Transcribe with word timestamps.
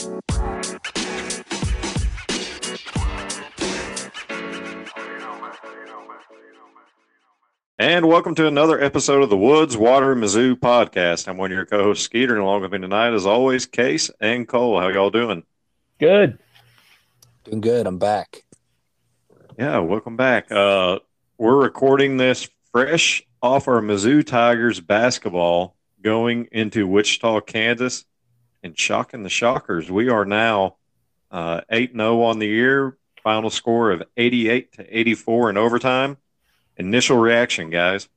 And 0.00 0.22
welcome 8.06 8.34
to 8.36 8.46
another 8.46 8.82
episode 8.82 9.22
of 9.22 9.28
the 9.28 9.36
Woods 9.36 9.76
Water 9.76 10.16
Mizzou 10.16 10.54
podcast. 10.54 11.28
I'm 11.28 11.36
one 11.36 11.50
of 11.50 11.54
your 11.54 11.66
co-hosts, 11.66 12.04
Skeeter, 12.04 12.32
and 12.32 12.42
along 12.42 12.62
with 12.62 12.72
me 12.72 12.78
tonight, 12.78 13.12
as 13.12 13.26
always, 13.26 13.66
Case 13.66 14.10
and 14.20 14.48
Cole. 14.48 14.80
How 14.80 14.88
y'all 14.88 15.10
doing? 15.10 15.42
Good. 15.98 16.38
Doing 17.44 17.60
good. 17.60 17.86
I'm 17.86 17.98
back. 17.98 18.44
Yeah, 19.58 19.80
welcome 19.80 20.16
back. 20.16 20.50
Uh, 20.50 21.00
we're 21.36 21.62
recording 21.62 22.16
this 22.16 22.48
fresh 22.72 23.22
off 23.42 23.68
our 23.68 23.82
Mizzou 23.82 24.26
Tigers 24.26 24.80
basketball 24.80 25.76
going 26.00 26.48
into 26.52 26.86
Wichita, 26.86 27.42
Kansas, 27.42 28.06
and 28.62 28.78
shocking 28.78 29.22
the 29.22 29.28
shockers. 29.28 29.90
We 29.90 30.08
are 30.08 30.24
now 30.24 30.76
uh, 31.30 31.62
8 31.70 31.92
0 31.92 32.22
on 32.22 32.38
the 32.38 32.46
year, 32.46 32.96
final 33.22 33.50
score 33.50 33.90
of 33.90 34.02
88 34.16 34.72
to 34.74 34.98
84 34.98 35.50
in 35.50 35.56
overtime. 35.56 36.16
Initial 36.76 37.16
reaction, 37.16 37.70
guys. 37.70 38.08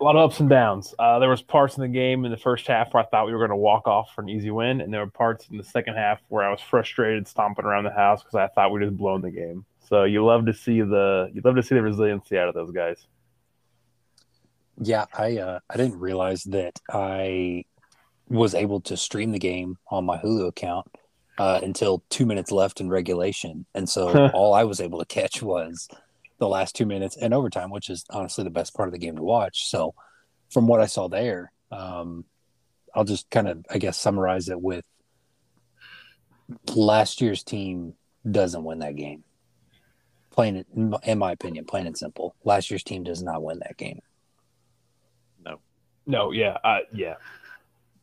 A 0.00 0.04
lot 0.04 0.16
of 0.16 0.30
ups 0.30 0.40
and 0.40 0.48
downs. 0.48 0.94
Uh, 0.98 1.18
there 1.20 1.28
was 1.28 1.42
parts 1.42 1.76
in 1.76 1.82
the 1.82 1.88
game 1.88 2.24
in 2.24 2.32
the 2.32 2.36
first 2.36 2.66
half 2.66 2.92
where 2.92 3.04
I 3.04 3.06
thought 3.06 3.26
we 3.26 3.32
were 3.32 3.38
going 3.38 3.50
to 3.50 3.56
walk 3.56 3.86
off 3.86 4.12
for 4.14 4.22
an 4.22 4.28
easy 4.28 4.50
win, 4.50 4.80
and 4.80 4.92
there 4.92 5.04
were 5.04 5.10
parts 5.10 5.48
in 5.48 5.56
the 5.56 5.64
second 5.64 5.94
half 5.94 6.20
where 6.28 6.44
I 6.44 6.50
was 6.50 6.60
frustrated, 6.60 7.28
stomping 7.28 7.64
around 7.64 7.84
the 7.84 7.92
house 7.92 8.22
because 8.22 8.34
I 8.34 8.48
thought 8.48 8.72
we 8.72 8.80
just 8.80 8.96
blown 8.96 9.20
the 9.20 9.30
game. 9.30 9.64
So 9.88 10.04
you 10.04 10.24
love 10.24 10.46
to 10.46 10.54
see 10.54 10.80
the 10.80 11.30
you 11.32 11.40
love 11.44 11.56
to 11.56 11.62
see 11.62 11.74
the 11.74 11.82
resiliency 11.82 12.38
out 12.38 12.48
of 12.48 12.54
those 12.54 12.72
guys. 12.72 13.06
Yeah, 14.80 15.04
I 15.12 15.38
uh, 15.38 15.58
I 15.68 15.76
didn't 15.76 15.98
realize 15.98 16.44
that 16.44 16.80
I 16.90 17.64
was 18.32 18.54
able 18.54 18.80
to 18.80 18.96
stream 18.96 19.32
the 19.32 19.38
game 19.38 19.78
on 19.90 20.04
my 20.04 20.16
Hulu 20.18 20.48
account 20.48 20.86
uh, 21.38 21.60
until 21.62 22.02
two 22.08 22.26
minutes 22.26 22.50
left 22.50 22.80
in 22.80 22.88
regulation, 22.88 23.66
and 23.74 23.88
so 23.88 24.28
all 24.28 24.54
I 24.54 24.64
was 24.64 24.80
able 24.80 24.98
to 24.98 25.04
catch 25.04 25.42
was 25.42 25.88
the 26.38 26.48
last 26.48 26.74
two 26.74 26.86
minutes 26.86 27.16
and 27.16 27.32
overtime, 27.32 27.70
which 27.70 27.88
is 27.88 28.04
honestly 28.10 28.42
the 28.42 28.50
best 28.50 28.74
part 28.74 28.88
of 28.88 28.92
the 28.92 28.98
game 28.98 29.16
to 29.16 29.22
watch. 29.22 29.68
So, 29.68 29.94
from 30.50 30.66
what 30.66 30.80
I 30.80 30.86
saw 30.86 31.08
there, 31.08 31.52
um, 31.70 32.24
I'll 32.94 33.04
just 33.04 33.30
kind 33.30 33.48
of, 33.48 33.64
I 33.70 33.78
guess, 33.78 33.96
summarize 33.96 34.48
it 34.48 34.60
with 34.60 34.84
last 36.74 37.20
year's 37.20 37.42
team 37.42 37.94
doesn't 38.28 38.64
win 38.64 38.80
that 38.80 38.96
game. 38.96 39.24
Plain, 40.30 40.56
it, 40.56 40.66
in 41.04 41.18
my 41.18 41.32
opinion, 41.32 41.64
plain 41.64 41.86
and 41.86 41.96
simple. 41.96 42.34
Last 42.44 42.70
year's 42.70 42.82
team 42.82 43.04
does 43.04 43.22
not 43.22 43.42
win 43.42 43.60
that 43.60 43.76
game. 43.76 44.00
No, 45.44 45.60
no, 46.06 46.32
yeah, 46.32 46.58
uh, 46.64 46.80
yeah. 46.92 47.14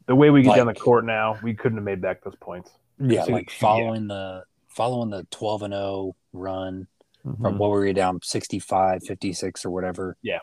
The 0.10 0.16
way 0.16 0.32
we 0.32 0.42
get 0.42 0.50
like, 0.50 0.58
down 0.58 0.66
the 0.66 0.74
court 0.74 1.06
now, 1.06 1.38
we 1.44 1.54
couldn't 1.54 1.78
have 1.78 1.86
made 1.86 2.02
back 2.02 2.24
those 2.24 2.36
points. 2.42 2.72
Yeah, 3.00 3.26
so, 3.26 3.32
like 3.32 3.52
following 3.52 4.10
yeah. 4.10 4.16
the 4.16 4.44
following 4.68 5.12
the 5.12 5.28
twelve 5.30 5.62
and 5.62 5.72
zero 5.72 5.84
oh 5.84 6.16
run 6.34 6.88
mm-hmm. 7.24 7.44
from 7.44 7.60
what 7.60 7.70
were 7.70 7.82
we 7.82 7.94
down 7.94 8.20
65, 8.24 9.04
56 9.04 9.66
or 9.66 9.70
whatever. 9.70 10.18
Yeah. 10.24 10.40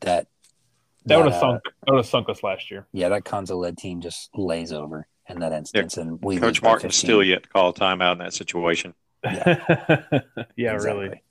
That 0.00 0.28
that, 1.06 1.16
would 1.16 1.32
have 1.32 1.34
uh, 1.34 1.40
sunk 1.40 1.62
that 1.64 1.92
would 1.92 1.98
have 1.98 2.06
sunk 2.06 2.28
us 2.28 2.42
last 2.42 2.70
year. 2.70 2.86
Yeah, 2.92 3.08
that 3.08 3.24
Cuonzo 3.24 3.56
led 3.56 3.78
team 3.78 4.02
just 4.02 4.28
lays 4.36 4.70
over 4.70 5.06
in 5.30 5.40
that 5.40 5.52
instance. 5.52 5.96
Yeah. 5.96 6.02
And 6.02 6.22
we 6.22 6.36
Coach 6.36 6.62
Martin 6.62 6.90
still 6.90 7.22
yet 7.22 7.44
to 7.44 7.48
call 7.48 7.70
a 7.70 7.74
timeout 7.74 8.12
in 8.12 8.18
that 8.18 8.34
situation. 8.34 8.92
Yeah, 9.24 10.20
yeah 10.56 10.72
really. 10.72 11.22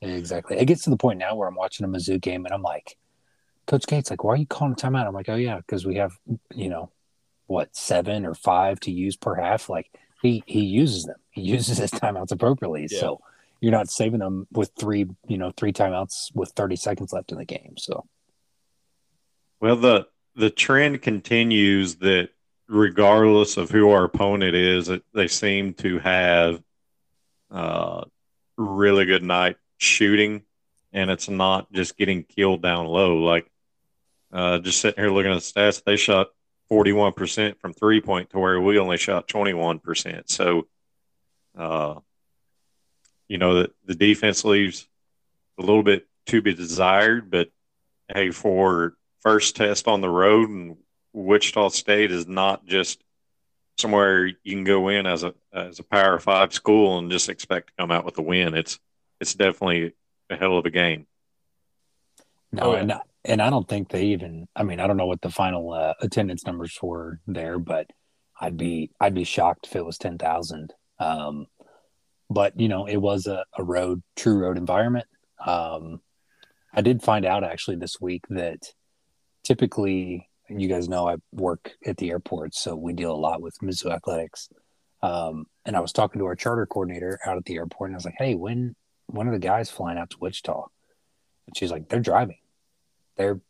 exactly. 0.00 0.58
It 0.58 0.64
gets 0.64 0.84
to 0.84 0.90
the 0.90 0.96
point 0.96 1.18
now 1.18 1.34
where 1.34 1.46
I'm 1.46 1.54
watching 1.54 1.84
a 1.84 1.88
Mizzou 1.88 2.18
game 2.18 2.46
and 2.46 2.54
I'm 2.54 2.62
like, 2.62 2.96
Coach 3.70 3.86
Gates, 3.86 4.10
like, 4.10 4.24
why 4.24 4.32
are 4.32 4.36
you 4.36 4.46
calling 4.46 4.72
a 4.72 4.76
timeout? 4.76 5.06
I'm 5.06 5.14
like, 5.14 5.28
oh 5.28 5.36
yeah, 5.36 5.58
because 5.58 5.86
we 5.86 5.94
have, 5.96 6.18
you 6.52 6.68
know, 6.68 6.90
what 7.46 7.76
seven 7.76 8.26
or 8.26 8.34
five 8.34 8.80
to 8.80 8.90
use 8.90 9.16
per 9.16 9.36
half. 9.36 9.68
Like 9.68 9.88
he 10.20 10.42
he 10.44 10.64
uses 10.64 11.04
them. 11.04 11.18
He 11.30 11.42
uses 11.56 11.78
his 11.78 11.92
timeouts 11.92 12.32
appropriately. 12.32 12.88
Yeah. 12.90 12.98
So 12.98 13.20
you're 13.60 13.70
not 13.70 13.88
saving 13.88 14.18
them 14.18 14.48
with 14.50 14.72
three, 14.76 15.06
you 15.28 15.38
know, 15.38 15.52
three 15.56 15.72
timeouts 15.72 16.34
with 16.34 16.50
30 16.50 16.74
seconds 16.74 17.12
left 17.12 17.30
in 17.30 17.38
the 17.38 17.44
game. 17.44 17.74
So 17.78 18.06
well 19.60 19.76
the 19.76 20.08
the 20.34 20.50
trend 20.50 21.02
continues 21.02 21.96
that 21.96 22.30
regardless 22.68 23.56
of 23.56 23.70
who 23.70 23.90
our 23.90 24.02
opponent 24.02 24.56
is, 24.56 24.90
they 25.14 25.28
seem 25.28 25.74
to 25.74 26.00
have 26.00 26.60
uh, 27.52 28.04
really 28.56 29.04
good 29.04 29.22
night 29.24 29.56
shooting, 29.76 30.42
and 30.92 31.08
it's 31.08 31.28
not 31.28 31.72
just 31.72 31.96
getting 31.96 32.24
killed 32.24 32.62
down 32.62 32.86
low. 32.86 33.16
Like 33.16 33.50
uh, 34.32 34.58
just 34.58 34.80
sitting 34.80 35.02
here 35.02 35.10
looking 35.10 35.32
at 35.32 35.36
the 35.36 35.40
stats, 35.40 35.82
they 35.84 35.96
shot 35.96 36.28
41% 36.70 37.58
from 37.58 37.72
three 37.72 38.00
point 38.00 38.30
to 38.30 38.38
where 38.38 38.60
we 38.60 38.78
only 38.78 38.96
shot 38.96 39.28
21%. 39.28 40.30
So, 40.30 40.68
uh, 41.56 41.96
you 43.28 43.38
know, 43.38 43.54
the, 43.54 43.70
the 43.86 43.94
defense 43.94 44.44
leaves 44.44 44.86
a 45.58 45.62
little 45.62 45.82
bit 45.82 46.06
to 46.26 46.42
be 46.42 46.54
desired, 46.54 47.30
but 47.30 47.50
hey, 48.08 48.30
for 48.30 48.94
first 49.20 49.56
test 49.56 49.88
on 49.88 50.00
the 50.00 50.08
road 50.08 50.48
and 50.48 50.76
Wichita 51.12 51.68
State 51.70 52.12
is 52.12 52.26
not 52.26 52.66
just 52.66 53.02
somewhere 53.78 54.26
you 54.26 54.36
can 54.44 54.64
go 54.64 54.88
in 54.88 55.06
as 55.06 55.24
a 55.24 55.34
as 55.52 55.78
a 55.78 55.84
Power 55.84 56.18
Five 56.18 56.52
school 56.52 56.98
and 56.98 57.10
just 57.10 57.28
expect 57.28 57.68
to 57.68 57.72
come 57.78 57.90
out 57.90 58.04
with 58.04 58.18
a 58.18 58.22
win. 58.22 58.54
It's 58.54 58.78
it's 59.20 59.34
definitely 59.34 59.92
a 60.28 60.36
hell 60.36 60.56
of 60.56 60.66
a 60.66 60.70
game. 60.70 61.06
No, 62.52 62.74
and 62.74 62.92
and 63.24 63.42
I 63.42 63.50
don't 63.50 63.68
think 63.68 63.90
they 63.90 64.06
even. 64.06 64.48
I 64.56 64.62
mean, 64.62 64.80
I 64.80 64.86
don't 64.86 64.96
know 64.96 65.06
what 65.06 65.20
the 65.20 65.30
final 65.30 65.72
uh, 65.72 65.94
attendance 66.00 66.46
numbers 66.46 66.78
were 66.82 67.20
there, 67.26 67.58
but 67.58 67.86
I'd 68.40 68.56
be 68.56 68.90
I'd 69.00 69.14
be 69.14 69.24
shocked 69.24 69.66
if 69.66 69.76
it 69.76 69.84
was 69.84 69.98
ten 69.98 70.18
thousand. 70.18 70.72
Um, 70.98 71.46
but 72.30 72.58
you 72.58 72.68
know, 72.68 72.86
it 72.86 72.96
was 72.96 73.26
a, 73.26 73.44
a 73.56 73.62
road, 73.62 74.02
true 74.16 74.38
road 74.38 74.56
environment. 74.56 75.06
Um, 75.44 76.00
I 76.72 76.80
did 76.80 77.02
find 77.02 77.24
out 77.24 77.44
actually 77.44 77.76
this 77.76 78.00
week 78.00 78.24
that 78.30 78.72
typically, 79.42 80.28
you 80.48 80.68
guys 80.68 80.88
know, 80.88 81.08
I 81.08 81.16
work 81.32 81.72
at 81.84 81.96
the 81.96 82.10
airport, 82.10 82.54
so 82.54 82.76
we 82.76 82.92
deal 82.92 83.12
a 83.12 83.16
lot 83.16 83.42
with 83.42 83.58
Mizzou 83.62 83.92
athletics. 83.92 84.48
Um, 85.02 85.46
and 85.64 85.76
I 85.76 85.80
was 85.80 85.92
talking 85.92 86.20
to 86.20 86.26
our 86.26 86.36
charter 86.36 86.66
coordinator 86.66 87.18
out 87.26 87.36
at 87.36 87.44
the 87.44 87.56
airport, 87.56 87.90
and 87.90 87.96
I 87.96 87.98
was 87.98 88.04
like, 88.04 88.16
"Hey, 88.18 88.34
when 88.34 88.76
when 89.06 89.28
are 89.28 89.32
the 89.32 89.38
guys 89.38 89.70
flying 89.70 89.98
out 89.98 90.10
to 90.10 90.18
Wichita?" 90.20 90.66
And 91.46 91.56
she's 91.56 91.70
like, 91.70 91.88
"They're 91.88 92.00
driving." 92.00 92.38
They're 93.16 93.40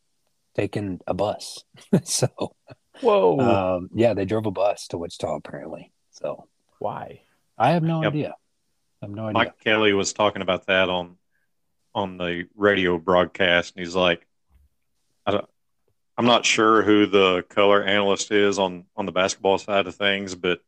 taking 0.54 1.00
a 1.06 1.14
bus. 1.14 1.64
so, 2.04 2.28
whoa, 3.00 3.38
um, 3.40 3.90
yeah, 3.94 4.14
they 4.14 4.24
drove 4.24 4.46
a 4.46 4.50
bus 4.50 4.88
to 4.88 4.98
Wichita 4.98 5.36
apparently. 5.36 5.92
So, 6.10 6.48
why? 6.78 7.22
I 7.58 7.70
have 7.72 7.82
no 7.82 8.02
yep. 8.02 8.12
idea. 8.12 8.34
I 9.02 9.06
have 9.06 9.14
no 9.14 9.26
idea. 9.26 9.34
Mike 9.34 9.60
Kelly 9.62 9.92
was 9.92 10.12
talking 10.12 10.42
about 10.42 10.66
that 10.66 10.88
on 10.88 11.16
on 11.94 12.18
the 12.18 12.46
radio 12.54 12.98
broadcast, 12.98 13.74
and 13.74 13.84
he's 13.84 13.96
like, 13.96 14.26
I 15.26 15.32
don't, 15.32 15.48
I'm 16.16 16.26
not 16.26 16.44
sure 16.44 16.82
who 16.82 17.06
the 17.06 17.42
color 17.48 17.82
analyst 17.82 18.30
is 18.30 18.58
on 18.58 18.84
on 18.96 19.06
the 19.06 19.12
basketball 19.12 19.58
side 19.58 19.86
of 19.86 19.94
things, 19.94 20.34
but 20.34 20.60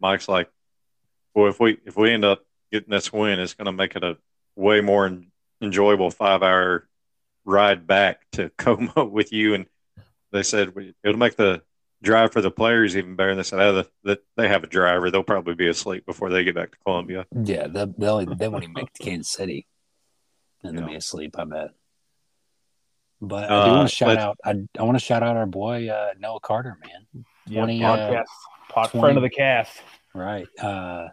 Mike's 0.00 0.28
like, 0.28 0.50
well, 1.34 1.48
if 1.48 1.60
we 1.60 1.78
if 1.84 1.96
we 1.96 2.12
end 2.12 2.24
up 2.24 2.44
getting 2.72 2.90
this 2.90 3.12
win, 3.12 3.38
it's 3.38 3.54
going 3.54 3.66
to 3.66 3.72
make 3.72 3.96
it 3.96 4.04
a 4.04 4.16
way 4.56 4.80
more 4.80 5.10
enjoyable 5.62 6.10
five 6.10 6.42
hour 6.42 6.88
ride 7.44 7.86
back 7.86 8.20
to 8.32 8.50
Como 8.58 9.04
with 9.04 9.32
you, 9.32 9.54
and 9.54 9.66
they 10.32 10.42
said 10.42 10.72
it'll 11.04 11.18
make 11.18 11.36
the 11.36 11.62
drive 12.02 12.32
for 12.32 12.40
the 12.40 12.50
players 12.50 12.96
even 12.96 13.16
better. 13.16 13.30
And 13.30 13.38
they 13.38 13.44
said, 13.44 13.60
oh, 13.60 13.84
the, 14.02 14.20
they 14.36 14.48
have 14.48 14.64
a 14.64 14.68
driver; 14.68 15.10
they'll 15.10 15.22
probably 15.22 15.54
be 15.54 15.68
asleep 15.68 16.06
before 16.06 16.30
they 16.30 16.44
get 16.44 16.54
back 16.54 16.72
to 16.72 16.78
Columbia. 16.84 17.26
Yeah, 17.32 17.66
they 17.66 17.86
they 17.86 18.26
they 18.26 18.48
won't 18.48 18.64
even 18.64 18.74
make 18.74 18.88
it 18.88 18.94
to 18.94 19.02
Kansas 19.02 19.32
City, 19.32 19.66
and 20.62 20.76
they'll 20.76 20.86
be 20.86 20.94
asleep. 20.94 21.38
I 21.38 21.44
bet. 21.44 21.70
But 23.20 23.50
I 23.50 23.66
do 23.66 23.70
uh, 23.70 23.76
want 23.76 23.88
to 23.88 23.94
shout 23.94 24.08
but, 24.08 24.18
out. 24.18 24.38
I, 24.44 24.54
I 24.78 24.82
want 24.82 24.98
to 24.98 25.04
shout 25.04 25.22
out 25.22 25.36
our 25.36 25.46
boy 25.46 25.88
uh, 25.88 26.10
Noah 26.18 26.40
Carter, 26.40 26.78
man. 26.82 27.24
20, 27.52 27.78
yeah, 27.78 27.96
podcast, 27.96 28.20
uh, 28.20 28.72
pod 28.72 28.90
20, 28.90 29.02
friend 29.02 29.18
of 29.18 29.22
the 29.22 29.30
cast. 29.30 29.78
Right. 30.14 30.46
Uh, 30.58 31.08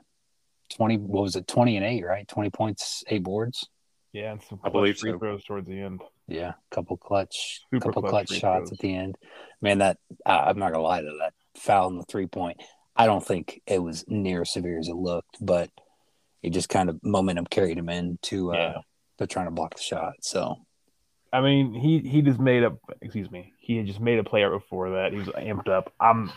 twenty. 0.70 0.98
What 0.98 1.24
was 1.24 1.36
it? 1.36 1.48
Twenty 1.48 1.76
and 1.78 1.86
eight. 1.86 2.06
Right. 2.06 2.28
Twenty 2.28 2.50
points, 2.50 3.04
eight 3.08 3.24
boards. 3.24 3.68
Yeah, 4.14 4.32
and 4.32 4.42
some 4.42 4.60
I 4.64 4.70
believe 4.70 4.98
free 4.98 5.12
so. 5.12 5.20
throws 5.20 5.44
towards 5.44 5.68
the 5.68 5.80
end. 5.80 6.02
Yeah, 6.28 6.54
couple 6.72 6.98
clutch, 6.98 7.62
Super 7.72 7.86
couple 7.86 8.02
clutch, 8.02 8.28
clutch 8.28 8.40
shots 8.40 8.70
throws. 8.70 8.72
at 8.74 8.80
the 8.80 8.94
end. 8.94 9.18
Man, 9.62 9.80
that 9.80 9.98
uh, 10.26 10.44
I'm 10.48 10.60
not 10.60 10.72
gonna 10.72 10.84
lie 10.84 11.02
to 11.02 11.18
that 11.22 11.34
foul 11.56 11.90
in 11.90 11.98
the 11.98 12.04
three 12.04 12.28
point. 12.28 12.58
I 12.96 13.06
don't 13.06 13.26
think 13.26 13.62
it 13.68 13.82
was 13.82 14.04
near 14.08 14.42
as 14.42 14.52
severe 14.52 14.80
as 14.80 14.88
it 14.88 14.96
looked, 14.96 15.38
but 15.40 15.70
it 16.42 16.50
just 16.52 16.70
kind 16.70 16.90
of 16.90 17.00
momentum 17.04 17.46
carried 17.46 17.78
him 17.78 17.90
into 17.90 18.54
uh, 18.54 18.56
yeah. 18.58 18.74
to 19.20 19.28
trying 19.28 19.46
to 19.46 19.52
block 19.52 19.76
the 19.76 19.82
shot. 19.82 20.14
So, 20.22 20.56
I 21.32 21.42
mean, 21.42 21.74
he 21.74 22.00
he 22.00 22.22
just 22.22 22.40
made 22.40 22.64
up. 22.64 22.78
Excuse 23.02 23.32
me, 23.32 23.54
he 23.60 23.78
had 23.78 23.86
just 23.86 24.00
made 24.00 24.20
a 24.20 24.24
play 24.24 24.44
out 24.44 24.52
before 24.52 24.92
that. 24.92 25.14
He 25.14 25.20
was 25.20 25.28
amped 25.28 25.70
up. 25.70 25.94
I'm, 26.00 26.32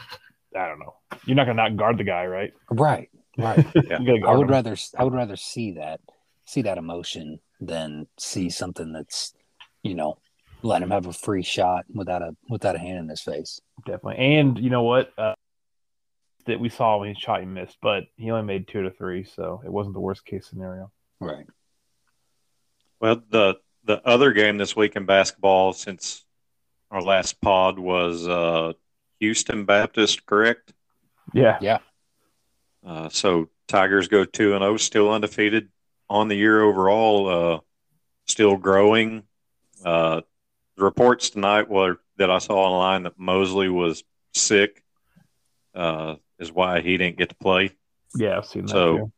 I 0.56 0.69
don't 0.69 0.78
know. 0.78 0.94
You're 1.25 1.36
not 1.36 1.46
gonna 1.46 1.62
not 1.62 1.76
guard 1.76 1.98
the 1.98 2.04
guy, 2.04 2.26
right? 2.26 2.52
Right, 2.70 3.08
right. 3.38 3.66
yeah. 3.75 3.98
I 4.26 4.36
would 4.36 4.46
him. 4.46 4.52
rather 4.52 4.76
I 4.96 5.04
would 5.04 5.14
rather 5.14 5.36
see 5.36 5.72
that 5.72 6.00
see 6.44 6.62
that 6.62 6.78
emotion 6.78 7.40
than 7.60 8.06
see 8.19 8.50
something 8.50 8.93
that's 8.93 9.32
you 9.82 9.94
know, 9.94 10.19
let 10.62 10.82
him 10.82 10.91
have 10.91 11.06
a 11.06 11.12
free 11.12 11.43
shot 11.43 11.85
without 11.93 12.23
a 12.23 12.37
without 12.49 12.77
a 12.77 12.79
hand 12.79 12.99
in 12.99 13.09
his 13.09 13.23
face. 13.23 13.61
Definitely. 13.87 14.37
And 14.37 14.59
you 14.59 14.71
know 14.71 14.82
what? 14.82 15.11
Uh, 15.19 15.35
that 16.47 16.61
we 16.61 16.69
saw 16.69 16.99
when 16.99 17.15
he 17.15 17.21
shot, 17.21 17.41
he 17.41 17.47
missed, 17.47 17.77
but 17.82 18.05
he 18.17 18.31
only 18.31 18.44
made 18.44 18.67
two 18.67 18.82
to 18.82 18.91
three, 18.91 19.25
so 19.25 19.62
it 19.65 19.71
wasn't 19.71 19.94
the 19.94 20.00
worst 20.00 20.25
case 20.25 20.47
scenario. 20.47 20.91
Right. 21.21 21.47
Well, 23.00 23.23
the 23.31 23.56
the 23.85 24.06
other 24.06 24.32
game 24.32 24.59
this 24.59 24.77
week 24.77 24.97
in 24.97 25.06
basketball 25.06 25.73
since 25.73 26.25
our 26.91 27.03
last 27.03 27.41
pod 27.41 27.79
was 27.79 28.27
uh, 28.27 28.73
Houston 29.21 29.65
Baptist, 29.65 30.27
correct? 30.27 30.73
Yeah. 31.32 31.59
Yeah. 31.61 31.79
Uh, 32.85 33.09
so 33.09 33.49
Tigers 33.69 34.09
go 34.09 34.25
two 34.25 34.55
and 34.55 34.62
zero, 34.62 34.77
still 34.77 35.12
undefeated 35.12 35.69
on 36.09 36.29
the 36.29 36.37
year 36.37 36.62
overall, 36.62 37.29
uh, 37.29 37.61
still 38.27 38.56
growing. 38.56 39.23
Uh, 39.85 40.21
the 40.77 40.85
reports 40.85 41.31
tonight 41.31 41.69
were 41.69 41.97
that 42.17 42.31
I 42.31 42.38
saw 42.38 42.56
online 42.56 43.05
that 43.05 43.19
Mosley 43.19 43.69
was 43.69 44.05
sick, 44.35 44.82
uh, 45.75 46.17
is 46.38 46.53
why 46.53 46.81
he 46.81 46.97
didn't 46.97 47.17
get 47.19 47.31
to 47.31 47.35
play. 47.37 47.73
Yeah, 48.15 48.38
I've 48.38 48.47
seen 48.47 48.67
that. 48.67 48.73
So. 48.73 49.12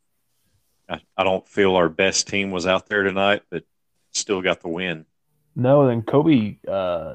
I, 0.89 1.01
I 1.17 1.25
don't 1.25 1.49
feel 1.49 1.77
our 1.77 1.89
best 1.89 2.27
team 2.29 2.51
was 2.51 2.67
out 2.67 2.87
there 2.87 3.03
tonight, 3.05 3.43
but 3.51 3.65
still 4.11 4.43
got 4.43 4.61
the 4.61 4.69
win. 4.69 5.07
No, 5.55 5.87
then 5.87 6.03
Kobe 6.03 6.59
uh, 6.69 7.15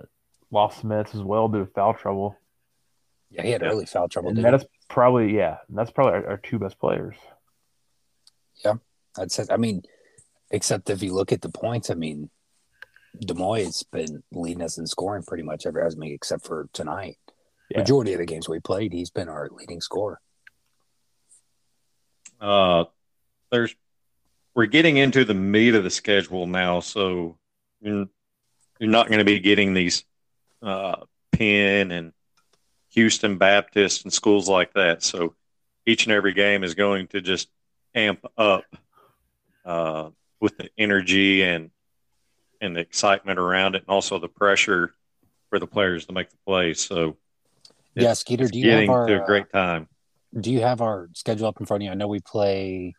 lost 0.52 0.82
some 0.82 0.90
minutes 0.90 1.14
as 1.14 1.22
well 1.22 1.48
due 1.48 1.66
to 1.66 1.72
foul 1.72 1.94
trouble. 1.94 2.36
Yeah, 3.30 3.44
he 3.44 3.52
had 3.52 3.62
Yeah. 3.62 3.68
early 3.68 3.86
foul 3.86 4.08
trouble. 4.08 4.30
And 4.30 4.44
that 4.44 4.54
is 4.54 4.66
probably 4.90 5.36
yeah, 5.36 5.58
that's 5.70 5.92
probably 5.92 6.14
our, 6.14 6.28
our 6.30 6.38
two 6.38 6.60
best 6.60 6.80
players. 6.80 7.16
Yeah, 8.64 8.76
I'd 9.18 9.32
say. 9.32 9.46
I 9.50 9.58
mean, 9.58 9.84
except 10.50 10.90
if 10.90 11.04
you 11.04 11.14
look 11.14 11.32
at 11.32 11.42
the 11.42 11.50
points, 11.50 11.90
I 11.90 11.96
mean, 11.96 12.30
D'Moi 13.20 13.64
has 13.66 13.84
been 13.92 14.24
leading 14.32 14.64
us 14.64 14.78
in 14.78 14.88
scoring 14.88 15.24
pretty 15.24 15.44
much 15.44 15.66
every, 15.66 15.84
I 15.84 15.90
mean, 15.96 16.14
except 16.14 16.46
for 16.46 16.70
tonight. 16.74 17.18
Yeah. 17.70 17.80
Majority 17.80 18.14
of 18.14 18.20
the 18.20 18.26
games 18.26 18.48
we 18.48 18.60
played, 18.60 18.94
he's 18.94 19.10
been 19.10 19.30
our 19.30 19.50
leading 19.52 19.82
scorer. 19.82 20.20
Uh, 22.40 22.86
there's 23.52 23.76
we're 24.56 24.66
getting 24.66 24.98
into 24.98 25.24
the 25.24 25.34
meat 25.34 25.76
of 25.76 25.84
the 25.84 25.90
schedule 25.90 26.48
now, 26.48 26.80
so 26.80 27.38
you're, 27.80 28.08
you're 28.80 28.90
not 28.90 29.08
going 29.08 29.20
to 29.20 29.26
be 29.26 29.40
getting 29.40 29.74
these 29.74 30.04
uh, 30.64 30.96
Penn 31.32 31.92
and 31.92 32.14
Houston 32.90 33.38
Baptist 33.38 34.04
and 34.04 34.12
schools 34.12 34.50
like 34.50 34.74
that. 34.74 35.04
So 35.04 35.36
each 35.86 36.06
and 36.06 36.14
every 36.14 36.34
game 36.34 36.64
is 36.64 36.74
going 36.74 37.08
to 37.10 37.22
just 37.22 37.50
amp 37.94 38.26
up 38.36 38.64
uh, 39.64 40.10
with 40.40 40.58
the 40.58 40.70
energy 40.78 41.44
and 41.44 41.70
and 42.62 42.76
the 42.76 42.80
excitement 42.80 43.40
around 43.40 43.76
it, 43.76 43.84
and 43.84 43.90
also 43.90 44.20
the 44.20 44.28
pressure 44.28 44.94
for 45.50 45.60
the 45.60 45.68
players 45.68 46.06
to 46.06 46.14
make 46.14 46.30
the 46.30 46.38
plays. 46.46 46.80
So 46.80 47.18
Yeah, 47.96 48.14
Skeeter, 48.14 48.48
do 48.48 48.60
you 48.60 48.72
have 48.72 48.90
our 48.90 49.08
to 49.08 49.20
a 49.20 49.22
uh, 49.22 49.26
great 49.26 49.52
time. 49.52 49.88
do 50.40 50.52
you 50.52 50.62
have 50.62 50.82
our 50.82 51.10
schedule 51.14 51.48
up 51.48 51.60
in 51.60 51.66
front 51.66 51.84
of 51.84 51.86
you? 51.86 51.92
I 51.92 51.96
know 51.96 52.08
we 52.08 52.20
play 52.20 52.96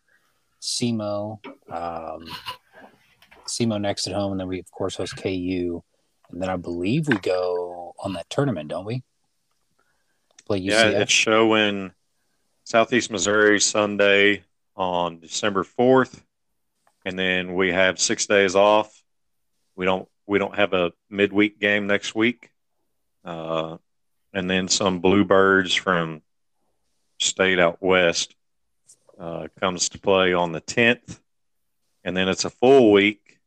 SEMO, 0.61 1.39
um, 1.69 2.25
SEMO 3.45 3.79
next 3.79 4.07
at 4.07 4.13
home, 4.13 4.31
and 4.31 4.39
then 4.39 4.47
we 4.47 4.59
of 4.59 4.71
course 4.71 4.95
host 4.95 5.17
KU, 5.17 5.83
and 6.31 6.41
then 6.41 6.49
I 6.49 6.57
believe 6.57 7.07
we 7.07 7.17
go 7.17 7.95
on 8.03 8.13
that 8.13 8.29
tournament, 8.29 8.69
don't 8.69 8.85
we? 8.85 9.03
Play 10.45 10.61
UCF. 10.61 10.69
Yeah, 10.69 11.01
it's 11.01 11.11
showing 11.11 11.91
Southeast 12.63 13.11
Missouri 13.11 13.59
Sunday 13.59 14.43
on 14.75 15.19
December 15.19 15.63
fourth, 15.63 16.23
and 17.05 17.17
then 17.17 17.53
we 17.53 17.71
have 17.71 17.99
six 17.99 18.25
days 18.25 18.55
off. 18.55 18.98
We 19.79 19.85
don't 19.85 20.09
we 20.27 20.39
don't 20.39 20.57
have 20.57 20.73
a 20.73 20.91
midweek 21.09 21.57
game 21.57 21.87
next 21.87 22.13
week, 22.13 22.51
uh, 23.23 23.77
and 24.33 24.49
then 24.49 24.67
some 24.67 24.99
Bluebirds 24.99 25.73
from 25.73 26.21
state 27.17 27.59
out 27.59 27.81
west 27.81 28.35
uh, 29.17 29.47
comes 29.57 29.87
to 29.87 29.97
play 29.97 30.33
on 30.33 30.51
the 30.51 30.59
tenth, 30.59 31.21
and 32.03 32.17
then 32.17 32.27
it's 32.27 32.43
a 32.43 32.49
full 32.49 32.91
week, 32.91 33.39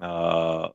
uh, 0.00 0.70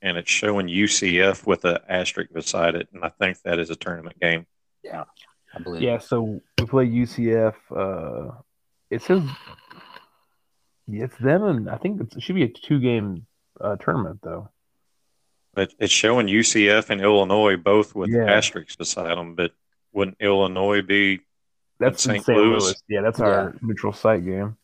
and 0.00 0.16
it's 0.16 0.30
showing 0.30 0.68
UCF 0.68 1.44
with 1.44 1.64
an 1.64 1.78
asterisk 1.88 2.32
beside 2.32 2.76
it, 2.76 2.86
and 2.94 3.04
I 3.04 3.08
think 3.08 3.42
that 3.42 3.58
is 3.58 3.70
a 3.70 3.76
tournament 3.76 4.20
game. 4.20 4.46
Yeah, 4.84 5.02
I 5.52 5.62
believe. 5.64 5.82
Yeah, 5.82 5.98
so 5.98 6.40
we 6.60 6.66
play 6.66 6.86
UCF. 6.86 7.54
Uh, 7.74 8.34
it 8.88 9.02
says 9.02 9.24
yeah, 10.86 11.06
it's 11.06 11.18
them, 11.18 11.42
and 11.42 11.68
I 11.68 11.76
think 11.76 12.00
it's, 12.00 12.14
it 12.14 12.22
should 12.22 12.36
be 12.36 12.44
a 12.44 12.48
two 12.48 12.78
game 12.78 13.26
uh, 13.60 13.76
tournament 13.76 14.20
though. 14.22 14.48
It, 15.56 15.74
it's 15.78 15.92
showing 15.92 16.28
UCF 16.28 16.88
and 16.90 17.00
Illinois 17.00 17.56
both 17.56 17.94
with 17.94 18.10
Yeah. 18.10 18.24
asterisks 18.32 18.76
beside 18.76 19.16
them, 19.18 19.34
but 19.34 19.52
wouldn't 19.92 20.16
Illinois 20.20 20.80
be 20.82 21.20
That's 21.78 22.06
in 22.06 22.12
St. 22.12 22.24
St. 22.24 22.38
Louis. 22.38 22.62
Louis. 22.62 22.82
Yeah, 22.88 23.02
that's 23.02 23.20
our 23.20 23.54
neutral 23.60 23.92
site 23.92 24.24
game. 24.24 24.56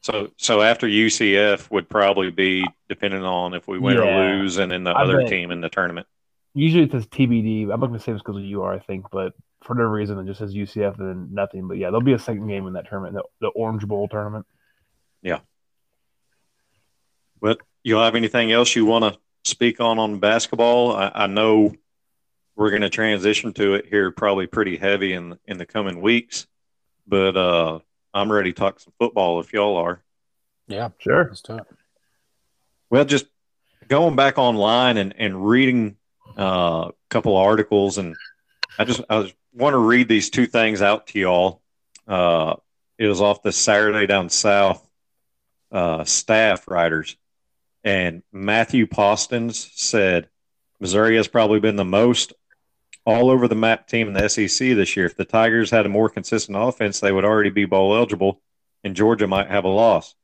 so? 0.00 0.30
So 0.38 0.62
after 0.62 0.86
UCF 0.86 1.70
would 1.70 1.88
probably 1.90 2.30
be 2.30 2.64
depending 2.88 3.22
on 3.22 3.52
if 3.54 3.68
we 3.68 3.78
win 3.78 3.98
or 3.98 4.06
lose, 4.06 4.56
and 4.58 4.72
then 4.72 4.84
the 4.84 4.92
I 4.92 5.02
other 5.02 5.18
bet- 5.18 5.28
team 5.28 5.50
in 5.50 5.60
the 5.60 5.68
tournament. 5.68 6.06
Usually 6.54 6.84
it 6.84 6.92
says 6.92 7.06
TBD. 7.08 7.64
I'm 7.64 7.80
not 7.80 7.88
gonna 7.88 7.98
say 7.98 8.12
this 8.12 8.22
because 8.22 8.36
of 8.36 8.44
you 8.44 8.62
are, 8.62 8.72
I 8.72 8.78
think, 8.78 9.06
but 9.10 9.34
for 9.62 9.74
whatever 9.74 9.90
reason 9.90 10.18
it 10.18 10.26
just 10.26 10.38
says 10.38 10.54
UCF 10.54 10.98
and 10.98 11.08
then 11.08 11.28
nothing. 11.32 11.66
But 11.68 11.78
yeah, 11.78 11.86
there'll 11.88 12.00
be 12.00 12.12
a 12.12 12.18
second 12.18 12.46
game 12.46 12.66
in 12.66 12.74
that 12.74 12.88
tournament, 12.88 13.14
the, 13.14 13.24
the 13.40 13.48
Orange 13.48 13.86
Bowl 13.86 14.08
tournament. 14.08 14.46
Yeah. 15.20 15.40
But 17.40 17.58
you 17.84 17.96
have 17.96 18.16
anything 18.16 18.50
else 18.50 18.74
you 18.74 18.84
want 18.84 19.04
to 19.14 19.18
speak 19.44 19.80
on 19.80 19.98
on 20.00 20.18
basketball? 20.18 20.96
I, 20.96 21.12
I 21.14 21.26
know 21.28 21.72
we're 22.56 22.70
going 22.70 22.82
to 22.82 22.90
transition 22.90 23.52
to 23.52 23.74
it 23.74 23.86
here 23.86 24.10
probably 24.10 24.46
pretty 24.48 24.76
heavy 24.76 25.12
in 25.12 25.38
in 25.46 25.58
the 25.58 25.66
coming 25.66 26.00
weeks, 26.00 26.46
but 27.06 27.36
uh, 27.36 27.78
I'm 28.12 28.32
ready 28.32 28.52
to 28.52 28.58
talk 28.58 28.80
some 28.80 28.92
football 28.98 29.38
if 29.40 29.52
y'all 29.52 29.76
are. 29.76 30.02
Yeah, 30.66 30.88
Sure. 30.98 31.26
let's 31.28 31.42
do 31.42 31.56
it. 31.56 31.64
Well, 32.90 33.04
just 33.04 33.26
going 33.88 34.16
back 34.16 34.38
online 34.38 34.96
and, 34.96 35.14
and 35.18 35.46
reading 35.46 35.96
uh, 36.38 36.88
a 36.88 36.92
couple 37.10 37.36
articles, 37.36 37.98
and 37.98 38.16
I 38.78 38.84
just 38.84 39.02
I 39.10 39.30
want 39.52 39.74
to 39.74 39.78
read 39.78 40.08
these 40.08 40.30
two 40.30 40.46
things 40.46 40.80
out 40.80 41.08
to 41.08 41.18
y'all. 41.18 41.60
Uh, 42.08 42.54
it 42.98 43.08
was 43.08 43.20
off 43.20 43.42
the 43.42 43.52
Saturday 43.52 44.06
Down 44.06 44.28
South 44.30 44.88
uh, 45.72 46.04
staff 46.04 46.68
writers, 46.68 47.16
and 47.84 48.22
Matthew 48.32 48.86
Postins 48.86 49.70
said 49.76 50.28
Missouri 50.80 51.16
has 51.16 51.28
probably 51.28 51.60
been 51.60 51.76
the 51.76 51.84
most 51.84 52.32
all 53.04 53.30
over 53.30 53.46
the 53.46 53.54
map 53.54 53.86
team 53.86 54.08
in 54.08 54.14
the 54.14 54.28
SEC 54.28 54.48
this 54.74 54.96
year. 54.96 55.06
If 55.06 55.16
the 55.16 55.26
Tigers 55.26 55.70
had 55.70 55.84
a 55.84 55.90
more 55.90 56.08
consistent 56.08 56.56
offense, 56.58 57.00
they 57.00 57.12
would 57.12 57.24
already 57.24 57.50
be 57.50 57.66
bowl 57.66 57.94
eligible, 57.94 58.40
and 58.82 58.96
Georgia 58.96 59.26
might 59.26 59.50
have 59.50 59.64
a 59.64 59.68
loss. 59.68 60.14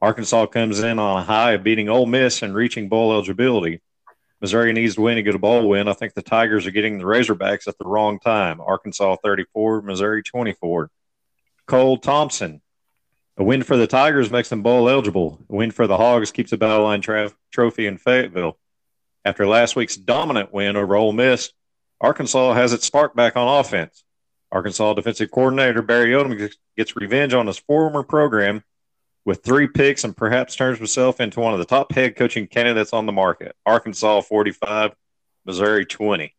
Arkansas 0.00 0.46
comes 0.46 0.80
in 0.80 0.98
on 0.98 1.20
a 1.20 1.24
high 1.24 1.52
of 1.52 1.62
beating 1.62 1.88
Ole 1.88 2.06
Miss 2.06 2.42
and 2.42 2.54
reaching 2.54 2.88
bowl 2.88 3.12
eligibility. 3.12 3.82
Missouri 4.40 4.72
needs 4.72 4.96
to 4.96 5.00
win 5.00 5.16
to 5.16 5.22
get 5.22 5.34
a 5.34 5.38
bowl 5.38 5.68
win. 5.68 5.88
I 5.88 5.94
think 5.94 6.14
the 6.14 6.22
Tigers 6.22 6.66
are 6.66 6.70
getting 6.70 6.98
the 6.98 7.04
Razorbacks 7.04 7.68
at 7.68 7.78
the 7.78 7.86
wrong 7.86 8.18
time. 8.18 8.60
Arkansas 8.60 9.16
34, 9.22 9.82
Missouri 9.82 10.22
24. 10.22 10.90
Cole 11.66 11.96
Thompson. 11.96 12.60
A 13.36 13.42
win 13.42 13.64
for 13.64 13.76
the 13.76 13.88
Tigers 13.88 14.30
makes 14.30 14.48
them 14.48 14.62
bowl 14.62 14.88
eligible. 14.88 15.40
A 15.50 15.54
win 15.56 15.72
for 15.72 15.86
the 15.86 15.96
Hogs 15.96 16.30
keeps 16.30 16.50
the 16.50 16.56
Battle 16.56 16.84
Line 16.84 17.00
tra- 17.00 17.32
trophy 17.50 17.86
in 17.86 17.98
Fayetteville. 17.98 18.58
After 19.24 19.46
last 19.46 19.74
week's 19.74 19.96
dominant 19.96 20.52
win 20.52 20.76
over 20.76 20.94
Ole 20.94 21.12
Miss, 21.12 21.52
Arkansas 22.00 22.52
has 22.54 22.72
its 22.72 22.86
spark 22.86 23.16
back 23.16 23.36
on 23.36 23.60
offense. 23.60 24.04
Arkansas 24.52 24.94
defensive 24.94 25.32
coordinator 25.32 25.82
Barry 25.82 26.10
Odom 26.10 26.52
gets 26.76 26.96
revenge 26.96 27.34
on 27.34 27.48
his 27.48 27.58
former 27.58 28.04
program 28.04 28.62
with 29.24 29.42
three 29.42 29.66
picks 29.66 30.04
and 30.04 30.16
perhaps 30.16 30.54
turns 30.54 30.78
himself 30.78 31.20
into 31.20 31.40
one 31.40 31.54
of 31.54 31.58
the 31.58 31.64
top 31.64 31.92
head 31.92 32.14
coaching 32.14 32.46
candidates 32.46 32.92
on 32.92 33.06
the 33.06 33.12
market. 33.12 33.56
Arkansas 33.66 34.20
45, 34.20 34.94
Missouri 35.44 35.86
20. 35.86 36.32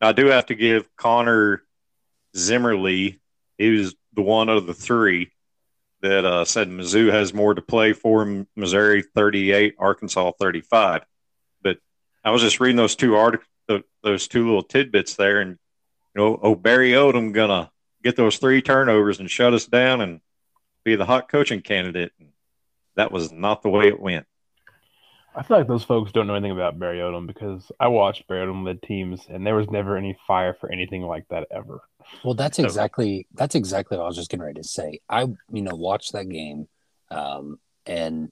Now, 0.00 0.08
I 0.08 0.12
do 0.12 0.26
have 0.26 0.46
to 0.46 0.54
give 0.54 0.88
Connor 0.96 1.64
Zimmerly, 2.34 3.20
he 3.58 3.70
was 3.70 3.94
the 4.14 4.22
one 4.22 4.48
of 4.48 4.66
the 4.66 4.72
three 4.72 5.32
that 6.02 6.24
uh, 6.24 6.44
said 6.44 6.68
Mizzou 6.68 7.12
has 7.12 7.34
more 7.34 7.54
to 7.54 7.62
play 7.62 7.92
for. 7.92 8.46
Missouri 8.56 9.02
38, 9.02 9.74
Arkansas 9.78 10.32
35. 10.38 11.02
But 11.62 11.78
I 12.24 12.30
was 12.30 12.42
just 12.42 12.60
reading 12.60 12.76
those 12.76 12.96
two 12.96 13.16
articles, 13.16 13.46
those 14.02 14.28
two 14.28 14.46
little 14.46 14.62
tidbits 14.62 15.14
there, 15.16 15.40
and 15.40 15.58
you 16.14 16.22
know, 16.22 16.40
oh 16.42 16.54
Barry 16.54 16.92
Odom 16.92 17.32
gonna 17.32 17.70
get 18.02 18.16
those 18.16 18.38
three 18.38 18.62
turnovers 18.62 19.20
and 19.20 19.30
shut 19.30 19.54
us 19.54 19.66
down 19.66 20.00
and 20.00 20.20
be 20.84 20.96
the 20.96 21.04
hot 21.04 21.28
coaching 21.28 21.60
candidate. 21.60 22.12
That 22.96 23.12
was 23.12 23.30
not 23.30 23.62
the 23.62 23.68
way 23.68 23.88
it 23.88 24.00
went. 24.00 24.26
I 25.34 25.42
feel 25.44 25.58
like 25.58 25.68
those 25.68 25.84
folks 25.84 26.10
don't 26.10 26.26
know 26.26 26.34
anything 26.34 26.50
about 26.50 26.78
Barry 26.78 26.98
Odom 26.98 27.26
because 27.26 27.70
I 27.78 27.88
watched 27.88 28.26
Barry 28.26 28.46
Odom 28.46 28.64
led 28.64 28.82
teams 28.82 29.26
and 29.28 29.46
there 29.46 29.54
was 29.54 29.70
never 29.70 29.96
any 29.96 30.18
fire 30.26 30.54
for 30.54 30.72
anything 30.72 31.02
like 31.02 31.28
that 31.28 31.46
ever. 31.52 31.80
Well, 32.24 32.34
that's 32.34 32.58
exactly 32.58 33.26
that's 33.34 33.54
exactly 33.54 33.96
what 33.96 34.04
I 34.04 34.06
was 34.06 34.16
just 34.16 34.30
getting 34.30 34.44
ready 34.44 34.60
to 34.60 34.66
say. 34.66 35.00
I 35.08 35.22
you 35.22 35.62
know 35.62 35.74
watched 35.74 36.12
that 36.12 36.28
game, 36.28 36.68
um, 37.10 37.58
and 37.86 38.30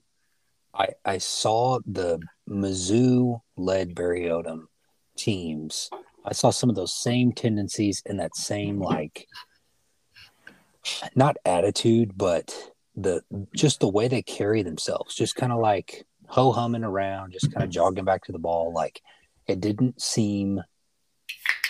I 0.73 0.89
I 1.05 1.17
saw 1.17 1.79
the 1.85 2.19
Mizzou 2.47 3.41
led 3.57 3.95
Barry 3.95 4.23
Odom 4.23 4.65
teams. 5.17 5.89
I 6.25 6.33
saw 6.33 6.49
some 6.49 6.69
of 6.69 6.75
those 6.75 6.93
same 6.93 7.31
tendencies 7.31 8.03
and 8.05 8.19
that 8.19 8.35
same 8.35 8.79
like 8.79 9.27
not 11.15 11.37
attitude, 11.45 12.17
but 12.17 12.53
the 12.95 13.21
just 13.55 13.79
the 13.79 13.89
way 13.89 14.07
they 14.07 14.21
carry 14.21 14.63
themselves, 14.63 15.15
just 15.15 15.35
kind 15.35 15.51
of 15.51 15.59
like 15.59 16.05
ho 16.27 16.51
humming 16.51 16.83
around, 16.83 17.31
just 17.31 17.51
kind 17.51 17.63
of 17.63 17.69
jogging 17.69 18.05
back 18.05 18.23
to 18.25 18.31
the 18.31 18.39
ball. 18.39 18.73
Like 18.73 19.01
it 19.47 19.59
didn't 19.59 20.01
seem 20.01 20.61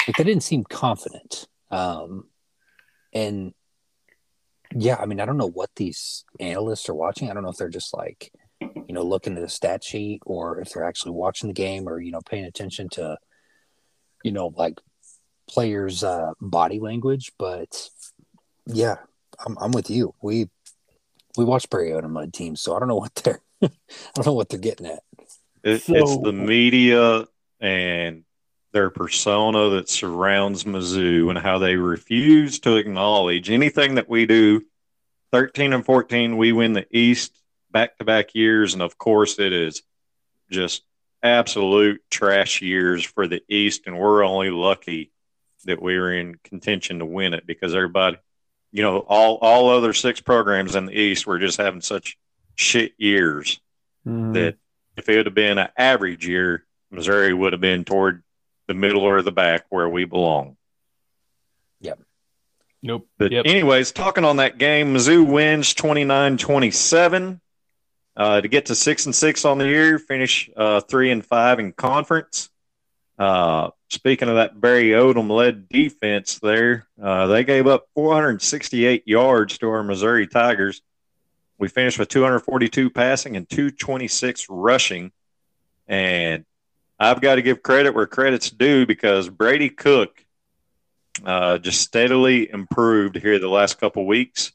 like 0.07 0.17
they 0.17 0.23
didn't 0.23 0.43
seem 0.43 0.63
confident. 0.63 1.47
Um, 1.71 2.25
and 3.13 3.53
yeah, 4.75 4.97
I 4.99 5.05
mean, 5.05 5.19
I 5.19 5.25
don't 5.25 5.37
know 5.37 5.49
what 5.49 5.71
these 5.75 6.25
analysts 6.39 6.89
are 6.89 6.95
watching. 6.95 7.29
I 7.29 7.33
don't 7.33 7.43
know 7.43 7.49
if 7.49 7.57
they're 7.57 7.69
just 7.69 7.93
like, 7.93 8.31
you 8.61 8.93
know, 8.93 9.03
looking 9.03 9.35
at 9.35 9.41
the 9.41 9.49
stat 9.49 9.83
sheet 9.83 10.21
or 10.25 10.59
if 10.59 10.69
they're 10.69 10.83
actually 10.83 11.13
watching 11.13 11.47
the 11.47 11.53
game 11.53 11.87
or, 11.87 11.99
you 11.99 12.11
know, 12.11 12.21
paying 12.21 12.45
attention 12.45 12.89
to, 12.89 13.17
you 14.23 14.31
know, 14.31 14.53
like 14.55 14.79
players' 15.49 16.03
uh, 16.03 16.33
body 16.39 16.79
language. 16.79 17.31
But 17.39 17.89
yeah, 18.67 18.97
I'm, 19.45 19.57
I'm 19.59 19.71
with 19.71 19.89
you. 19.89 20.13
We 20.21 20.49
we 21.37 21.45
watch 21.45 21.69
Barry 21.69 21.91
Odom 21.91 22.31
teams, 22.33 22.61
so 22.61 22.75
I 22.75 22.79
don't 22.79 22.87
know 22.87 22.95
what 22.95 23.15
they're 23.15 23.41
I 23.61 23.69
don't 24.15 24.25
know 24.25 24.33
what 24.33 24.49
they're 24.49 24.59
getting 24.59 24.87
at. 24.87 25.03
It, 25.63 25.81
so, 25.81 25.95
it's 25.95 26.17
the 26.17 26.31
media 26.31 27.25
and 27.59 28.23
their 28.71 28.89
persona 28.89 29.69
that 29.71 29.89
surrounds 29.89 30.63
Mizzou 30.63 31.29
and 31.29 31.37
how 31.37 31.57
they 31.57 31.75
refuse 31.75 32.59
to 32.59 32.75
acknowledge 32.75 33.49
anything 33.49 33.95
that 33.95 34.09
we 34.09 34.25
do. 34.25 34.61
13 35.31 35.73
and 35.73 35.85
14, 35.85 36.37
we 36.37 36.51
win 36.51 36.73
the 36.73 36.87
East 36.95 37.39
back 37.71 37.97
to 37.97 38.05
back 38.05 38.35
years. 38.35 38.73
And 38.73 38.81
of 38.81 38.97
course, 38.97 39.39
it 39.39 39.53
is 39.53 39.83
just 40.51 40.83
absolute 41.21 42.01
trash 42.09 42.61
years 42.61 43.03
for 43.03 43.27
the 43.27 43.41
East. 43.47 43.83
And 43.85 43.97
we're 43.97 44.23
only 44.23 44.49
lucky 44.49 45.11
that 45.65 45.81
we 45.81 45.97
were 45.99 46.13
in 46.13 46.35
contention 46.43 46.99
to 46.99 47.05
win 47.05 47.33
it 47.33 47.45
because 47.45 47.75
everybody, 47.75 48.17
you 48.71 48.81
know, 48.81 48.99
all, 48.99 49.37
all 49.37 49.69
other 49.69 49.93
six 49.93 50.21
programs 50.21 50.75
in 50.75 50.85
the 50.85 50.97
East 50.97 51.27
were 51.27 51.39
just 51.39 51.57
having 51.57 51.81
such 51.81 52.17
shit 52.55 52.93
years 52.97 53.59
mm. 54.05 54.33
that 54.33 54.57
if 54.97 55.09
it 55.09 55.17
would 55.17 55.25
have 55.25 55.35
been 55.35 55.57
an 55.57 55.69
average 55.77 56.27
year, 56.27 56.65
Missouri 56.91 57.33
would 57.33 57.53
have 57.53 57.61
been 57.61 57.83
toward 57.83 58.23
the 58.69 58.75
middle 58.75 59.01
or 59.01 59.21
the 59.23 59.31
back 59.31 59.65
where 59.69 59.89
we 59.89 60.05
belong. 60.05 60.55
Yep. 61.81 61.99
Nope. 62.83 63.07
But 63.17 63.31
yep. 63.31 63.47
anyways, 63.47 63.91
talking 63.91 64.23
on 64.23 64.37
that 64.37 64.59
game, 64.59 64.93
Mizzou 64.93 65.25
wins 65.25 65.73
29-27 65.73 67.41
uh, 68.15 68.41
to 68.41 68.47
get 68.47 68.67
to 68.67 68.75
six 68.75 69.07
and 69.07 69.15
six 69.15 69.43
on 69.43 69.57
the 69.57 69.67
year, 69.67 69.97
finish 69.97 70.51
uh, 70.55 70.81
three 70.81 71.09
and 71.09 71.25
five 71.25 71.57
in 71.59 71.73
conference. 71.73 72.51
Uh, 73.17 73.71
speaking 73.89 74.29
of 74.29 74.35
that 74.35 74.61
Barry 74.61 74.89
Odom 74.89 75.31
led 75.31 75.67
defense 75.67 76.37
there, 76.37 76.87
uh, 77.01 77.25
they 77.25 77.43
gave 77.43 77.65
up 77.65 77.87
468 77.95 79.07
yards 79.07 79.57
to 79.57 79.69
our 79.69 79.81
Missouri 79.81 80.27
Tigers. 80.27 80.83
We 81.57 81.69
finished 81.69 81.97
with 81.97 82.09
242 82.09 82.91
passing 82.91 83.35
and 83.35 83.49
226 83.49 84.45
rushing. 84.47 85.11
And 85.87 86.45
I've 86.99 87.21
got 87.21 87.35
to 87.35 87.41
give 87.41 87.63
credit 87.63 87.93
where 87.95 88.07
credit's 88.07 88.49
due 88.49 88.85
because 88.85 89.29
Brady 89.29 89.69
Cook 89.69 90.25
uh, 91.25 91.57
just 91.57 91.81
steadily 91.81 92.49
improved 92.51 93.15
here 93.15 93.39
the 93.39 93.47
last 93.47 93.79
couple 93.79 94.05
weeks. 94.05 94.51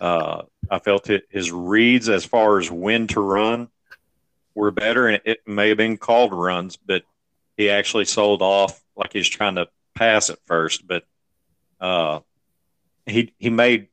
Uh, 0.00 0.42
I 0.70 0.78
felt 0.78 1.10
it, 1.10 1.24
his 1.30 1.50
reads 1.50 2.08
as 2.08 2.24
far 2.24 2.58
as 2.58 2.70
when 2.70 3.06
to 3.08 3.20
run 3.20 3.68
were 4.54 4.70
better, 4.70 5.08
and 5.08 5.20
it 5.24 5.40
may 5.46 5.68
have 5.68 5.78
been 5.78 5.96
called 5.96 6.32
runs, 6.32 6.76
but 6.76 7.02
he 7.56 7.70
actually 7.70 8.04
sold 8.04 8.40
off 8.40 8.80
like 8.96 9.12
he's 9.12 9.28
trying 9.28 9.56
to 9.56 9.68
pass 9.94 10.30
at 10.30 10.38
first. 10.46 10.86
But 10.86 11.04
uh, 11.80 12.20
he 13.06 13.32
he 13.38 13.50
made 13.50 13.88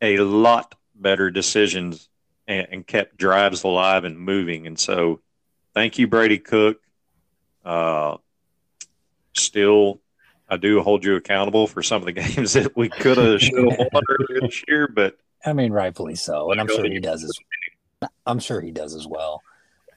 a 0.00 0.18
lot 0.18 0.74
better 0.94 1.30
decisions 1.30 2.08
and, 2.46 2.68
and 2.70 2.86
kept 2.86 3.16
drives 3.16 3.64
alive 3.64 4.04
and 4.04 4.18
moving, 4.18 4.66
and 4.66 4.78
so 4.78 5.20
thank 5.76 5.98
you, 5.98 6.08
Brady 6.08 6.38
Cook. 6.38 6.80
Uh, 7.62 8.16
still, 9.36 10.00
I 10.48 10.56
do 10.56 10.80
hold 10.82 11.04
you 11.04 11.16
accountable 11.16 11.66
for 11.66 11.82
some 11.82 12.00
of 12.02 12.06
the 12.06 12.12
games 12.20 12.54
that 12.54 12.74
we 12.76 12.88
could 12.88 13.18
have 13.18 13.40
should 13.40 13.70
have 13.70 13.88
won 13.92 14.02
this 14.40 14.64
year, 14.66 14.88
but 14.88 15.18
I 15.44 15.52
mean, 15.52 15.72
rightfully 15.72 16.16
so, 16.16 16.50
and 16.50 16.60
I'm 16.60 16.66
sure 16.66 16.84
he 16.84 16.98
does 16.98 17.22
as 17.22 18.10
I'm 18.26 18.40
sure 18.40 18.60
he 18.60 18.72
does 18.72 18.94
as 18.94 19.06
well. 19.06 19.42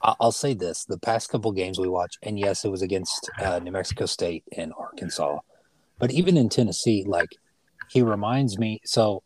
I'll 0.01 0.31
say 0.31 0.53
this: 0.53 0.86
the 0.86 1.00
past 1.00 1.29
couple 1.29 1.51
games 1.51 1.79
we 1.79 1.88
watched, 1.88 2.19
and 2.24 2.38
yes, 2.38 2.65
it 2.65 2.69
was 2.69 2.81
against 2.81 3.29
uh, 3.41 3.59
New 3.59 3.71
Mexico 3.71 4.05
State 4.05 4.43
and 4.55 4.74
Arkansas, 4.77 5.39
but 5.98 6.12
even 6.12 6.38
in 6.38 6.50
Tennessee, 6.50 7.03
like 7.07 7.29
he 7.89 8.01
reminds 8.01 8.57
me. 8.57 8.79
So, 8.86 9.24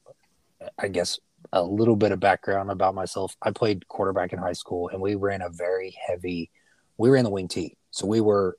I 0.80 0.88
guess 0.88 1.20
a 1.52 1.64
little 1.64 1.96
bit 1.96 2.12
of 2.12 2.20
background 2.20 2.72
about 2.72 2.96
myself. 2.96 3.36
I 3.42 3.52
played 3.52 3.88
quarterback 3.88 4.34
in 4.34 4.40
high 4.40 4.54
school, 4.54 4.90
and 4.90 5.02
we 5.02 5.16
ran 5.16 5.42
a 5.42 5.50
very 5.50 5.96
heavy. 6.08 6.52
We 6.98 7.10
ran 7.10 7.24
the 7.24 7.30
wing 7.30 7.48
tee, 7.48 7.78
so 7.92 8.08
we 8.08 8.22
were 8.22 8.58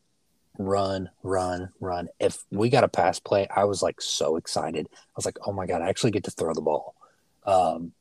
run, 0.59 1.11
run, 1.23 1.71
run. 1.81 2.09
If 2.21 2.45
we 2.51 2.69
got 2.69 2.85
a 2.85 2.89
pass 2.89 3.19
play, 3.19 3.47
I 3.55 3.65
was 3.65 3.83
like 3.83 4.01
so 4.01 4.37
excited. 4.37 4.89
I 4.93 5.13
was 5.17 5.25
like, 5.25 5.39
oh 5.47 5.53
my 5.53 5.67
god, 5.67 5.83
I 5.83 5.89
actually 5.89 6.13
get 6.13 6.25
to 6.25 6.31
throw 6.31 6.55
the 6.55 6.61
ball. 6.61 6.95
Um, 7.45 7.93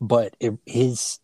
but 0.00 0.34
it, 0.40 0.58
his 0.66 1.18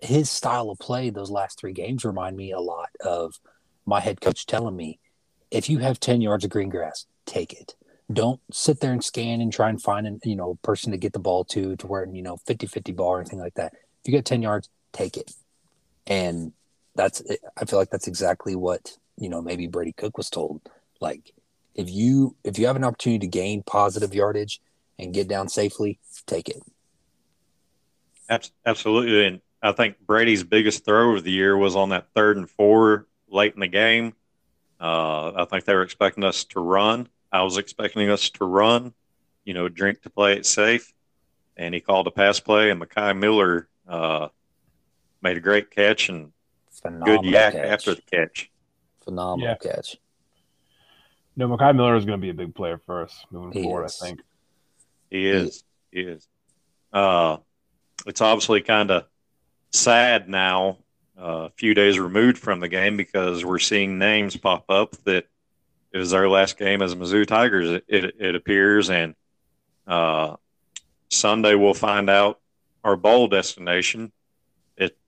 his 0.00 0.30
style 0.30 0.70
of 0.70 0.78
play 0.78 1.10
those 1.10 1.30
last 1.30 1.58
three 1.58 1.72
games 1.72 2.04
remind 2.04 2.36
me 2.36 2.52
a 2.52 2.60
lot 2.60 2.90
of 3.04 3.40
my 3.84 4.00
head 4.00 4.20
coach 4.20 4.46
telling 4.46 4.76
me, 4.76 5.00
if 5.50 5.68
you 5.68 5.78
have 5.78 5.98
ten 5.98 6.20
yards 6.20 6.44
of 6.44 6.50
green 6.50 6.68
grass, 6.68 7.06
take 7.26 7.52
it 7.52 7.74
don't 8.12 8.40
sit 8.52 8.80
there 8.80 8.92
and 8.92 9.02
scan 9.02 9.40
and 9.40 9.52
try 9.52 9.68
and 9.68 9.80
find 9.80 10.06
a 10.06 10.28
you 10.28 10.36
know 10.36 10.58
person 10.62 10.92
to 10.92 10.98
get 10.98 11.12
the 11.12 11.18
ball 11.18 11.44
to 11.44 11.76
to 11.76 11.86
where 11.86 12.06
you 12.06 12.22
know 12.22 12.36
50-50 12.46 12.94
ball 12.94 13.08
or 13.08 13.20
anything 13.20 13.40
like 13.40 13.54
that. 13.54 13.72
If 13.72 14.06
you 14.06 14.12
get 14.12 14.24
10 14.24 14.42
yards 14.42 14.68
take 14.92 15.16
it. 15.16 15.32
And 16.06 16.52
that's 16.96 17.22
i 17.56 17.64
feel 17.64 17.78
like 17.78 17.90
that's 17.90 18.06
exactly 18.06 18.54
what 18.54 18.96
you 19.16 19.28
know 19.28 19.42
maybe 19.42 19.66
brady 19.66 19.92
cook 19.92 20.18
was 20.18 20.28
told. 20.28 20.60
Like 21.00 21.32
if 21.74 21.90
you 21.90 22.36
if 22.44 22.58
you 22.58 22.66
have 22.66 22.76
an 22.76 22.84
opportunity 22.84 23.20
to 23.20 23.26
gain 23.26 23.62
positive 23.62 24.14
yardage 24.14 24.60
and 24.98 25.14
get 25.14 25.26
down 25.26 25.48
safely 25.48 25.98
take 26.26 26.48
it. 26.48 26.62
Absolutely. 28.66 29.26
And 29.26 29.40
i 29.62 29.72
think 29.72 29.96
brady's 30.06 30.44
biggest 30.44 30.84
throw 30.84 31.16
of 31.16 31.24
the 31.24 31.32
year 31.32 31.56
was 31.56 31.74
on 31.74 31.88
that 31.88 32.08
third 32.14 32.36
and 32.36 32.50
four 32.50 33.06
late 33.28 33.54
in 33.54 33.60
the 33.60 33.66
game. 33.66 34.12
Uh, 34.78 35.32
i 35.36 35.46
think 35.46 35.64
they 35.64 35.74
were 35.74 35.82
expecting 35.82 36.22
us 36.22 36.44
to 36.44 36.60
run 36.60 37.08
I 37.34 37.42
was 37.42 37.58
expecting 37.58 38.10
us 38.10 38.30
to 38.30 38.44
run, 38.44 38.94
you 39.44 39.54
know, 39.54 39.68
drink 39.68 40.02
to 40.02 40.10
play 40.10 40.34
it 40.34 40.46
safe. 40.46 40.94
And 41.56 41.74
he 41.74 41.80
called 41.80 42.06
a 42.06 42.10
pass 42.10 42.38
play, 42.40 42.70
and 42.70 42.80
Mekhi 42.80 43.16
Miller 43.18 43.68
uh, 43.88 44.28
made 45.20 45.36
a 45.36 45.40
great 45.40 45.70
catch 45.70 46.08
and 46.08 46.32
Phenomenal 46.70 47.22
good 47.22 47.32
YAC 47.32 47.52
catch. 47.52 47.66
after 47.66 47.94
the 47.94 48.02
catch. 48.02 48.50
Phenomenal 49.04 49.48
yeah. 49.48 49.56
catch. 49.56 49.96
No, 51.36 51.48
Mekhi 51.48 51.74
Miller 51.74 51.96
is 51.96 52.04
going 52.04 52.20
to 52.20 52.22
be 52.22 52.30
a 52.30 52.34
big 52.34 52.54
player 52.54 52.78
for 52.78 53.02
us 53.02 53.24
moving 53.30 53.52
he 53.52 53.62
forward, 53.62 53.86
is. 53.86 54.00
I 54.00 54.06
think. 54.06 54.20
He 55.10 55.28
is. 55.28 55.64
He 55.90 56.00
is. 56.00 56.28
Uh, 56.92 57.38
it's 58.06 58.20
obviously 58.20 58.60
kind 58.60 58.90
of 58.90 59.06
sad 59.72 60.28
now, 60.28 60.78
uh, 61.18 61.46
a 61.46 61.50
few 61.56 61.74
days 61.74 61.98
removed 61.98 62.38
from 62.38 62.60
the 62.60 62.68
game, 62.68 62.96
because 62.96 63.44
we're 63.44 63.58
seeing 63.58 63.98
names 63.98 64.36
pop 64.36 64.64
up 64.68 64.96
that 65.04 65.26
it 65.94 65.98
was 65.98 66.12
our 66.12 66.28
last 66.28 66.58
game 66.58 66.82
as 66.82 66.96
Mizzou 66.96 67.24
Tigers. 67.24 67.70
It, 67.70 67.84
it, 67.86 68.14
it 68.18 68.34
appears, 68.34 68.90
and 68.90 69.14
uh, 69.86 70.34
Sunday 71.08 71.54
we'll 71.54 71.72
find 71.72 72.10
out 72.10 72.40
our 72.82 72.96
bowl 72.96 73.28
destination. 73.28 74.10
It 74.76 74.98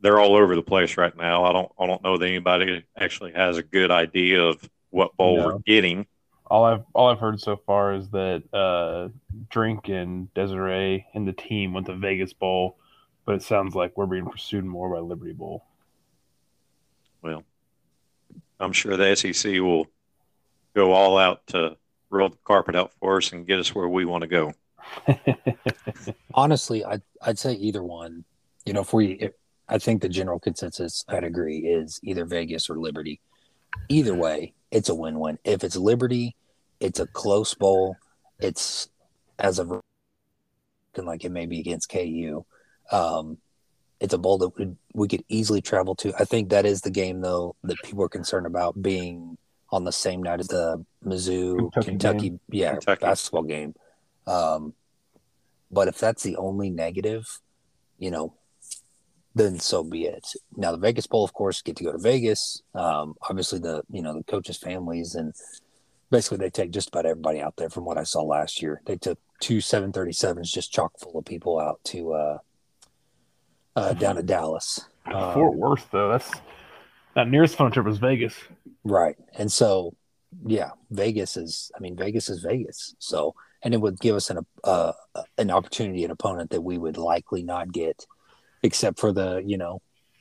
they're 0.00 0.18
all 0.18 0.34
over 0.34 0.56
the 0.56 0.62
place 0.62 0.96
right 0.96 1.16
now. 1.16 1.44
I 1.44 1.52
don't 1.52 1.70
I 1.78 1.86
don't 1.86 2.02
know 2.02 2.18
that 2.18 2.26
anybody 2.26 2.84
actually 2.98 3.32
has 3.34 3.58
a 3.58 3.62
good 3.62 3.92
idea 3.92 4.42
of 4.42 4.68
what 4.90 5.16
bowl 5.16 5.36
no. 5.36 5.46
we're 5.46 5.58
getting. 5.60 6.04
All 6.46 6.64
I've 6.64 6.82
all 6.94 7.10
I've 7.10 7.20
heard 7.20 7.40
so 7.40 7.56
far 7.56 7.94
is 7.94 8.08
that 8.10 8.42
uh, 8.52 9.10
Drink 9.50 9.88
and 9.88 10.34
Desiree 10.34 11.06
and 11.14 11.28
the 11.28 11.32
team 11.32 11.74
went 11.74 11.86
to 11.86 11.94
Vegas 11.94 12.32
Bowl, 12.32 12.76
but 13.24 13.36
it 13.36 13.42
sounds 13.42 13.76
like 13.76 13.96
we're 13.96 14.06
being 14.06 14.26
pursued 14.26 14.64
more 14.64 14.92
by 14.92 14.98
Liberty 14.98 15.32
Bowl. 15.32 15.64
Well, 17.22 17.44
I'm 18.58 18.72
sure 18.72 18.96
the 18.96 19.14
SEC 19.14 19.60
will 19.60 19.86
go 20.74 20.92
all 20.92 21.18
out 21.18 21.46
to 21.48 21.76
roll 22.10 22.28
the 22.28 22.38
carpet 22.44 22.76
out 22.76 22.92
for 23.00 23.18
us 23.18 23.32
and 23.32 23.46
get 23.46 23.58
us 23.58 23.74
where 23.74 23.88
we 23.88 24.04
want 24.04 24.22
to 24.22 24.28
go. 24.28 24.52
Honestly, 26.34 26.84
I'd, 26.84 27.02
I'd 27.22 27.38
say 27.38 27.54
either 27.54 27.82
one. 27.82 28.24
You 28.64 28.72
know, 28.72 28.80
if 28.80 28.92
we, 28.92 29.12
if, 29.12 29.32
I 29.68 29.78
think 29.78 30.02
the 30.02 30.08
general 30.08 30.38
consensus, 30.38 31.04
I'd 31.08 31.24
agree, 31.24 31.58
is 31.58 32.00
either 32.02 32.24
Vegas 32.24 32.68
or 32.68 32.78
Liberty. 32.78 33.20
Either 33.88 34.14
way, 34.14 34.52
it's 34.70 34.88
a 34.88 34.94
win 34.94 35.18
win. 35.18 35.38
If 35.44 35.64
it's 35.64 35.76
Liberty, 35.76 36.36
it's 36.80 37.00
a 37.00 37.06
close 37.06 37.54
bowl. 37.54 37.96
It's 38.38 38.88
as 39.38 39.58
of 39.58 39.80
like 40.96 41.24
it 41.24 41.32
may 41.32 41.46
be 41.46 41.60
against 41.60 41.90
KU. 41.90 42.44
Um, 42.90 43.38
it's 44.00 44.14
a 44.14 44.18
bowl 44.18 44.38
that 44.38 44.56
we, 44.58 44.76
we 44.92 45.08
could 45.08 45.24
easily 45.28 45.60
travel 45.60 45.94
to. 45.96 46.12
I 46.18 46.24
think 46.24 46.50
that 46.50 46.66
is 46.66 46.82
the 46.82 46.90
game 46.90 47.20
though 47.20 47.56
that 47.64 47.78
people 47.82 48.04
are 48.04 48.08
concerned 48.08 48.46
about 48.46 48.80
being 48.80 49.38
on 49.74 49.82
the 49.82 49.92
same 49.92 50.22
night 50.22 50.38
as 50.38 50.46
the 50.46 50.84
Mizzou 51.04 51.72
Kentucky, 51.72 51.90
Kentucky 51.90 52.38
yeah 52.50 52.70
Kentucky. 52.72 53.00
basketball 53.00 53.42
game. 53.42 53.74
Um, 54.26 54.72
But 55.70 55.88
if 55.88 55.98
that's 55.98 56.22
the 56.22 56.36
only 56.36 56.70
negative, 56.70 57.24
you 57.98 58.10
know, 58.12 58.34
then 59.34 59.58
so 59.58 59.82
be 59.82 60.04
it. 60.04 60.26
Now 60.56 60.70
the 60.70 60.78
Vegas 60.78 61.08
Bowl, 61.08 61.24
of 61.24 61.32
course, 61.32 61.60
get 61.60 61.74
to 61.76 61.84
go 61.84 61.90
to 61.92 61.98
Vegas. 61.98 62.62
Um, 62.72 63.14
obviously, 63.28 63.58
the 63.58 63.82
you 63.90 64.00
know 64.00 64.14
the 64.16 64.22
coaches' 64.24 64.58
families 64.58 65.16
and 65.16 65.34
basically 66.10 66.38
they 66.38 66.50
take 66.50 66.70
just 66.70 66.90
about 66.90 67.06
everybody 67.06 67.40
out 67.40 67.56
there. 67.56 67.68
From 67.68 67.84
what 67.84 67.98
I 67.98 68.04
saw 68.04 68.22
last 68.22 68.62
year, 68.62 68.80
they 68.86 68.96
took 68.96 69.18
two 69.40 69.58
737s 69.58 70.52
just 70.52 70.72
chock 70.72 70.92
full 71.00 71.18
of 71.18 71.24
people 71.24 71.58
out 71.58 71.80
to 71.86 72.12
uh, 72.12 72.38
uh, 73.74 73.92
down 73.94 74.14
to 74.16 74.22
Dallas. 74.22 74.86
Uh, 75.04 75.34
Fort 75.34 75.56
Worth, 75.56 75.88
though, 75.90 76.10
that's 76.12 76.30
that 77.14 77.28
nearest 77.28 77.56
fun 77.56 77.72
trip 77.72 77.86
was 77.86 77.98
Vegas. 77.98 78.34
Right, 78.84 79.16
and 79.36 79.50
so 79.50 79.94
yeah, 80.44 80.70
Vegas 80.90 81.36
is. 81.36 81.70
I 81.76 81.80
mean, 81.80 81.96
Vegas 81.96 82.28
is 82.28 82.40
Vegas. 82.40 82.94
So 82.98 83.34
and 83.64 83.72
it 83.72 83.80
would 83.80 83.98
give 83.98 84.14
us 84.14 84.30
an 84.30 84.46
uh, 84.62 84.92
an 85.38 85.50
opportunity, 85.50 86.04
an 86.04 86.10
opponent 86.10 86.50
that 86.50 86.60
we 86.60 86.78
would 86.78 86.96
likely 86.96 87.42
not 87.42 87.72
get 87.72 88.06
except 88.62 88.98
for 88.98 89.12
the 89.12 89.42
you 89.44 89.58
know 89.58 89.80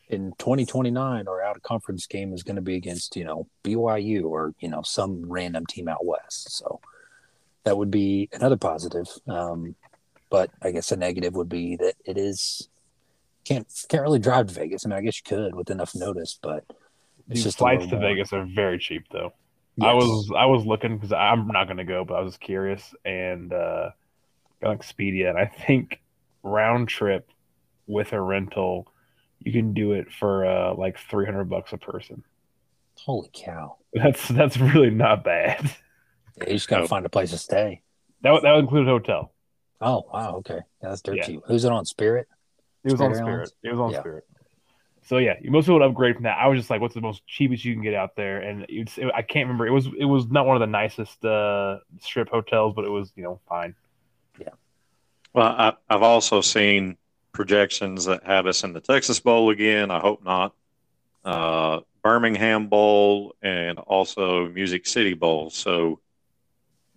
in 0.09 0.33
2029 0.37 1.27
or 1.27 1.41
out 1.41 1.55
of 1.55 1.63
conference 1.63 2.05
game 2.05 2.33
is 2.33 2.43
going 2.43 2.55
to 2.55 2.61
be 2.61 2.75
against 2.75 3.15
you 3.15 3.23
know 3.23 3.47
BYU 3.63 4.25
or 4.25 4.53
you 4.59 4.69
know 4.69 4.81
some 4.81 5.25
random 5.29 5.65
team 5.65 5.87
out 5.87 6.05
west 6.05 6.51
so 6.51 6.79
that 7.63 7.77
would 7.77 7.89
be 7.89 8.29
another 8.33 8.57
positive 8.57 9.07
um, 9.27 9.75
but 10.29 10.51
I 10.61 10.71
guess 10.71 10.91
a 10.91 10.97
negative 10.97 11.35
would 11.35 11.49
be 11.49 11.77
that 11.77 11.95
it 12.05 12.17
is 12.17 12.69
can't 13.45 13.67
can't 13.89 14.03
really 14.03 14.19
drive 14.19 14.47
to 14.47 14.53
Vegas 14.53 14.85
I 14.85 14.89
mean 14.89 14.99
I 14.99 15.01
guess 15.01 15.19
you 15.19 15.37
could 15.37 15.55
with 15.55 15.69
enough 15.69 15.95
notice 15.95 16.37
but 16.41 16.65
These 17.27 17.55
flights 17.55 17.87
to. 17.87 17.99
Vegas 17.99 18.33
are 18.33 18.45
very 18.45 18.77
cheap 18.77 19.05
though 19.11 19.33
yes. 19.77 19.87
I 19.87 19.93
was 19.93 20.31
I 20.37 20.45
was 20.45 20.65
looking 20.65 20.97
because 20.97 21.13
I'm 21.13 21.47
not 21.47 21.65
going 21.65 21.77
to 21.77 21.83
go 21.83 22.03
but 22.03 22.15
I 22.15 22.21
was 22.21 22.37
curious 22.37 22.93
and 23.05 23.53
uh 23.53 23.91
got 24.61 24.69
like 24.69 24.81
Expedia 24.81 25.29
and 25.29 25.37
I 25.37 25.45
think 25.45 26.01
round 26.43 26.89
trip 26.89 27.29
with 27.87 28.13
a 28.13 28.21
rental, 28.21 28.87
you 29.39 29.51
can 29.51 29.73
do 29.73 29.93
it 29.93 30.11
for 30.11 30.45
uh, 30.45 30.75
like 30.75 30.97
three 30.97 31.25
hundred 31.25 31.45
bucks 31.45 31.73
a 31.73 31.77
person. 31.77 32.23
Holy 32.97 33.29
cow! 33.33 33.77
That's 33.93 34.27
that's 34.27 34.57
really 34.57 34.89
not 34.89 35.23
bad. 35.23 35.71
Yeah, 36.37 36.47
you 36.47 36.53
just 36.53 36.67
gotta 36.67 36.87
find 36.87 37.05
a 37.05 37.09
place 37.09 37.31
to 37.31 37.37
stay. 37.37 37.81
That 38.21 38.41
that 38.41 38.53
would 38.53 38.61
include 38.61 38.87
a 38.87 38.91
hotel. 38.91 39.33
Oh 39.81 40.05
wow, 40.11 40.37
okay, 40.37 40.59
yeah, 40.81 40.89
that's 40.89 41.01
dirt 41.01 41.17
yeah. 41.17 41.25
cheap. 41.25 41.41
Who's 41.45 41.65
it 41.65 41.71
on 41.71 41.85
Spirit? 41.85 42.27
It 42.83 42.91
was 42.91 42.99
Spirit 42.99 43.17
on 43.19 43.25
Spirit. 43.25 43.51
It 43.63 43.71
was 43.71 43.79
on 43.79 43.91
yeah. 43.91 43.99
Spirit. 43.99 44.23
So 45.05 45.17
yeah, 45.17 45.35
most 45.43 45.65
people 45.65 45.79
would 45.79 45.85
upgrade 45.85 46.15
from 46.15 46.23
that. 46.23 46.37
I 46.37 46.47
was 46.47 46.57
just 46.57 46.69
like, 46.69 46.79
"What's 46.81 46.95
the 46.95 47.01
most 47.01 47.25
cheapest 47.27 47.65
you 47.65 47.73
can 47.73 47.83
get 47.83 47.93
out 47.93 48.15
there?" 48.15 48.39
And 48.39 48.65
it's, 48.69 48.97
it, 48.97 49.07
I 49.13 49.21
can't 49.21 49.47
remember. 49.47 49.67
It 49.67 49.71
was 49.71 49.87
it 49.97 50.05
was 50.05 50.27
not 50.27 50.45
one 50.45 50.55
of 50.55 50.61
the 50.61 50.67
nicest 50.67 51.23
uh, 51.25 51.79
strip 51.99 52.29
hotels, 52.29 52.73
but 52.75 52.85
it 52.85 52.89
was 52.89 53.11
you 53.15 53.23
know 53.23 53.39
fine. 53.47 53.75
Yeah. 54.39 54.49
Well, 55.33 55.47
I, 55.47 55.73
I've 55.89 56.03
also 56.03 56.41
seen 56.41 56.97
projections 57.33 58.05
that 58.05 58.23
have 58.25 58.47
us 58.47 58.63
in 58.63 58.73
the 58.73 58.79
Texas 58.79 59.19
Bowl 59.19 59.49
again. 59.49 59.91
I 59.91 59.99
hope 59.99 60.23
not. 60.23 60.53
Uh, 61.25 61.81
Birmingham 62.01 62.67
Bowl 62.67 63.35
and 63.41 63.79
also 63.79 64.47
Music 64.49 64.85
City 64.85 65.13
Bowl. 65.13 65.49
So 65.49 65.99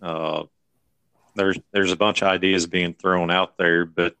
uh, 0.01 0.43
there's 1.35 1.57
there's 1.71 1.91
a 1.91 1.97
bunch 1.97 2.21
of 2.21 2.29
ideas 2.29 2.67
being 2.67 2.93
thrown 2.93 3.31
out 3.31 3.57
there, 3.57 3.85
but 3.85 4.15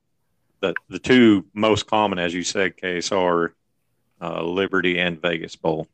the 0.61 0.73
the 0.89 0.99
two 0.99 1.45
most 1.53 1.87
common, 1.87 2.19
as 2.19 2.33
you 2.33 2.43
said, 2.43 2.77
Case, 2.77 3.11
are 3.11 3.53
uh, 4.21 4.43
Liberty 4.43 4.99
and 4.99 5.21
Vegas 5.21 5.55
Bowl. 5.55 5.87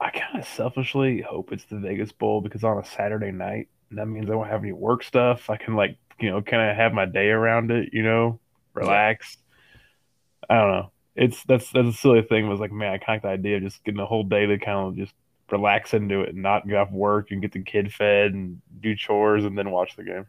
I 0.00 0.10
kind 0.10 0.38
of 0.38 0.46
selfishly 0.46 1.20
hope 1.20 1.52
it's 1.52 1.64
the 1.64 1.78
Vegas 1.78 2.12
Bowl 2.12 2.40
because 2.40 2.62
on 2.64 2.78
a 2.78 2.84
Saturday 2.84 3.32
night, 3.32 3.68
that 3.90 4.06
means 4.06 4.30
I 4.30 4.34
won't 4.34 4.50
have 4.50 4.62
any 4.62 4.72
work 4.72 5.02
stuff. 5.02 5.50
I 5.50 5.56
can 5.56 5.74
like 5.74 5.96
you 6.20 6.30
know 6.30 6.42
kind 6.42 6.70
of 6.70 6.76
have 6.76 6.92
my 6.92 7.06
day 7.06 7.30
around 7.30 7.70
it, 7.70 7.90
you 7.92 8.02
know, 8.02 8.40
relax. 8.74 9.36
Yeah 9.36 9.44
I 10.48 10.56
don't 10.56 10.70
know. 10.72 10.92
It's 11.14 11.42
that's 11.44 11.70
that's 11.70 11.88
a 11.88 11.92
silly 11.92 12.22
thing. 12.22 12.48
Was 12.48 12.60
like, 12.60 12.72
man, 12.72 12.92
I 12.92 12.98
kind 12.98 13.16
of 13.16 13.22
the 13.22 13.28
idea 13.28 13.56
of 13.56 13.62
just 13.62 13.84
getting 13.84 13.98
the 13.98 14.06
whole 14.06 14.22
day 14.22 14.46
to 14.46 14.58
kind 14.58 14.88
of 14.88 14.96
just 14.96 15.14
relax 15.50 15.94
into 15.94 16.22
it 16.22 16.30
and 16.30 16.42
not 16.42 16.66
get 16.66 16.76
off 16.76 16.90
work 16.90 17.30
and 17.30 17.42
get 17.42 17.52
the 17.52 17.62
kid 17.62 17.92
fed 17.92 18.32
and 18.32 18.60
do 18.80 18.94
chores 18.94 19.44
and 19.44 19.58
then 19.58 19.70
watch 19.70 19.96
the 19.96 20.04
game. 20.04 20.26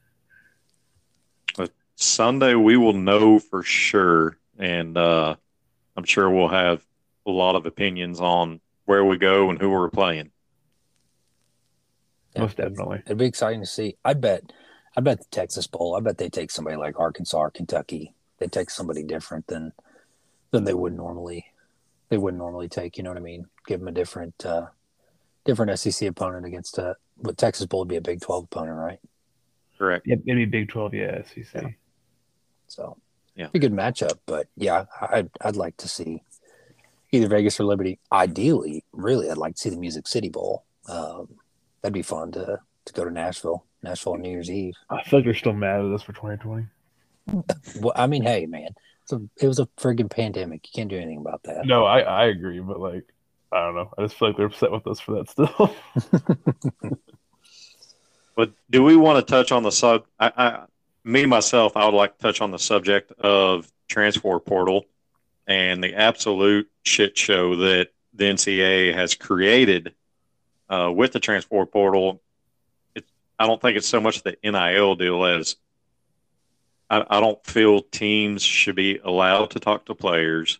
But 1.55 1.71
Sunday 1.95 2.55
we 2.55 2.75
will 2.77 2.93
know 2.93 3.39
for 3.39 3.61
sure, 3.61 4.37
and 4.57 4.97
uh, 4.97 5.35
I'm 5.95 6.05
sure 6.05 6.29
we'll 6.29 6.47
have 6.47 6.83
a 7.29 7.31
lot 7.31 7.55
of 7.55 7.65
opinions 7.65 8.19
on 8.19 8.59
where 8.85 9.05
we 9.05 9.17
go 9.17 9.49
and 9.49 9.59
who 9.59 9.69
we're 9.69 9.89
playing. 9.89 10.31
Most 12.37 12.57
definitely, 12.57 13.01
it'd 13.05 13.17
be 13.17 13.25
exciting 13.25 13.61
to 13.61 13.65
see. 13.65 13.97
I 14.05 14.13
bet, 14.13 14.51
I 14.95 15.01
bet 15.01 15.19
the 15.19 15.25
Texas 15.31 15.67
Bowl. 15.67 15.95
I 15.95 15.99
bet 15.99 16.17
they 16.17 16.29
take 16.29 16.51
somebody 16.51 16.77
like 16.77 16.99
Arkansas 16.99 17.37
or 17.37 17.51
Kentucky. 17.51 18.13
They 18.37 18.47
take 18.47 18.69
somebody 18.69 19.03
different 19.03 19.47
than 19.47 19.73
than 20.51 20.63
they 20.63 20.73
would 20.73 20.95
normally 20.95 21.45
they 22.09 22.17
wouldn't 22.17 22.39
normally 22.39 22.67
take. 22.67 22.97
You 22.97 23.03
know 23.03 23.11
what 23.11 23.17
I 23.17 23.21
mean? 23.21 23.45
Give 23.67 23.79
them 23.79 23.87
a 23.87 23.91
different 23.93 24.45
uh, 24.45 24.67
different 25.45 25.77
SEC 25.79 26.07
opponent 26.09 26.45
against 26.45 26.77
a 26.77 26.95
but 27.21 27.37
Texas 27.37 27.65
Bowl 27.65 27.81
would 27.81 27.87
be 27.87 27.97
a 27.97 28.01
Big 28.01 28.21
Twelve 28.21 28.45
opponent, 28.45 28.77
right? 28.77 28.99
Correct. 29.77 30.07
Yeah, 30.07 30.15
maybe 30.25 30.45
Big 30.45 30.69
Twelve, 30.69 30.93
yeah, 30.93 31.21
SEC. 31.23 31.45
Yeah. 31.53 31.69
So 32.67 32.97
yeah, 33.35 33.47
be 33.47 33.59
a 33.59 33.61
good 33.61 33.73
matchup. 33.73 34.19
But 34.25 34.47
yeah, 34.55 34.85
I'd 35.01 35.29
I'd 35.41 35.55
like 35.55 35.77
to 35.77 35.87
see 35.87 36.23
either 37.11 37.27
Vegas 37.27 37.59
or 37.59 37.63
Liberty. 37.63 37.99
Ideally, 38.11 38.83
really, 38.91 39.29
I'd 39.29 39.37
like 39.37 39.55
to 39.55 39.61
see 39.61 39.69
the 39.69 39.77
Music 39.77 40.07
City 40.07 40.29
Bowl. 40.29 40.65
Um, 40.87 41.29
that'd 41.81 41.93
be 41.93 42.01
fun 42.01 42.31
to 42.33 42.59
to 42.85 42.93
go 42.93 43.03
to 43.03 43.11
Nashville, 43.11 43.65
Nashville 43.83 44.13
on 44.13 44.21
New 44.21 44.29
Year's 44.29 44.49
Eve. 44.49 44.75
I 44.89 45.03
feel 45.03 45.19
like 45.19 45.25
they're 45.25 45.33
still 45.33 45.53
mad 45.53 45.81
at 45.81 45.91
us 45.91 46.01
for 46.01 46.13
2020. 46.13 46.67
well, 47.81 47.93
I 47.95 48.07
mean, 48.07 48.23
hey, 48.23 48.45
man, 48.45 48.69
a, 49.11 49.21
it 49.37 49.47
was 49.47 49.59
a 49.59 49.67
friggin' 49.77 50.09
pandemic. 50.09 50.67
You 50.67 50.71
can't 50.75 50.89
do 50.89 50.97
anything 50.97 51.19
about 51.19 51.43
that. 51.43 51.65
No, 51.65 51.85
I, 51.85 51.99
I 51.99 52.25
agree, 52.25 52.59
but 52.59 52.79
like 52.79 53.05
I 53.51 53.59
don't 53.61 53.75
know. 53.75 53.93
I 53.97 54.03
just 54.03 54.15
feel 54.15 54.29
like 54.29 54.37
they're 54.37 54.47
upset 54.47 54.71
with 54.71 54.85
us 54.87 54.99
for 54.99 55.15
that 55.15 55.29
still. 55.29 55.75
but 58.35 58.51
do 58.69 58.83
we 58.83 58.95
want 58.95 59.25
to 59.25 59.31
touch 59.31 59.51
on 59.51 59.63
the 59.63 59.71
sub? 59.71 60.05
I, 60.19 60.31
I, 60.37 60.65
me 61.03 61.25
myself, 61.25 61.75
I 61.75 61.85
would 61.85 61.95
like 61.95 62.17
to 62.17 62.21
touch 62.21 62.41
on 62.41 62.51
the 62.51 62.59
subject 62.59 63.11
of 63.19 63.71
transfer 63.87 64.39
portal 64.39 64.85
and 65.49 65.83
the 65.83 65.95
absolute 65.95 66.69
shit 66.83 67.17
show 67.17 67.55
that 67.55 67.89
the 68.13 68.25
NCAA 68.25 68.93
has 68.93 69.15
created 69.15 69.95
uh, 70.69 70.91
with 70.95 71.11
the 71.11 71.19
transfer 71.19 71.65
portal. 71.65 72.21
I 73.39 73.47
don't 73.47 73.59
think 73.59 73.75
it's 73.75 73.87
so 73.87 73.99
much 73.99 74.21
the 74.21 74.37
NIL 74.43 74.95
deal 74.95 75.25
as 75.25 75.55
I, 76.89 77.03
I 77.09 77.19
don't 77.19 77.43
feel 77.45 77.81
teams 77.81 78.43
should 78.43 78.75
be 78.75 78.99
allowed 79.03 79.51
to 79.51 79.59
talk 79.59 79.85
to 79.85 79.95
players 79.95 80.59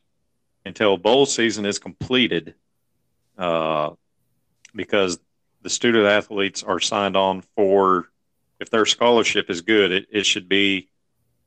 until 0.65 0.97
bowl 0.97 1.25
season 1.25 1.65
is 1.65 1.77
completed, 1.77 2.55
uh, 3.37 3.91
because 4.73 5.19
the 5.61 5.69
student 5.69 6.05
athletes 6.05 6.63
are 6.63 6.79
signed 6.79 7.15
on 7.15 7.43
for 7.55 8.09
if 8.59 8.69
their 8.69 8.85
scholarship 8.85 9.49
is 9.49 9.61
good, 9.61 9.91
it, 9.91 10.07
it 10.11 10.25
should 10.25 10.49
be 10.49 10.89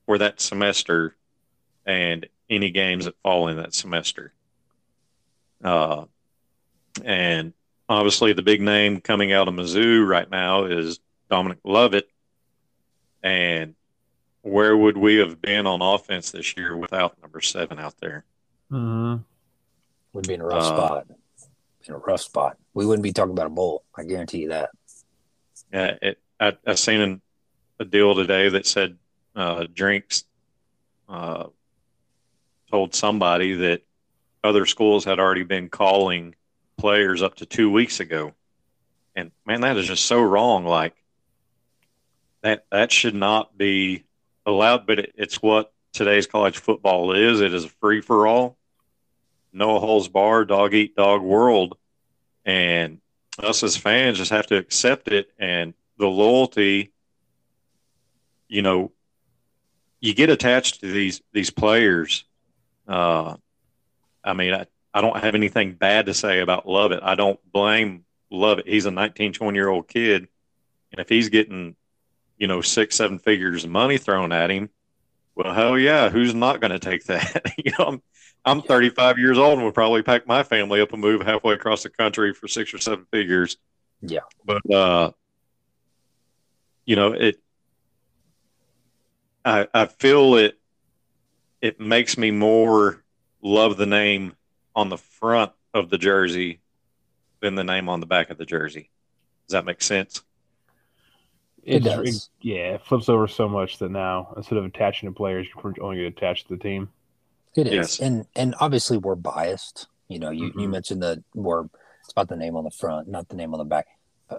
for 0.07 0.19
that 0.19 0.41
semester 0.41 1.17
and 1.85 2.27
any 2.53 2.71
games 2.71 3.07
that 3.07 3.17
fall 3.23 3.49
in 3.49 3.57
that 3.57 3.75
semester. 3.75 4.33
Uh, 5.65 6.05
and 7.05 7.53
obviously, 7.89 8.33
the 8.33 8.43
big 8.43 8.61
name 8.61 9.01
coming 9.01 9.33
out 9.33 9.49
of 9.49 9.55
Mizzou 9.55 10.07
right 10.07 10.31
now 10.31 10.65
is 10.65 11.01
Dominic 11.31 11.59
Lovett, 11.65 12.09
and 13.23 13.75
where 14.43 14.77
would 14.77 14.97
we 14.97 15.17
have 15.17 15.41
been 15.41 15.67
on 15.67 15.81
offense 15.81 16.31
this 16.31 16.57
year 16.57 16.77
without 16.77 17.21
number 17.23 17.41
seven 17.41 17.79
out 17.79 17.95
there? 18.01 18.25
Mm-hmm. 18.71 19.23
We'd 20.13 20.29
be 20.29 20.35
in 20.35 20.41
a 20.41 20.47
rough 20.47 20.65
uh, 20.65 20.77
spot. 20.77 21.07
In 21.87 21.95
a 21.95 21.99
rough 21.99 22.21
spot. 22.21 22.59
We 22.75 22.85
wouldn't 22.85 23.03
be 23.03 23.13
talking 23.13 23.33
about 23.33 23.47
a 23.47 23.51
bowl. 23.51 23.85
I 23.97 24.05
guarantee 24.05 24.43
you 24.43 24.49
that. 24.51 24.71
Yeah, 25.73 25.97
it, 26.03 26.19
I, 26.39 26.57
I 26.67 26.75
seen 26.75 27.23
a 27.79 27.85
deal 27.85 28.15
today 28.15 28.49
that 28.51 28.67
said 28.67 28.99
uh, 29.35 29.67
drinks 29.73 30.25
uh, 31.09 31.47
told 32.73 32.95
somebody 32.95 33.55
that 33.55 33.83
other 34.43 34.67
schools 34.67 35.05
had 35.05 35.21
already 35.21 35.45
been 35.45 35.69
calling 35.69 36.35
players 36.79 37.23
up 37.23 37.37
to 37.37 37.47
two 37.47 37.71
weeks 37.71 38.01
ago, 38.01 38.33
and 39.15 39.31
man, 39.47 39.61
that 39.61 39.77
is 39.77 39.87
just 39.87 40.07
so 40.07 40.21
wrong. 40.21 40.65
Like 40.65 40.95
that 42.41 42.65
that 42.73 42.91
should 42.91 43.15
not 43.15 43.57
be 43.57 44.05
allowed, 44.47 44.87
but 44.87 44.99
it, 44.99 45.13
it's 45.17 45.43
what 45.43 45.73
today's 45.93 46.27
college 46.27 46.59
football 46.59 47.13
is. 47.13 47.41
It 47.41 47.55
is 47.55 47.65
a 47.65 47.69
free 47.69 48.01
for 48.01 48.27
all, 48.27 48.57
no 49.53 49.79
holes 49.79 50.09
bar, 50.09 50.45
dog 50.45 50.75
eat 50.75 50.97
dog 50.97 51.23
world, 51.23 51.77
and 52.45 53.01
us 53.39 53.63
as 53.63 53.77
fans 53.77 54.19
just 54.19 54.31
have 54.31 54.47
to 54.47 54.57
accept 54.57 55.09
it. 55.09 55.31
And 55.39 55.75
the 55.99 56.09
loyalty, 56.09 56.91
you 58.49 58.63
know, 58.63 58.93
you 60.01 60.15
get 60.15 60.31
attached 60.31 60.81
to 60.81 60.91
these 60.91 61.21
these 61.33 61.51
players. 61.51 62.25
Uh, 62.87 63.37
I 64.25 64.33
mean, 64.35 64.55
I, 64.55 64.67
I 64.95 65.01
don't 65.01 65.19
have 65.19 65.35
anything 65.35 65.75
bad 65.75 66.07
to 66.07 66.15
say 66.15 66.41
about 66.41 66.69
Lovett. 66.69 67.01
I 67.03 67.15
don't 67.15 67.41
blame 67.53 68.05
Lovett. 68.31 68.67
He's 68.69 68.87
a 68.87 68.91
19, 68.91 69.33
20 69.33 69.57
year 69.57 69.69
old 69.69 69.89
kid. 69.89 70.29
And 70.91 71.01
if 71.01 71.09
he's 71.09 71.29
getting 71.31 71.77
you 72.43 72.49
know, 72.49 72.61
six, 72.61 72.97
seven 72.97 73.21
figures 73.21 73.63
of 73.63 73.71
money 73.71 73.99
thrown 73.99 74.33
at 74.33 74.51
him, 74.51 74.69
Well, 75.37 75.55
hell 75.55 75.79
yeah, 75.79 76.09
who's 76.11 76.35
not 76.35 76.61
going 76.61 76.73
to 76.73 76.81
take 76.81 77.05
that? 77.05 77.53
you 77.57 77.71
know, 77.79 77.85
I'm 77.87 78.03
I'm 78.45 78.63
35 78.63 79.19
years 79.21 79.39
old 79.39 79.59
and 79.59 79.65
would 79.65 79.75
probably 79.75 80.03
pack 80.03 80.27
my 80.27 80.43
family 80.43 80.81
up 80.81 80.93
and 80.93 81.01
move 81.01 81.23
halfway 81.23 81.55
across 81.55 81.85
the 81.85 81.89
country 81.89 82.35
for 82.35 82.49
six 82.49 82.75
or 82.75 82.79
seven 82.79 83.07
figures. 83.13 83.59
Yeah, 84.01 84.23
but 84.45 84.69
uh, 84.75 85.13
you 86.85 86.97
know 86.97 87.13
it. 87.13 87.41
I 89.45 89.69
I 89.73 89.87
feel 89.87 90.35
it. 90.35 90.59
It 91.63 91.81
makes 91.81 92.19
me 92.19 92.31
more 92.31 93.03
love 93.41 93.79
the 93.79 93.87
name 93.87 94.35
on 94.77 94.91
the 94.91 94.99
front 94.99 95.53
of 95.73 95.89
the 95.89 95.97
jersey 95.97 96.61
than 97.41 97.55
the 97.55 97.65
name 97.65 97.89
on 97.89 98.01
the 98.01 98.07
back 98.07 98.29
of 98.29 98.37
the 98.37 98.45
jersey. 98.45 98.91
Does 99.47 99.53
that 99.53 99.65
make 99.65 99.81
sense? 99.81 100.23
It, 101.63 101.77
it 101.77 101.85
does. 101.85 102.31
It, 102.43 102.47
yeah, 102.47 102.75
it 102.75 102.85
flips 102.85 103.09
over 103.09 103.29
so 103.29 103.49
much 103.49 103.79
that 103.79 103.91
now 103.91 104.35
instead 104.37 104.59
of 104.59 104.65
attaching 104.65 105.09
to 105.09 105.15
players, 105.15 105.47
you're 105.47 105.75
only 105.81 105.99
get 105.99 106.07
attached 106.07 106.49
to 106.49 106.57
the 106.57 106.63
team. 106.63 106.91
It 107.55 107.67
is, 107.67 107.73
yes. 107.73 108.01
and 108.01 108.27
and 108.35 108.55
obviously 108.61 108.97
we're 108.97 109.15
biased. 109.15 109.87
You 110.09 110.19
know, 110.19 110.31
you, 110.31 110.51
mm-hmm. 110.51 110.61
you 110.61 110.69
mentioned 110.69 111.03
that 111.03 111.23
we're 111.35 111.65
it's 112.01 112.11
about 112.11 112.29
the 112.29 112.37
name 112.37 112.57
on 112.57 112.65
the 112.65 112.71
front, 112.71 113.09
not 113.09 113.29
the 113.29 113.37
name 113.37 113.55
on 113.55 113.59
the 113.59 113.65
back. 113.65 113.87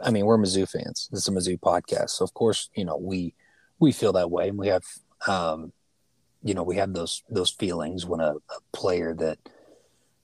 I 0.03 0.11
mean, 0.11 0.25
we're 0.25 0.37
Mizzou 0.37 0.69
fans. 0.69 1.07
This 1.11 1.21
is 1.21 1.27
a 1.27 1.31
Mizzou 1.31 1.59
podcast, 1.59 2.11
so 2.11 2.25
of 2.25 2.33
course, 2.33 2.69
you 2.75 2.83
know 2.83 2.97
we 2.97 3.35
we 3.79 3.91
feel 3.91 4.13
that 4.13 4.31
way, 4.31 4.49
and 4.49 4.57
we 4.57 4.67
have, 4.67 4.83
um, 5.27 5.71
you 6.43 6.53
know, 6.53 6.63
we 6.63 6.75
have 6.75 6.93
those 6.93 7.23
those 7.29 7.51
feelings 7.51 8.05
when 8.05 8.19
a, 8.19 8.35
a 8.35 8.59
player 8.73 9.13
that 9.15 9.39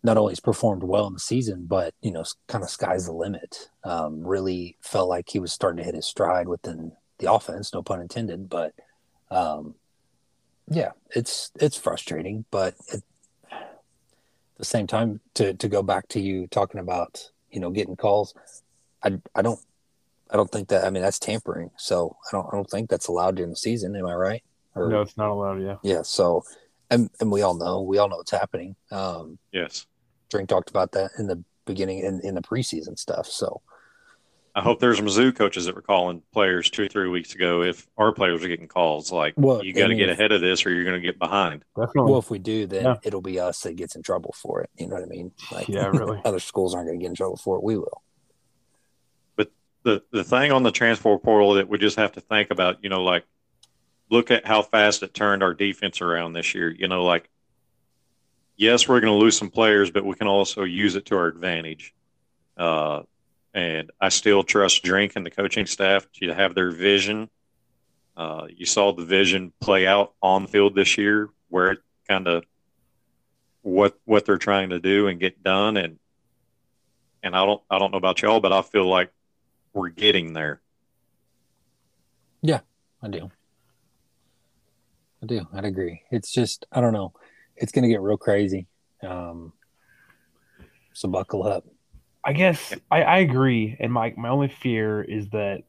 not 0.03 0.17
only 0.17 0.31
has 0.31 0.39
performed 0.39 0.83
well 0.83 1.07
in 1.07 1.13
the 1.13 1.19
season, 1.19 1.65
but 1.65 1.93
you 2.01 2.11
know, 2.11 2.23
kind 2.47 2.63
of 2.63 2.69
sky's 2.69 3.05
the 3.05 3.13
limit. 3.13 3.69
Um, 3.83 4.25
really 4.25 4.77
felt 4.81 5.09
like 5.09 5.29
he 5.29 5.39
was 5.39 5.53
starting 5.53 5.77
to 5.77 5.83
hit 5.83 5.95
his 5.95 6.05
stride 6.05 6.47
within 6.47 6.91
the 7.19 7.31
offense, 7.31 7.73
no 7.73 7.81
pun 7.81 8.01
intended. 8.01 8.49
But 8.49 8.73
um, 9.31 9.75
yeah, 10.69 10.91
it's 11.15 11.51
it's 11.59 11.77
frustrating, 11.77 12.45
but 12.51 12.75
at 12.93 13.01
the 14.57 14.65
same 14.65 14.87
time, 14.87 15.21
to 15.35 15.53
to 15.53 15.67
go 15.67 15.81
back 15.81 16.07
to 16.09 16.19
you 16.19 16.47
talking 16.47 16.79
about 16.79 17.29
you 17.49 17.59
know 17.59 17.69
getting 17.69 17.95
calls, 17.95 18.33
I 19.03 19.19
I 19.35 19.41
don't 19.41 19.59
I 20.29 20.37
don't 20.37 20.51
think 20.51 20.69
that 20.69 20.85
I 20.85 20.89
mean 20.89 21.03
that's 21.03 21.19
tampering. 21.19 21.71
So 21.77 22.17
I 22.27 22.35
don't 22.35 22.47
I 22.51 22.55
don't 22.55 22.69
think 22.69 22.89
that's 22.89 23.07
allowed 23.07 23.35
during 23.35 23.51
the 23.51 23.57
season. 23.57 23.95
Am 23.95 24.05
I 24.05 24.13
right? 24.13 24.43
Or, 24.75 24.89
no, 24.89 25.01
it's 25.01 25.17
not 25.17 25.29
allowed. 25.29 25.61
Yeah. 25.61 25.75
Yeah. 25.83 26.01
So 26.03 26.43
and 26.89 27.09
and 27.19 27.31
we 27.31 27.41
all 27.41 27.55
know 27.55 27.81
we 27.81 27.97
all 27.97 28.09
know 28.09 28.17
what's 28.17 28.31
happening. 28.31 28.75
Um, 28.91 29.39
yes. 29.51 29.85
Drink 30.29 30.49
talked 30.49 30.69
about 30.69 30.91
that 30.93 31.11
in 31.17 31.27
the 31.27 31.43
beginning 31.65 31.99
in, 31.99 32.21
in 32.21 32.35
the 32.35 32.41
preseason 32.41 32.97
stuff. 32.97 33.27
So 33.27 33.61
I 34.55 34.61
hope 34.61 34.79
there's 34.79 34.99
Mizzou 34.99 35.35
coaches 35.35 35.65
that 35.65 35.75
were 35.75 35.81
calling 35.81 36.21
players 36.33 36.69
two 36.69 36.83
or 36.83 36.87
three 36.87 37.07
weeks 37.07 37.35
ago 37.35 37.61
if 37.61 37.87
our 37.97 38.11
players 38.11 38.43
are 38.43 38.47
getting 38.47 38.67
calls 38.67 39.11
like 39.11 39.35
well, 39.37 39.63
you 39.63 39.73
got 39.73 39.87
to 39.87 39.95
get 39.95 40.09
ahead 40.09 40.31
of 40.31 40.41
this 40.41 40.65
or 40.65 40.71
you're 40.71 40.83
going 40.83 40.99
to 40.99 41.05
get 41.05 41.19
behind. 41.19 41.63
Definitely. 41.75 42.11
Well, 42.11 42.19
if 42.19 42.29
we 42.29 42.39
do, 42.39 42.65
then 42.65 42.83
yeah. 42.83 42.95
it'll 43.03 43.21
be 43.21 43.39
us 43.39 43.61
that 43.61 43.75
gets 43.75 43.95
in 43.95 44.01
trouble 44.01 44.33
for 44.35 44.61
it. 44.61 44.69
You 44.77 44.87
know 44.87 44.95
what 44.95 45.03
I 45.03 45.07
mean? 45.07 45.31
Like, 45.51 45.69
yeah, 45.69 45.87
really. 45.87 46.19
other 46.25 46.39
schools 46.39 46.73
aren't 46.73 46.87
going 46.87 46.99
to 46.99 47.03
get 47.03 47.09
in 47.09 47.15
trouble 47.15 47.37
for 47.37 47.57
it. 47.57 47.63
We 47.63 47.77
will. 47.77 48.01
But 49.35 49.51
the 49.83 50.03
the 50.11 50.23
thing 50.23 50.51
on 50.51 50.63
the 50.63 50.71
transfer 50.71 51.17
portal 51.17 51.53
that 51.53 51.69
we 51.69 51.77
just 51.77 51.97
have 51.97 52.13
to 52.13 52.21
think 52.21 52.49
about, 52.49 52.83
you 52.83 52.89
know, 52.89 53.03
like 53.03 53.25
look 54.09 54.31
at 54.31 54.45
how 54.45 54.61
fast 54.61 55.03
it 55.03 55.13
turned 55.13 55.43
our 55.43 55.53
defense 55.53 56.01
around 56.01 56.33
this 56.33 56.53
year. 56.53 56.69
You 56.69 56.87
know, 56.87 57.03
like 57.03 57.29
yes, 58.59 58.87
we're 58.87 58.99
going 58.99 59.13
to 59.13 59.19
lose 59.19 59.37
some 59.37 59.49
players, 59.49 59.89
but 59.89 60.05
we 60.05 60.15
can 60.15 60.27
also 60.27 60.63
use 60.63 60.95
it 60.95 61.05
to 61.07 61.15
our 61.15 61.27
advantage. 61.27 61.95
Uh, 62.57 63.03
and 63.53 63.89
I 63.99 64.09
still 64.09 64.43
trust 64.43 64.83
Drink 64.83 65.13
and 65.15 65.25
the 65.25 65.31
coaching 65.31 65.65
staff 65.65 66.05
to 66.21 66.33
have 66.33 66.53
their 66.53 66.69
vision. 66.69 67.29
Uh, 68.15 68.47
you 68.49 68.65
saw 68.65 68.91
the 68.91 69.05
vision 69.05 69.53
play 69.61 69.87
out 69.87 70.13
on 70.21 70.45
field 70.45 70.75
this 70.75 70.97
year, 70.97 71.29
where 71.47 71.71
it 71.71 71.79
kind 72.07 72.27
of 72.27 72.43
what 73.61 73.97
what 74.05 74.25
they're 74.25 74.37
trying 74.37 74.69
to 74.69 74.79
do 74.79 75.07
and 75.07 75.19
get 75.19 75.41
done, 75.41 75.77
and 75.77 75.97
and 77.23 77.35
I 77.35 77.45
don't 77.45 77.61
I 77.71 77.79
don't 77.79 77.91
know 77.91 77.97
about 77.97 78.21
y'all, 78.21 78.41
but 78.41 78.51
I 78.51 78.61
feel 78.61 78.87
like 78.87 79.09
we're 79.73 79.89
getting 79.89 80.33
there. 80.33 80.59
Yeah, 82.41 82.59
I 83.01 83.07
do. 83.07 83.31
I 85.21 85.25
do. 85.25 85.47
I'd 85.53 85.65
agree. 85.65 86.03
It's 86.11 86.31
just 86.31 86.65
I 86.71 86.81
don't 86.81 86.93
know. 86.93 87.13
It's 87.55 87.71
to 87.71 87.87
get 87.89 88.01
real 88.01 88.17
crazy. 88.17 88.67
Um, 89.03 89.53
so 90.93 91.09
buckle 91.09 91.45
up. 91.45 91.65
I 92.23 92.33
guess 92.33 92.73
I, 92.91 93.03
I 93.03 93.17
agree, 93.19 93.77
and 93.79 93.91
my 93.91 94.13
my 94.17 94.29
only 94.29 94.49
fear 94.49 95.01
is 95.01 95.29
that 95.29 95.63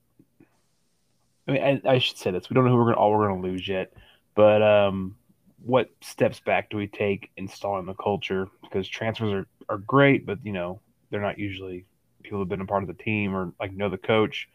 I 1.46 1.52
mean 1.52 1.62
I, 1.62 1.80
I 1.88 1.98
should 1.98 2.18
say 2.18 2.30
this: 2.30 2.50
we 2.50 2.54
don't 2.54 2.64
know 2.64 2.70
who 2.70 2.76
we're 2.76 2.86
gonna 2.86 2.96
all 2.96 3.12
we're 3.12 3.28
gonna 3.28 3.42
lose 3.42 3.66
yet, 3.66 3.92
but 4.34 4.62
um, 4.62 5.16
what 5.64 5.90
steps 6.00 6.40
back 6.40 6.70
do 6.70 6.76
we 6.76 6.86
take 6.86 7.30
installing 7.36 7.86
the 7.86 7.94
culture? 7.94 8.48
Because 8.62 8.88
transfers 8.88 9.32
are 9.32 9.46
are 9.68 9.78
great, 9.78 10.26
but 10.26 10.38
you 10.44 10.52
know 10.52 10.80
they're 11.10 11.20
not 11.20 11.38
usually 11.38 11.84
people 12.22 12.38
who've 12.38 12.48
been 12.48 12.60
a 12.60 12.66
part 12.66 12.82
of 12.82 12.88
the 12.88 13.02
team 13.02 13.34
or 13.34 13.52
like 13.60 13.72
know 13.72 13.88
the 13.88 13.98
coach. 13.98 14.48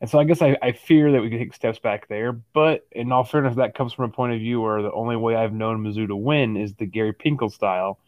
And 0.00 0.08
so 0.08 0.18
I 0.18 0.24
guess 0.24 0.42
I, 0.42 0.56
I 0.62 0.72
fear 0.72 1.10
that 1.12 1.20
we 1.20 1.28
can 1.28 1.38
take 1.38 1.54
steps 1.54 1.78
back 1.78 2.08
there. 2.08 2.32
But 2.32 2.86
in 2.92 3.10
all 3.10 3.24
fairness, 3.24 3.56
that 3.56 3.74
comes 3.74 3.92
from 3.92 4.04
a 4.04 4.12
point 4.12 4.32
of 4.32 4.38
view 4.38 4.60
where 4.60 4.80
the 4.80 4.92
only 4.92 5.16
way 5.16 5.34
I've 5.34 5.52
known 5.52 5.82
Mizzou 5.82 6.06
to 6.06 6.16
win 6.16 6.56
is 6.56 6.74
the 6.74 6.86
Gary 6.86 7.12
Pinkel 7.12 7.50
style, 7.50 7.98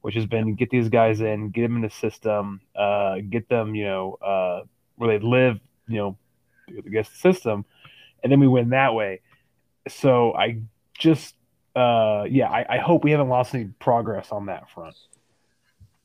which 0.00 0.14
has 0.14 0.26
been 0.26 0.54
get 0.54 0.70
these 0.70 0.88
guys 0.88 1.20
in, 1.20 1.50
get 1.50 1.62
them 1.62 1.76
in 1.76 1.82
the 1.82 1.90
system, 1.90 2.60
uh, 2.76 3.16
get 3.28 3.48
them, 3.48 3.74
you 3.74 3.84
know, 3.84 4.14
uh, 4.22 4.62
where 4.96 5.18
they 5.18 5.26
live, 5.26 5.58
you 5.88 5.98
know, 5.98 6.16
guess 6.90 7.08
the 7.08 7.16
system, 7.16 7.64
and 8.22 8.30
then 8.30 8.38
we 8.38 8.46
win 8.46 8.70
that 8.70 8.94
way. 8.94 9.20
So 9.88 10.34
I 10.34 10.60
just, 10.96 11.34
uh, 11.74 12.26
yeah, 12.30 12.48
I, 12.48 12.76
I 12.76 12.78
hope 12.78 13.02
we 13.02 13.10
haven't 13.10 13.28
lost 13.28 13.54
any 13.54 13.64
progress 13.80 14.30
on 14.30 14.46
that 14.46 14.70
front. 14.70 14.94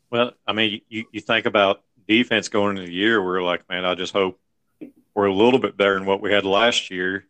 Well, 0.10 0.32
I 0.48 0.54
mean, 0.54 0.82
you, 0.90 1.06
you 1.12 1.22
think 1.22 1.46
about 1.46 1.84
defense 2.08 2.50
going 2.50 2.78
into 2.78 2.88
the 2.88 2.94
year, 2.94 3.24
we're 3.24 3.44
like, 3.44 3.68
man, 3.70 3.86
I 3.86 3.96
just 3.96 4.14
hope 4.14 4.40
we're 5.16 5.26
a 5.26 5.34
little 5.34 5.60
bit 5.60 5.78
better 5.78 5.96
than 5.96 6.06
what 6.06 6.22
we 6.22 6.32
had 6.32 6.46
last 6.46 6.92
year, 6.92 7.26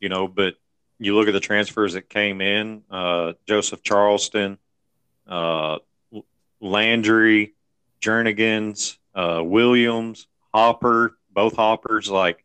you 0.00 0.08
know, 0.08 0.26
but 0.28 0.56
you 0.98 1.14
look 1.14 1.28
at 1.28 1.32
the 1.32 1.40
transfers 1.40 1.94
that 1.94 2.08
came 2.08 2.40
in, 2.40 2.82
uh, 2.90 3.32
Joseph 3.46 3.82
Charleston, 3.82 4.58
uh, 5.26 5.78
Landry, 6.60 7.54
Jernigan's, 8.00 8.98
uh, 9.14 9.42
Williams, 9.44 10.26
Hopper, 10.52 11.16
both 11.30 11.56
Hoppers. 11.56 12.10
Like 12.10 12.44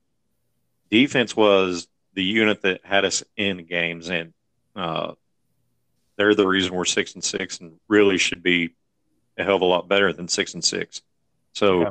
defense 0.89 1.35
was 1.35 1.87
the 2.13 2.23
unit 2.23 2.61
that 2.61 2.81
had 2.83 3.05
us 3.05 3.23
in 3.35 3.65
games, 3.65 4.09
and 4.09 4.33
uh, 4.75 5.13
they're 6.15 6.35
the 6.35 6.47
reason 6.47 6.73
we're 6.73 6.85
six 6.85 7.15
and 7.15 7.23
six, 7.23 7.59
and 7.59 7.79
really 7.87 8.17
should 8.17 8.43
be 8.43 8.75
a 9.37 9.43
hell 9.43 9.55
of 9.55 9.61
a 9.61 9.65
lot 9.65 9.87
better 9.87 10.13
than 10.13 10.27
six 10.27 10.53
and 10.53 10.63
six. 10.63 11.01
So, 11.53 11.81
yeah. 11.81 11.89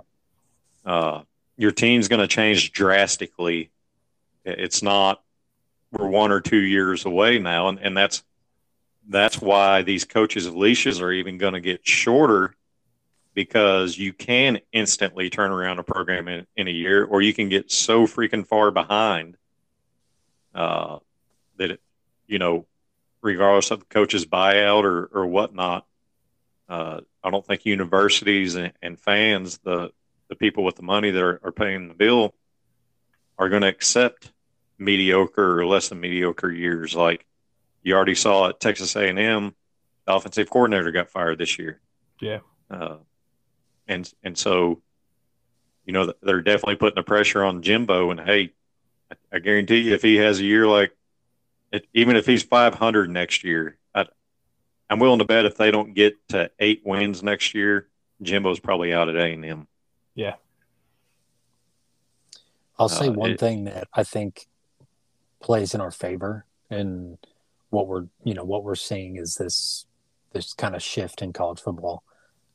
uh, 0.85 1.23
your 1.59 1.73
team's 1.73 2.09
going 2.09 2.21
to 2.21 2.27
change 2.27 2.73
drastically. 2.73 3.71
It's 4.45 4.83
not 4.83 5.23
we're 5.93 6.09
one 6.09 6.33
or 6.33 6.41
two 6.41 6.61
years 6.61 7.05
away 7.05 7.39
now, 7.39 7.69
and, 7.69 7.79
and 7.79 7.97
that's 7.97 8.23
that's 9.09 9.41
why 9.41 9.83
these 9.83 10.05
coaches' 10.05 10.49
leashes 10.49 11.01
are 11.01 11.13
even 11.13 11.39
going 11.39 11.55
to 11.55 11.61
get 11.61 11.87
shorter 11.87 12.55
because 13.35 13.97
you 13.97 14.13
can 14.13 14.59
instantly 14.73 15.31
turn 15.31 15.51
around 15.51 15.79
a 15.79 15.83
program 15.83 16.29
in, 16.29 16.47
in 16.57 16.69
a 16.69 16.71
year, 16.73 17.05
or 17.05 17.23
you 17.23 17.33
can 17.33 17.49
get 17.49 17.71
so 17.71 18.07
freaking 18.07 18.47
far 18.47 18.71
behind 18.71 19.37
uh, 20.55 20.99
that 21.57 21.71
it, 21.71 21.81
you 22.27 22.39
know, 22.39 22.67
regardless 23.23 23.71
of 23.71 23.81
the 23.81 23.87
coach's 23.87 24.27
buyout 24.27 24.83
or, 24.83 25.07
or 25.13 25.27
whatnot, 25.27 25.87
uh, 26.69 27.01
I 27.23 27.31
don't 27.31 27.47
think 27.47 27.65
universities 27.65 28.57
and, 28.57 28.73
and, 28.83 28.99
fans, 28.99 29.59
the 29.59 29.91
the 30.29 30.37
people 30.37 30.65
with 30.65 30.77
the 30.77 30.83
money 30.83 31.11
that 31.11 31.23
are, 31.23 31.41
are 31.43 31.53
paying 31.53 31.89
the 31.89 31.95
bill, 31.95 32.35
are 33.39 33.49
going 33.49 33.63
to 33.63 33.69
accept 33.69 34.33
mediocre 34.79 35.59
or 35.59 35.67
less 35.67 35.89
than 35.89 36.01
mediocre 36.01 36.51
years 36.51 36.95
like 36.95 37.27
you 37.83 37.95
already 37.95 38.15
saw 38.15 38.49
at 38.49 38.61
Texas 38.61 38.95
A&M, 38.97 39.55
the 40.07 40.15
offensive 40.15 40.51
coordinator 40.51 40.91
got 40.93 41.11
fired 41.11 41.39
this 41.39 41.59
year. 41.59 41.81
Yeah. 42.21 42.41
Uh, 42.71 42.97
and 43.87 44.13
and 44.23 44.37
so, 44.37 44.83
you 45.87 45.93
know, 45.93 46.13
they're 46.23 46.43
definitely 46.43 46.77
putting 46.77 46.97
the 46.97 47.03
pressure 47.03 47.43
on 47.43 47.63
Jimbo. 47.63 48.11
And 48.11 48.21
hey, 48.21 48.53
I 49.33 49.39
guarantee 49.39 49.79
you, 49.79 49.95
if 49.95 50.03
he 50.03 50.17
has 50.17 50.39
a 50.39 50.45
year 50.45 50.67
like, 50.67 50.95
it, 51.73 51.87
even 51.95 52.17
if 52.17 52.27
he's 52.27 52.43
500 52.43 53.11
next 53.11 53.45
year, 53.45 53.79
I, 53.95 54.07
I'm 54.91 54.99
willing 54.99 55.21
to 55.21 55.25
bet 55.25 55.47
if 55.47 55.57
they 55.57 55.71
don't 55.71 55.95
get 55.95 56.15
to 56.31 56.51
eight 56.59 56.83
wins 56.85 57.23
next 57.23 57.55
year, 57.55 57.89
Jimbo's 58.21 58.61
probably 58.61 58.93
out 58.93 59.09
at 59.09 59.17
A&M. 59.17 59.67
Yeah. 60.19 60.35
I'll 62.79 62.89
say 62.89 63.09
uh, 63.09 63.13
one 63.13 63.33
it, 63.33 63.41
thing 63.41 63.65
that 63.65 63.89
I 63.93 64.05
think 64.05 64.47
plays 65.41 65.75
in 65.75 65.81
our 65.81 65.91
favor 65.91 66.45
and– 66.71 67.19
what 67.71 67.87
we're 67.87 68.07
you 68.25 68.35
know 68.35 68.45
what 68.45 68.65
we're 68.65 68.75
seeing 68.75 69.17
is 69.17 69.35
this 69.35 69.87
this 70.33 70.53
kind 70.53 70.75
of 70.75 70.83
shift 70.83 71.23
in 71.23 71.33
college 71.33 71.61
football. 71.61 72.03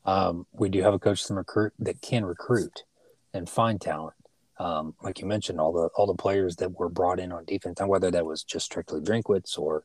Um, 0.04 0.46
we 0.52 0.68
do 0.68 0.82
have 0.82 0.94
a 0.94 0.98
coach 0.98 1.26
that 1.26 1.34
recruit 1.34 1.72
that 1.78 2.00
can 2.00 2.24
recruit 2.24 2.84
and 3.32 3.48
find 3.48 3.80
talent. 3.80 4.14
Um, 4.58 4.94
like 5.02 5.20
you 5.20 5.26
mentioned, 5.26 5.60
all 5.60 5.72
the 5.72 5.88
all 5.96 6.06
the 6.06 6.14
players 6.14 6.56
that 6.56 6.78
were 6.78 6.88
brought 6.88 7.20
in 7.20 7.32
on 7.32 7.44
defense, 7.44 7.80
and 7.80 7.88
whether 7.88 8.10
that 8.10 8.26
was 8.26 8.44
just 8.44 8.66
strictly 8.66 9.00
Drinkwitz 9.00 9.58
or 9.58 9.84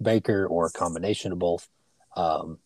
Baker 0.00 0.46
or 0.46 0.66
a 0.66 0.72
combination 0.72 1.32
of 1.32 1.38
both. 1.38 1.68
Um, 2.16 2.58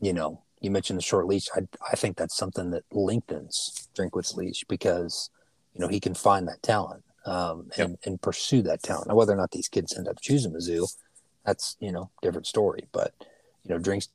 you 0.00 0.12
know, 0.12 0.42
you 0.60 0.70
mentioned 0.70 0.98
the 0.98 1.02
short 1.02 1.26
leash. 1.26 1.48
I, 1.54 1.66
I 1.90 1.96
think 1.96 2.16
that's 2.16 2.36
something 2.36 2.70
that 2.70 2.84
lengthens 2.90 3.88
Drinkwitz's 3.94 4.36
leash 4.36 4.64
because, 4.68 5.30
you 5.74 5.80
know, 5.80 5.88
he 5.88 6.00
can 6.00 6.14
find 6.14 6.48
that 6.48 6.62
talent 6.62 7.04
um, 7.24 7.70
and, 7.76 7.90
yep. 7.90 8.00
and 8.04 8.20
pursue 8.20 8.62
that 8.62 8.82
talent. 8.82 9.08
Now, 9.08 9.14
whether 9.14 9.32
or 9.32 9.36
not 9.36 9.50
these 9.50 9.68
kids 9.68 9.96
end 9.96 10.08
up 10.08 10.20
choosing 10.20 10.52
Mizzou, 10.52 10.88
that's, 11.44 11.76
you 11.80 11.92
know, 11.92 12.10
different 12.22 12.46
story. 12.46 12.86
But, 12.92 13.14
you 13.64 13.70
know, 13.70 13.78
Drinks 13.78 14.08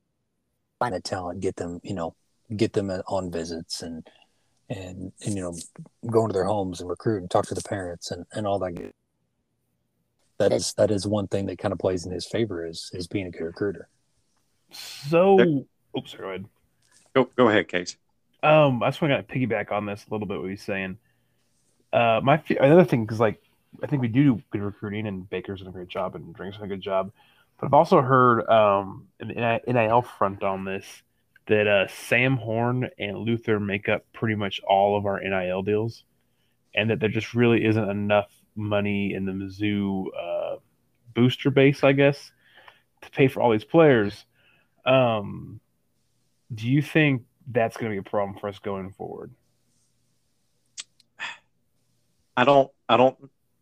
find 0.80 0.94
that 0.94 1.04
talent, 1.04 1.42
get 1.42 1.58
them, 1.58 1.80
you 1.84 1.94
know, 1.94 2.16
get 2.56 2.74
them 2.74 2.90
on 2.90 3.32
visits 3.32 3.82
and, 3.82 4.08
and, 4.70 5.12
and, 5.24 5.36
you 5.36 5.42
know, 5.42 5.56
going 6.10 6.28
to 6.28 6.34
their 6.34 6.46
homes 6.46 6.82
and 6.82 6.90
recruit 6.90 7.22
and 7.22 7.30
talk 7.30 7.46
to 7.48 7.56
the 7.56 7.62
parents 7.62 8.12
and, 8.12 8.26
and 8.34 8.48
all 8.48 8.60
that 8.60 8.74
good 8.74 8.94
that 10.42 10.54
is 10.54 10.74
that 10.74 10.92
is 10.92 11.06
one 11.06 11.28
thing 11.28 11.46
that 11.46 11.60
kind 11.60 11.72
of 11.72 11.80
plays 11.80 12.06
in 12.06 12.12
his 12.12 12.26
favor 12.26 12.66
is 12.66 12.90
is 12.94 13.08
being 13.08 13.28
a 13.28 13.32
good 13.32 13.44
recruiter. 13.44 13.88
So, 14.72 15.66
oops, 15.98 16.14
go 16.14 16.30
ahead. 16.30 16.46
Go 17.14 17.30
go 17.36 17.50
ahead, 17.50 17.68
Case. 17.68 17.98
Um, 18.44 18.82
I 18.82 18.90
just 18.90 19.02
want 19.02 19.28
to 19.28 19.34
piggyback 19.34 19.72
on 19.72 19.86
this 19.86 20.06
a 20.10 20.14
little 20.14 20.28
bit. 20.28 20.40
What 20.40 20.50
he's 20.50 20.64
saying. 20.64 20.98
Uh, 21.94 22.22
my 22.24 22.42
another 22.60 22.86
thing 22.86 23.08
is 23.12 23.20
like 23.20 23.42
I 23.84 23.88
think 23.88 24.02
we 24.02 24.08
do 24.08 24.42
good 24.52 24.62
recruiting, 24.62 25.08
and 25.08 25.30
Baker's 25.30 25.60
done 25.60 25.70
a 25.70 25.72
great 25.72 25.88
job, 25.88 26.16
and 26.16 26.34
Drinks 26.34 26.58
done 26.58 26.66
a 26.66 26.70
good 26.70 26.82
job. 26.82 27.12
But 27.60 27.68
I've 27.68 27.74
also 27.74 28.02
heard 28.02 28.48
um 28.50 29.08
an 29.20 29.62
NIL 29.68 30.02
front 30.02 30.44
on 30.44 30.66
this 30.66 30.86
that 31.48 31.68
uh, 31.68 31.88
Sam 31.88 32.38
Horn 32.38 32.90
and 32.98 33.18
Luther 33.18 33.60
make 33.60 33.90
up 33.90 34.06
pretty 34.14 34.36
much 34.36 34.62
all 34.62 34.98
of 34.98 35.06
our 35.06 35.20
NIL 35.20 35.64
deals, 35.64 36.04
and 36.74 36.90
that 36.90 37.00
there 37.00 37.10
just 37.10 37.34
really 37.34 37.66
isn't 37.66 37.90
enough 37.90 38.32
money 38.56 39.14
in 39.14 39.26
the 39.26 39.32
Mizzou 39.32 40.06
uh, 40.18 40.58
booster 41.14 41.50
base, 41.50 41.84
I 41.84 41.92
guess, 41.92 42.32
to 43.02 43.10
pay 43.12 43.28
for 43.28 43.42
all 43.42 43.52
these 43.52 43.66
players. 43.66 44.26
Um, 44.86 45.60
do 46.54 46.68
you 46.68 46.82
think 46.82 47.24
that's 47.48 47.78
going 47.78 47.92
to 47.92 47.96
be 47.96 48.00
a 48.00 48.10
problem 48.10 48.38
for 48.38 48.48
us 48.48 48.60
going 48.60 48.92
forward? 48.92 49.32
I 52.36 52.44
don't. 52.44 52.72
I 52.88 52.98
don't. 52.98 53.18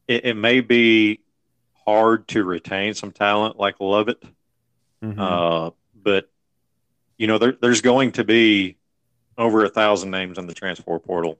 It, 0.08 0.26
it 0.26 0.34
may 0.36 0.62
be 0.62 1.22
hard 1.86 2.28
to 2.30 2.44
retain 2.44 2.94
some 2.94 3.12
talent 3.12 3.58
like 3.58 3.80
Lovett, 3.80 4.24
mm-hmm. 5.04 5.20
uh, 5.20 5.72
but 5.96 6.30
you 7.18 7.28
know 7.28 7.38
there, 7.38 7.54
there's 7.60 7.82
going 7.82 8.14
to 8.14 8.24
be 8.24 8.78
over 9.38 9.66
a 9.66 9.70
thousand 9.70 10.12
names 10.12 10.38
on 10.38 10.48
the 10.48 10.54
transfer 10.54 11.00
portal. 11.00 11.40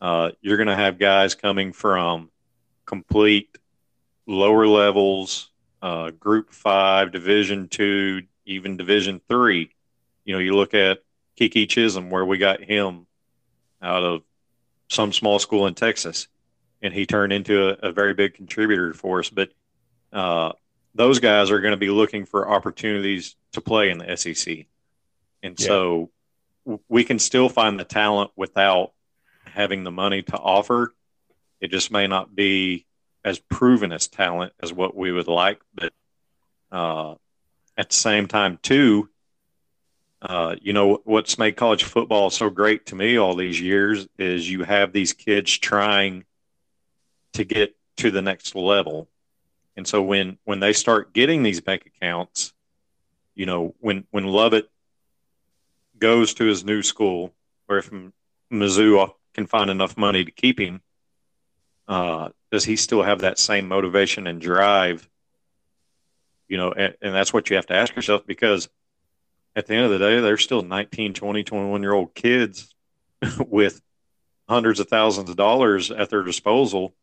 Uh, 0.00 0.32
you're 0.42 0.56
going 0.56 0.68
to 0.68 0.76
have 0.76 0.98
guys 0.98 1.34
coming 1.34 1.72
from 1.72 2.30
complete 2.84 3.56
lower 4.26 4.66
levels, 4.66 5.50
uh, 5.80 6.10
Group 6.10 6.52
Five, 6.52 7.10
Division 7.10 7.68
Two, 7.68 8.22
even 8.44 8.76
Division 8.76 9.20
Three. 9.28 9.73
You 10.24 10.34
know, 10.34 10.40
you 10.40 10.56
look 10.56 10.74
at 10.74 11.00
Kiki 11.36 11.66
Chisholm, 11.66 12.10
where 12.10 12.24
we 12.24 12.38
got 12.38 12.62
him 12.62 13.06
out 13.82 14.02
of 14.02 14.22
some 14.88 15.12
small 15.12 15.38
school 15.38 15.66
in 15.66 15.74
Texas, 15.74 16.28
and 16.82 16.92
he 16.92 17.06
turned 17.06 17.32
into 17.32 17.68
a, 17.68 17.88
a 17.88 17.92
very 17.92 18.14
big 18.14 18.34
contributor 18.34 18.94
for 18.94 19.20
us. 19.20 19.30
But 19.30 19.50
uh, 20.12 20.52
those 20.94 21.18
guys 21.18 21.50
are 21.50 21.60
going 21.60 21.72
to 21.72 21.78
be 21.78 21.90
looking 21.90 22.24
for 22.24 22.48
opportunities 22.48 23.36
to 23.52 23.60
play 23.60 23.90
in 23.90 23.98
the 23.98 24.16
SEC, 24.16 24.66
and 25.42 25.58
yeah. 25.58 25.66
so 25.66 26.10
we 26.88 27.04
can 27.04 27.18
still 27.18 27.48
find 27.48 27.78
the 27.78 27.84
talent 27.84 28.30
without 28.36 28.92
having 29.44 29.84
the 29.84 29.90
money 29.90 30.22
to 30.22 30.38
offer. 30.38 30.94
It 31.60 31.70
just 31.70 31.90
may 31.90 32.06
not 32.06 32.34
be 32.34 32.86
as 33.24 33.38
proven 33.38 33.92
as 33.92 34.08
talent 34.08 34.52
as 34.62 34.72
what 34.72 34.96
we 34.96 35.12
would 35.12 35.28
like, 35.28 35.60
but 35.74 35.92
uh, 36.70 37.14
at 37.76 37.90
the 37.90 37.96
same 37.96 38.26
time, 38.26 38.58
too, 38.62 39.08
uh, 40.24 40.56
you 40.62 40.72
know 40.72 41.02
what's 41.04 41.38
made 41.38 41.54
college 41.54 41.84
football 41.84 42.30
so 42.30 42.48
great 42.48 42.86
to 42.86 42.94
me 42.94 43.18
all 43.18 43.36
these 43.36 43.60
years 43.60 44.08
is 44.18 44.50
you 44.50 44.62
have 44.64 44.92
these 44.92 45.12
kids 45.12 45.56
trying 45.58 46.24
to 47.34 47.44
get 47.44 47.76
to 47.98 48.10
the 48.10 48.22
next 48.22 48.54
level, 48.54 49.06
and 49.76 49.86
so 49.86 50.02
when 50.02 50.38
when 50.44 50.60
they 50.60 50.72
start 50.72 51.12
getting 51.12 51.42
these 51.42 51.60
bank 51.60 51.84
accounts, 51.86 52.54
you 53.34 53.44
know 53.44 53.74
when 53.80 54.06
when 54.10 54.24
Lovett 54.24 54.70
goes 55.98 56.32
to 56.34 56.44
his 56.44 56.64
new 56.64 56.82
school, 56.82 57.34
or 57.68 57.78
if 57.78 57.90
Mizzou 58.50 59.12
can 59.34 59.46
find 59.46 59.68
enough 59.68 59.96
money 59.96 60.24
to 60.24 60.30
keep 60.30 60.58
him, 60.58 60.80
uh, 61.86 62.30
does 62.50 62.64
he 62.64 62.76
still 62.76 63.02
have 63.02 63.20
that 63.20 63.38
same 63.38 63.68
motivation 63.68 64.26
and 64.26 64.40
drive? 64.40 65.06
You 66.48 66.56
know, 66.56 66.72
and, 66.72 66.94
and, 67.02 67.14
that's 67.14 67.32
what 67.32 67.50
you 67.50 67.56
have 67.56 67.66
to 67.66 67.74
ask 67.74 67.96
yourself 67.96 68.26
because 68.26 68.68
at 69.56 69.66
the 69.66 69.74
end 69.74 69.84
of 69.84 69.90
the 69.90 69.98
day, 69.98 70.20
they're 70.20 70.36
still 70.36 70.62
19, 70.62 71.14
20, 71.14 71.44
21 71.44 71.82
year 71.82 71.92
old 71.92 72.14
kids 72.14 72.74
with 73.38 73.80
hundreds 74.48 74.80
of 74.80 74.88
thousands 74.88 75.30
of 75.30 75.36
dollars 75.36 75.90
at 75.90 76.10
their 76.10 76.22
disposal. 76.22 76.94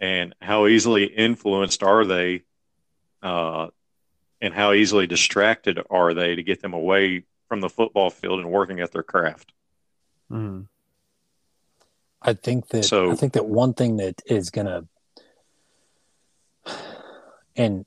And 0.00 0.34
how 0.40 0.66
easily 0.66 1.04
influenced 1.04 1.82
are 1.82 2.04
they? 2.04 2.42
Uh, 3.22 3.68
and 4.40 4.52
how 4.52 4.72
easily 4.72 5.06
distracted 5.06 5.80
are 5.88 6.12
they 6.12 6.34
to 6.34 6.42
get 6.42 6.60
them 6.60 6.74
away 6.74 7.24
from 7.48 7.60
the 7.60 7.68
football 7.70 8.10
field 8.10 8.40
and 8.40 8.50
working 8.50 8.80
at 8.80 8.92
their 8.92 9.02
craft? 9.02 9.52
Mm. 10.30 10.66
I 12.20 12.34
think 12.34 12.68
that 12.68 12.84
so, 12.84 13.10
I 13.10 13.14
think 13.14 13.34
that 13.34 13.46
one 13.46 13.74
thing 13.74 13.96
that 13.98 14.20
is 14.26 14.50
gonna 14.50 14.86
and 17.56 17.84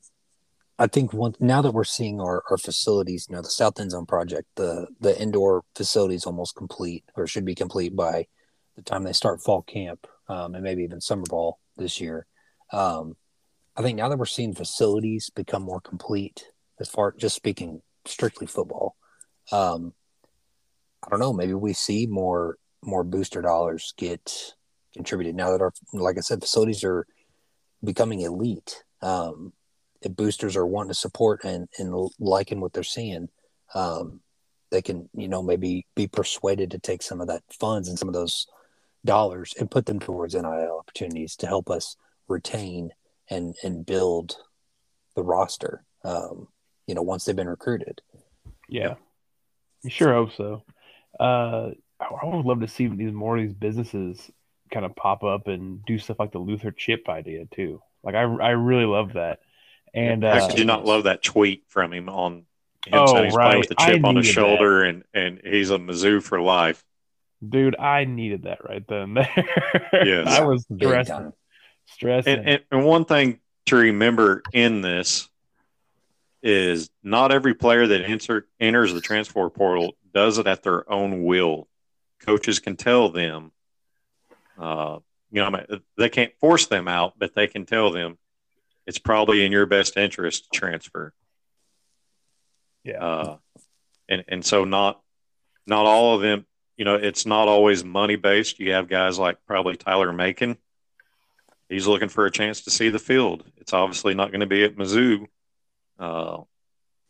I 0.80 0.88
think 0.88 1.12
one 1.12 1.34
now 1.40 1.62
that 1.62 1.74
we're 1.74 1.84
seeing 1.84 2.22
our, 2.22 2.44
our 2.52 2.58
facilities, 2.58 3.28
you 3.30 3.36
know, 3.36 3.42
the 3.42 3.50
South 3.50 3.80
End 3.80 3.92
Zone 3.92 4.06
project, 4.06 4.48
the 4.56 4.88
the 5.00 5.20
indoor 5.20 5.64
facility 5.76 6.16
is 6.16 6.26
almost 6.26 6.56
complete 6.56 7.04
or 7.16 7.26
should 7.26 7.46
be 7.46 7.56
complete 7.56 7.96
by 7.96 8.28
the 8.76 8.84
time 8.84 9.04
they 9.04 9.14
start 9.14 9.42
fall 9.42 9.64
camp 9.64 10.06
um, 10.30 10.54
and 10.54 10.64
maybe 10.64 10.84
even 10.84 11.02
summer 11.02 11.26
ball 11.28 11.60
this 11.78 12.00
year. 12.00 12.28
Um, 12.72 13.16
I 13.76 13.82
think 13.82 13.98
now 13.98 14.10
that 14.10 14.18
we're 14.18 14.26
seeing 14.26 14.54
facilities 14.54 15.30
become 15.32 15.64
more 15.64 15.82
complete, 15.82 16.46
as 16.80 16.90
far 16.90 17.12
just 17.12 17.36
speaking 17.36 17.82
strictly 18.06 18.46
football, 18.46 18.96
um, 19.52 19.94
I 21.04 21.10
don't 21.10 21.20
know. 21.20 21.34
Maybe 21.34 21.54
we 21.54 21.74
see 21.74 22.06
more 22.06 22.58
more 22.84 23.04
booster 23.04 23.42
dollars 23.42 23.94
get 23.98 24.54
contributed 24.94 25.36
now 25.36 25.52
that 25.52 25.62
our 25.62 25.74
like 25.94 26.18
i 26.18 26.22
said 26.22 26.42
facilities 26.42 26.84
are 26.84 27.06
becoming 27.84 28.22
elite 28.22 28.84
um, 29.02 29.54
if 30.08 30.16
boosters 30.16 30.56
are 30.56 30.66
wanting 30.66 30.90
to 30.90 30.96
support 30.96 31.44
and, 31.44 31.68
and 31.78 32.10
liking 32.20 32.60
what 32.60 32.74
they're 32.74 32.84
seeing 32.84 33.30
um, 33.76 34.22
they 34.72 34.82
can 34.82 35.10
you 35.14 35.28
know 35.28 35.42
maybe 35.42 35.86
be 35.96 36.08
persuaded 36.08 36.72
to 36.72 36.80
take 36.80 37.02
some 37.02 37.22
of 37.22 37.28
that 37.28 37.44
funds 37.52 37.88
and 37.88 37.98
some 38.00 38.08
of 38.08 38.14
those 38.14 38.48
dollars 39.06 39.54
and 39.60 39.72
put 39.72 39.86
them 39.86 40.00
towards 40.00 40.36
nil 40.36 40.80
opportunities 40.80 41.36
to 41.36 41.48
help 41.48 41.70
us 41.70 41.96
retain 42.28 42.90
and 43.30 43.56
and 43.64 43.86
build 43.86 44.38
the 45.16 45.24
roster 45.24 45.84
um, 46.04 46.48
you 46.88 46.96
know 46.96 47.02
once 47.02 47.26
they've 47.26 47.36
been 47.36 47.50
recruited 47.50 48.02
yeah 48.68 48.96
you 49.84 49.90
sure 49.90 50.14
hope 50.14 50.34
so 50.34 50.64
uh 51.20 51.70
I 52.00 52.26
would 52.26 52.46
love 52.46 52.60
to 52.60 52.68
see 52.68 52.88
these 52.88 53.12
more 53.12 53.38
of 53.38 53.44
these 53.44 53.56
businesses 53.56 54.32
kind 54.72 54.86
of 54.86 54.96
pop 54.96 55.24
up 55.24 55.48
and 55.48 55.84
do 55.86 55.98
stuff 55.98 56.20
like 56.20 56.32
the 56.32 56.40
Luther 56.40 56.72
chip 56.72 57.10
idea 57.10 57.46
too. 57.46 57.82
Like 58.04 58.16
I, 58.16 58.22
I 58.22 58.50
really 58.52 58.86
love 58.86 59.14
that. 59.14 59.40
And 59.94 60.24
how 60.24 60.30
uh, 60.30 60.50
could 60.50 60.60
you 60.60 60.66
not 60.66 60.86
love 60.86 61.06
that 61.06 61.24
tweet 61.24 61.64
from 61.68 61.94
him 61.94 62.10
on 62.10 62.46
him 62.86 62.94
oh, 62.94 63.08
saying 63.08 63.26
he's 63.26 63.36
right. 63.36 63.46
playing 63.46 63.60
with 63.60 63.70
the 63.70 63.76
chip 63.76 64.04
on 64.04 64.16
his 64.16 64.28
shoulder 64.28 64.80
that. 64.82 64.90
and 64.90 65.04
and 65.14 65.42
he's 65.44 65.72
a 65.72 65.78
Mizzou 65.78 66.22
for 66.22 66.42
life. 66.42 66.84
Dude, 67.48 67.78
I 67.78 68.06
needed 68.06 68.44
that 68.44 68.64
right 68.68 68.84
then. 68.88 69.14
There, 69.14 69.30
yes, 69.94 70.28
I 70.40 70.44
was 70.44 70.66
stressing. 70.74 71.34
Stressing. 71.86 72.34
And, 72.34 72.50
and, 72.50 72.64
and 72.72 72.86
one 72.86 73.06
thing 73.06 73.40
to 73.68 73.76
remember 73.76 74.42
in 74.54 74.82
this 74.82 75.30
is 76.42 76.90
not 77.04 77.32
every 77.32 77.54
player 77.54 77.86
that 77.86 78.02
enter, 78.02 78.48
enters 78.60 78.94
the 78.94 79.02
transfer 79.02 79.50
portal 79.50 79.96
does 80.14 80.38
it 80.38 80.48
at 80.48 80.64
their 80.64 80.90
own 80.92 81.24
will 81.24 81.68
coaches 82.26 82.60
can 82.60 82.76
tell 82.76 83.10
them, 83.10 83.52
uh, 84.58 85.00
you 85.32 85.42
know, 85.42 85.80
they 85.98 86.10
can't 86.10 86.34
force 86.40 86.68
them 86.68 86.88
out, 86.88 87.14
but 87.18 87.36
they 87.36 87.48
can 87.48 87.66
tell 87.66 87.92
them 87.92 88.18
it's 88.88 88.98
probably 88.98 89.46
in 89.46 89.52
your 89.52 89.68
best 89.68 89.98
interest 89.98 90.46
to 90.46 90.60
transfer. 90.60 91.14
Yeah. 92.84 93.04
Uh, 93.04 93.38
and, 94.10 94.24
and 94.28 94.46
so 94.46 94.64
not, 94.64 95.02
not 95.68 95.86
all 95.86 96.16
of 96.16 96.22
them, 96.22 96.46
you 96.78 96.86
know, 96.86 96.96
it's 96.96 97.26
not 97.26 97.48
always 97.48 97.84
money 97.84 98.16
based. 98.16 98.60
You 98.60 98.72
have 98.72 98.88
guys 98.88 99.20
like 99.20 99.38
probably 99.46 99.76
Tyler 99.76 100.12
Macon. 100.12 100.58
He's 101.70 101.86
looking 101.86 102.10
for 102.10 102.26
a 102.26 102.32
chance 102.32 102.62
to 102.62 102.72
see 102.72 102.90
the 102.90 103.00
field. 103.00 103.44
It's 103.58 103.74
obviously 103.74 104.16
not 104.16 104.32
going 104.32 104.40
to 104.40 104.48
be 104.48 104.64
at 104.64 104.78
Mizzou. 104.78 105.28
Uh, 106.00 106.44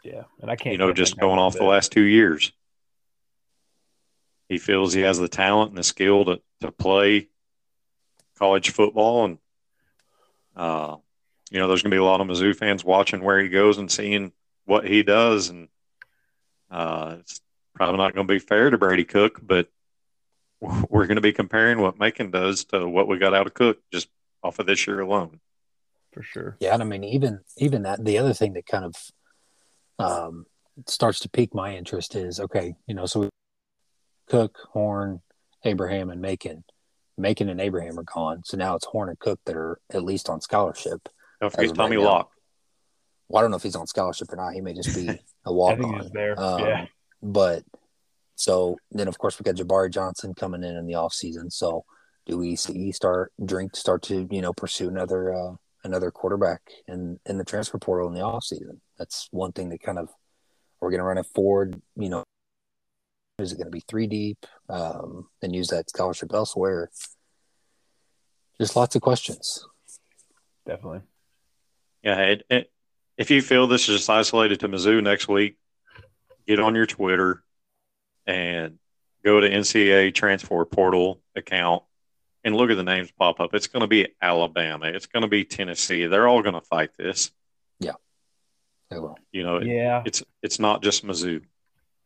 yeah, 0.04 0.24
and 0.42 0.50
I 0.50 0.56
can't. 0.56 0.74
You 0.74 0.80
know, 0.80 0.94
just 0.94 1.18
going 1.18 1.38
off 1.38 1.56
the 1.56 1.64
last 1.64 1.92
two 1.92 2.02
years 2.02 2.52
he 4.50 4.58
feels 4.58 4.94
he 4.94 5.02
has 5.02 5.18
the 5.18 5.28
talent 5.28 5.70
and 5.70 5.78
the 5.78 5.84
skill 5.84 6.26
to, 6.26 6.42
to 6.62 6.72
play 6.72 7.28
college 8.38 8.70
football 8.70 9.26
and 9.26 9.38
uh, 10.56 10.96
you 11.52 11.60
know, 11.60 11.68
there's 11.68 11.82
going 11.82 11.92
to 11.92 11.96
be 11.96 12.00
a 12.00 12.04
lot 12.04 12.22
of 12.22 12.28
Mizzou 12.28 12.56
fans 12.56 12.84
watching 12.84 13.24
where 13.24 13.40
he 13.40 13.50
goes 13.50 13.78
and 13.78 13.92
seeing 13.92 14.32
what 14.66 14.88
he 14.88 15.04
does, 15.04 15.50
and 15.50 15.70
uh, 16.70 17.18
it's 17.20 17.42
probably 17.74 17.98
not 17.98 18.14
going 18.14 18.28
to 18.28 18.34
be 18.34 18.40
fair 18.40 18.70
to 18.70 18.78
Brady 18.78 19.06
Cook, 19.06 19.40
but 19.42 19.70
we're 20.62 21.08
going 21.08 21.16
to 21.16 21.22
be 21.22 21.34
comparing 21.34 21.80
what 21.80 22.00
Macon 22.00 22.32
does 22.32 22.66
to 22.66 22.88
what 22.88 23.08
we 23.08 23.18
got 23.18 23.34
out 23.34 23.48
of 23.48 23.54
Cook 23.54 23.80
just 23.92 24.10
off 24.44 24.60
of 24.60 24.66
this 24.66 24.88
year 24.88 25.00
alone. 25.00 25.40
For 26.14 26.24
sure. 26.24 26.58
Yeah, 26.60 26.74
and 26.74 26.82
I 26.82 26.86
mean, 26.86 27.04
even 27.04 27.42
even 27.58 27.84
that 27.84 28.04
the 28.04 28.18
other 28.18 28.34
thing 28.34 28.54
that 28.54 28.66
kind 28.66 28.86
of 28.86 28.96
um, 30.00 30.46
starts 30.88 31.20
to 31.22 31.30
pique 31.30 31.54
my 31.54 31.76
interest 31.76 32.16
is 32.16 32.40
okay, 32.40 32.76
you 32.88 32.96
know, 32.96 33.06
so 33.06 33.30
Cook, 34.28 34.58
Horn, 34.74 35.22
Abraham, 35.64 36.10
and 36.10 36.22
Macon. 36.22 36.64
Macon 37.20 37.50
and 37.50 37.60
Abraham 37.60 37.98
are 37.98 38.04
gone, 38.04 38.44
so 38.46 38.58
now 38.58 38.76
it's 38.76 38.86
Horn 38.86 39.10
and 39.10 39.20
Cook 39.20 39.40
that 39.46 39.56
are 39.56 39.80
at 39.92 40.04
least 40.04 40.30
on 40.30 40.42
scholarship. 40.42 41.10
Don't 41.42 41.52
forget 41.52 41.76
Tommy 41.76 41.98
right 41.98 42.06
Locke. 42.06 42.32
Well, 43.30 43.40
I 43.40 43.42
don't 43.42 43.52
know 43.52 43.58
if 43.58 43.64
he's 43.64 43.76
on 43.76 43.88
scholarship 43.88 44.32
or 44.32 44.38
not. 44.38 44.54
He 44.54 44.62
may 44.62 44.74
just 44.74 44.96
be 44.96 45.10
a 45.46 45.54
walk 45.54 45.80
on. 45.80 46.10
there. 46.14 46.40
Um, 46.40 46.60
yeah. 46.62 46.86
But 47.22 47.64
so 48.36 48.78
then, 48.92 49.08
of 49.08 49.18
course, 49.18 49.38
we 49.40 49.44
got 49.44 49.56
Jabari 49.56 49.92
Johnson 49.92 50.34
coming 50.34 50.64
in 50.64 50.76
in 50.76 50.86
the 50.86 50.96
off 50.96 51.14
season. 51.14 51.50
So 51.50 51.84
do 52.26 52.38
we 52.38 52.56
see 52.56 52.92
start 52.92 53.32
drink 53.44 53.76
start 53.76 54.04
to 54.04 54.28
you 54.30 54.42
know 54.42 54.54
pursue 54.54 54.88
another 54.88 55.34
uh, 55.34 55.56
another 55.84 56.12
quarterback 56.12 56.62
in 56.88 57.20
in 57.26 57.38
the 57.38 57.44
transfer 57.44 57.78
portal 57.78 58.08
in 58.08 58.14
the 58.14 58.22
off 58.22 58.44
season? 58.44 58.82
That's 58.98 59.28
one 59.32 59.52
thing 59.52 59.70
that 59.70 59.82
kind 59.82 60.00
of 60.00 60.10
we're 60.80 60.92
going 60.92 61.00
to 61.00 61.06
run 61.06 61.18
it 61.18 61.26
forward. 61.34 61.82
You 61.96 62.10
know, 62.10 62.24
is 63.40 63.52
it 63.52 63.58
going 63.58 63.68
to 63.68 63.72
be 63.72 63.84
three 63.88 64.08
deep 64.08 64.46
um, 64.70 65.28
and 65.42 65.56
use 65.56 65.68
that 65.70 65.90
scholarship 65.90 66.34
elsewhere? 66.34 66.90
Just 68.60 68.76
lots 68.76 68.96
of 68.96 69.02
questions. 69.02 69.66
Definitely. 70.66 71.02
Yeah. 72.08 72.20
It, 72.22 72.46
it, 72.50 72.72
if 73.18 73.32
you 73.32 73.42
feel 73.42 73.68
this 73.68 73.90
is 73.90 73.98
just 73.98 74.10
isolated 74.10 74.60
to 74.62 74.70
Mizzou 74.70 75.04
next 75.04 75.28
week, 75.28 75.58
get 76.48 76.60
on 76.60 76.76
your 76.76 76.86
Twitter 76.86 77.44
and 78.26 78.78
go 79.26 79.40
to 79.40 79.50
NCAA 79.50 80.14
transfer 80.14 80.64
portal 80.66 81.22
account 81.36 81.84
and 82.44 82.56
look 82.56 82.70
at 82.70 82.78
the 82.78 82.84
names 82.84 83.12
pop 83.12 83.40
up. 83.40 83.54
It's 83.54 83.68
going 83.68 83.82
to 83.82 83.88
be 83.88 84.08
Alabama. 84.22 84.86
It's 84.86 85.08
going 85.08 85.24
to 85.24 85.28
be 85.28 85.44
Tennessee. 85.44 86.06
They're 86.06 86.28
all 86.28 86.42
going 86.42 86.54
to 86.54 86.62
fight 86.62 86.92
this. 86.98 87.32
Yeah, 87.80 87.94
they 88.90 89.00
will. 89.00 89.18
You 89.32 89.44
know, 89.44 89.60
yeah. 89.62 90.04
It's 90.06 90.24
it's 90.42 90.60
not 90.60 90.84
just 90.84 91.06
Mizzou. 91.06 91.44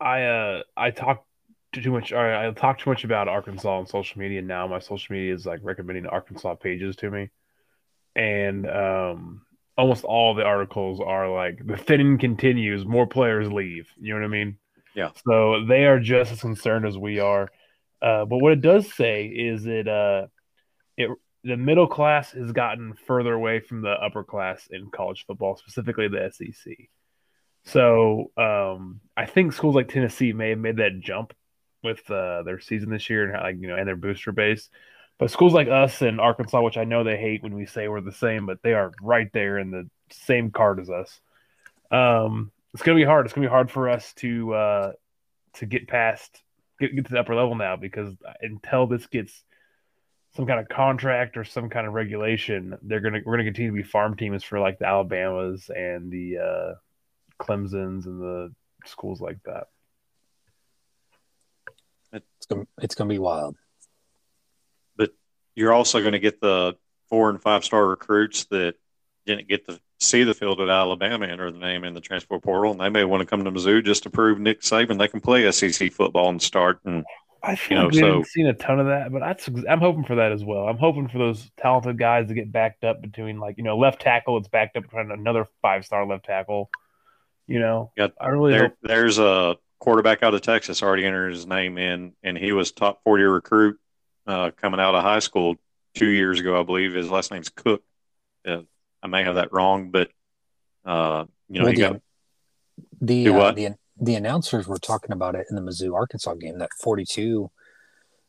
I 0.00 0.24
uh 0.24 0.62
I 0.76 0.90
talk 0.90 1.24
too 1.72 1.92
much. 1.92 2.12
Or 2.12 2.34
I 2.34 2.50
talk 2.52 2.80
too 2.80 2.90
much 2.90 3.04
about 3.04 3.28
Arkansas 3.28 3.78
on 3.78 3.86
social 3.86 4.18
media 4.18 4.42
now. 4.42 4.66
My 4.66 4.80
social 4.80 5.14
media 5.14 5.34
is 5.34 5.46
like 5.46 5.60
recommending 5.62 6.06
Arkansas 6.06 6.56
pages 6.56 6.96
to 6.96 7.10
me, 7.10 7.30
and 8.16 8.68
um 8.68 9.42
almost 9.76 10.04
all 10.04 10.34
the 10.34 10.44
articles 10.44 11.00
are 11.00 11.32
like 11.32 11.66
the 11.66 11.76
thinning 11.76 12.18
continues, 12.18 12.84
more 12.84 13.06
players 13.06 13.50
leave. 13.50 13.88
You 14.00 14.14
know 14.14 14.20
what 14.20 14.26
I 14.26 14.28
mean? 14.28 14.58
Yeah. 14.94 15.10
So 15.26 15.64
they 15.66 15.86
are 15.86 15.98
just 15.98 16.32
as 16.32 16.40
concerned 16.40 16.86
as 16.86 16.98
we 16.98 17.18
are. 17.20 17.48
Uh, 18.00 18.24
but 18.24 18.38
what 18.38 18.52
it 18.52 18.60
does 18.60 18.92
say 18.92 19.26
is 19.26 19.64
that 19.64 19.88
uh, 19.88 20.26
it 20.96 21.10
the 21.44 21.56
middle 21.56 21.88
class 21.88 22.32
has 22.32 22.52
gotten 22.52 22.94
further 23.06 23.32
away 23.32 23.60
from 23.60 23.82
the 23.82 23.90
upper 23.90 24.22
class 24.22 24.68
in 24.70 24.90
college 24.90 25.24
football, 25.26 25.56
specifically 25.56 26.08
the 26.08 26.30
SEC. 26.32 26.74
So 27.64 28.30
um, 28.36 29.00
I 29.16 29.26
think 29.26 29.52
schools 29.52 29.74
like 29.74 29.88
Tennessee 29.88 30.32
may 30.32 30.50
have 30.50 30.58
made 30.58 30.76
that 30.76 31.00
jump 31.00 31.32
with 31.82 32.08
uh, 32.10 32.42
their 32.44 32.60
season 32.60 32.90
this 32.90 33.10
year 33.10 33.24
and 33.24 33.42
like 33.42 33.56
you 33.60 33.68
know 33.68 33.76
and 33.76 33.86
their 33.86 33.96
booster 33.96 34.32
base. 34.32 34.68
But 35.22 35.30
schools 35.30 35.52
like 35.52 35.68
us 35.68 36.02
in 36.02 36.18
Arkansas, 36.18 36.60
which 36.62 36.76
I 36.76 36.82
know 36.82 37.04
they 37.04 37.16
hate 37.16 37.44
when 37.44 37.54
we 37.54 37.64
say 37.64 37.86
we're 37.86 38.00
the 38.00 38.10
same, 38.10 38.44
but 38.44 38.60
they 38.60 38.72
are 38.72 38.90
right 39.00 39.32
there 39.32 39.56
in 39.56 39.70
the 39.70 39.88
same 40.10 40.50
card 40.50 40.80
as 40.80 40.90
us. 40.90 41.20
Um, 41.92 42.50
it's 42.74 42.82
gonna 42.82 42.96
be 42.96 43.04
hard. 43.04 43.24
It's 43.24 43.32
gonna 43.32 43.46
be 43.46 43.50
hard 43.50 43.70
for 43.70 43.88
us 43.88 44.12
to 44.14 44.52
uh, 44.52 44.92
to 45.52 45.66
get 45.66 45.86
past 45.86 46.42
get, 46.80 46.96
get 46.96 47.04
to 47.06 47.12
the 47.12 47.20
upper 47.20 47.36
level 47.36 47.54
now 47.54 47.76
because 47.76 48.12
until 48.40 48.88
this 48.88 49.06
gets 49.06 49.44
some 50.34 50.44
kind 50.44 50.58
of 50.58 50.68
contract 50.68 51.36
or 51.36 51.44
some 51.44 51.68
kind 51.70 51.86
of 51.86 51.92
regulation, 51.92 52.76
they're 52.82 52.98
gonna 52.98 53.20
we're 53.24 53.34
gonna 53.34 53.44
continue 53.44 53.70
to 53.70 53.76
be 53.76 53.84
farm 53.84 54.16
teams 54.16 54.42
for 54.42 54.58
like 54.58 54.80
the 54.80 54.86
Alabamas 54.86 55.70
and 55.70 56.10
the 56.10 56.38
uh, 56.38 56.74
Clemson's 57.40 58.06
and 58.06 58.20
the 58.20 58.52
schools 58.86 59.20
like 59.20 59.38
that. 59.44 59.68
It's 62.12 62.46
gonna, 62.46 62.66
it's 62.78 62.96
gonna 62.96 63.08
be 63.08 63.20
wild 63.20 63.54
you're 65.54 65.72
also 65.72 66.00
going 66.00 66.12
to 66.12 66.18
get 66.18 66.40
the 66.40 66.76
four 67.08 67.30
and 67.30 67.40
five 67.40 67.64
star 67.64 67.86
recruits 67.86 68.44
that 68.46 68.74
didn't 69.26 69.48
get 69.48 69.66
to 69.66 69.78
see 70.00 70.24
the 70.24 70.34
field 70.34 70.60
at 70.60 70.68
Alabama 70.68 71.26
enter 71.26 71.50
the 71.50 71.58
name 71.58 71.84
in 71.84 71.94
the 71.94 72.00
transfer 72.00 72.38
portal, 72.38 72.72
and 72.72 72.80
they 72.80 72.88
may 72.88 73.04
want 73.04 73.20
to 73.20 73.26
come 73.26 73.44
to 73.44 73.52
Mizzou 73.52 73.84
just 73.84 74.02
to 74.04 74.10
prove 74.10 74.38
Nick 74.38 74.60
Saban 74.62 74.98
they 74.98 75.08
can 75.08 75.20
play 75.20 75.50
SEC 75.50 75.92
football 75.92 76.28
and 76.28 76.42
start. 76.42 76.80
And 76.84 77.04
I 77.42 77.56
feel 77.56 77.78
you 77.78 77.82
know, 77.82 77.88
we 77.88 77.98
so, 77.98 78.06
haven't 78.06 78.26
seen 78.26 78.46
a 78.46 78.54
ton 78.54 78.80
of 78.80 78.86
that, 78.86 79.12
but 79.12 79.20
that's, 79.20 79.48
I'm 79.68 79.80
hoping 79.80 80.04
for 80.04 80.16
that 80.16 80.32
as 80.32 80.44
well. 80.44 80.68
I'm 80.68 80.78
hoping 80.78 81.08
for 81.08 81.18
those 81.18 81.50
talented 81.56 81.98
guys 81.98 82.28
to 82.28 82.34
get 82.34 82.50
backed 82.50 82.84
up 82.84 83.00
between 83.00 83.38
like 83.38 83.58
you 83.58 83.64
know 83.64 83.78
left 83.78 84.00
tackle. 84.00 84.38
It's 84.38 84.48
backed 84.48 84.76
up 84.76 84.88
trying 84.90 85.10
another 85.10 85.46
five 85.60 85.84
star 85.84 86.06
left 86.06 86.24
tackle. 86.24 86.70
You 87.46 87.60
know, 87.60 87.92
yeah, 87.96 88.08
I 88.20 88.28
really 88.28 88.52
there, 88.52 88.62
hope- 88.68 88.78
there's 88.82 89.18
a 89.18 89.56
quarterback 89.78 90.22
out 90.22 90.34
of 90.34 90.42
Texas 90.42 90.82
already 90.82 91.04
entered 91.04 91.32
his 91.32 91.46
name 91.46 91.76
in, 91.76 92.12
and 92.22 92.38
he 92.38 92.52
was 92.52 92.70
top 92.70 93.02
40 93.02 93.24
recruit 93.24 93.78
uh, 94.26 94.50
coming 94.56 94.80
out 94.80 94.94
of 94.94 95.02
high 95.02 95.18
school 95.18 95.56
two 95.94 96.08
years 96.08 96.40
ago, 96.40 96.58
I 96.58 96.62
believe. 96.62 96.94
His 96.94 97.10
last 97.10 97.30
name's 97.30 97.48
Cook. 97.48 97.82
Uh, 98.46 98.62
I 99.02 99.06
may 99.08 99.24
have 99.24 99.36
that 99.36 99.52
wrong, 99.52 99.90
but 99.90 100.10
uh, 100.84 101.24
you 101.48 101.60
know, 101.60 101.64
well, 101.64 101.72
he 101.72 101.82
the, 101.82 101.88
got 101.88 102.00
the 103.00 103.28
uh, 103.28 103.52
the 103.52 103.74
the 104.00 104.14
announcers 104.14 104.66
were 104.66 104.78
talking 104.78 105.12
about 105.12 105.34
it 105.34 105.46
in 105.50 105.56
the 105.56 105.62
Mizzou 105.62 105.94
Arkansas 105.94 106.34
game. 106.34 106.58
That 106.58 106.70
forty 106.80 107.04
two, 107.04 107.50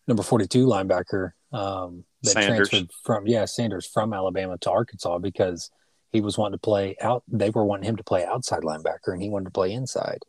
number 0.08 0.23
forty 0.23 0.47
two 0.47 0.65
linebacker 0.65 1.32
um, 1.51 2.06
that 2.23 2.32
Sanders. 2.32 2.69
transferred 2.69 2.91
from 3.03 3.27
yeah 3.27 3.45
Sanders 3.45 3.86
from 3.86 4.13
Alabama 4.13 4.58
to 4.60 4.71
Arkansas 4.71 5.19
because 5.19 5.71
he 6.12 6.21
was 6.21 6.38
wanting 6.38 6.58
to 6.60 6.62
play 6.62 6.95
out. 7.01 7.23
They 7.27 7.49
were 7.49 7.65
wanting 7.65 7.89
him 7.89 7.97
to 7.97 8.03
play 8.03 8.25
outside 8.25 8.62
linebacker, 8.62 9.13
and 9.13 9.21
he 9.21 9.29
wanted 9.29 9.45
to 9.45 9.51
play 9.51 9.71
inside. 9.73 10.19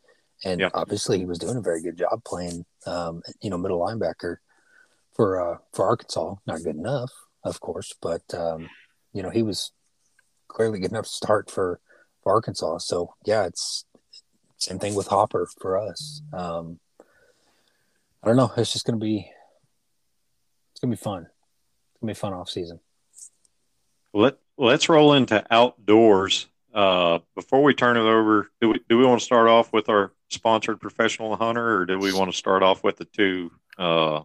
And 0.44 0.60
yep. 0.60 0.72
obviously, 0.74 1.18
he 1.18 1.26
was 1.26 1.38
doing 1.38 1.56
a 1.56 1.62
very 1.62 1.80
good 1.80 1.96
job 1.96 2.22
playing, 2.24 2.64
um, 2.86 3.22
you 3.40 3.50
know, 3.50 3.56
middle 3.56 3.80
linebacker 3.80 4.36
for 5.14 5.40
uh, 5.40 5.58
for 5.72 5.86
Arkansas. 5.86 6.34
Not 6.46 6.62
good 6.62 6.76
enough, 6.76 7.10
of 7.44 7.60
course, 7.60 7.94
but 8.00 8.22
um, 8.34 8.68
you 9.12 9.22
know 9.22 9.30
he 9.30 9.42
was 9.42 9.72
clearly 10.48 10.78
good 10.78 10.90
enough 10.90 11.06
to 11.06 11.10
start 11.10 11.50
for, 11.50 11.80
for 12.22 12.32
Arkansas. 12.32 12.78
So 12.78 13.14
yeah, 13.24 13.46
it's 13.46 13.84
same 14.56 14.78
thing 14.78 14.94
with 14.94 15.08
Hopper 15.08 15.48
for 15.60 15.78
us. 15.78 16.22
Um, 16.32 16.78
I 18.22 18.28
don't 18.28 18.36
know. 18.36 18.52
It's 18.56 18.72
just 18.72 18.86
gonna 18.86 18.98
be 18.98 19.30
it's 20.72 20.80
gonna 20.80 20.92
be 20.92 20.96
fun. 20.96 21.22
It's 21.22 22.00
gonna 22.00 22.12
be 22.12 22.14
fun 22.14 22.32
off 22.32 22.50
season. 22.50 22.80
Let 24.12 24.38
Let's 24.56 24.88
roll 24.88 25.14
into 25.14 25.44
outdoors. 25.50 26.46
Uh, 26.72 27.20
before 27.34 27.62
we 27.62 27.74
turn 27.74 27.96
it 27.96 28.00
over, 28.00 28.50
do 28.60 28.70
we 28.70 28.80
do 28.88 28.98
we 28.98 29.04
want 29.04 29.20
to 29.20 29.24
start 29.24 29.48
off 29.48 29.72
with 29.72 29.88
our 29.88 30.12
sponsored 30.30 30.80
professional 30.80 31.36
hunter, 31.36 31.76
or 31.76 31.86
do 31.86 31.98
we 31.98 32.12
want 32.12 32.30
to 32.30 32.36
start 32.36 32.62
off 32.62 32.82
with 32.84 32.96
the 32.96 33.04
two 33.04 33.50
uh, 33.78 34.20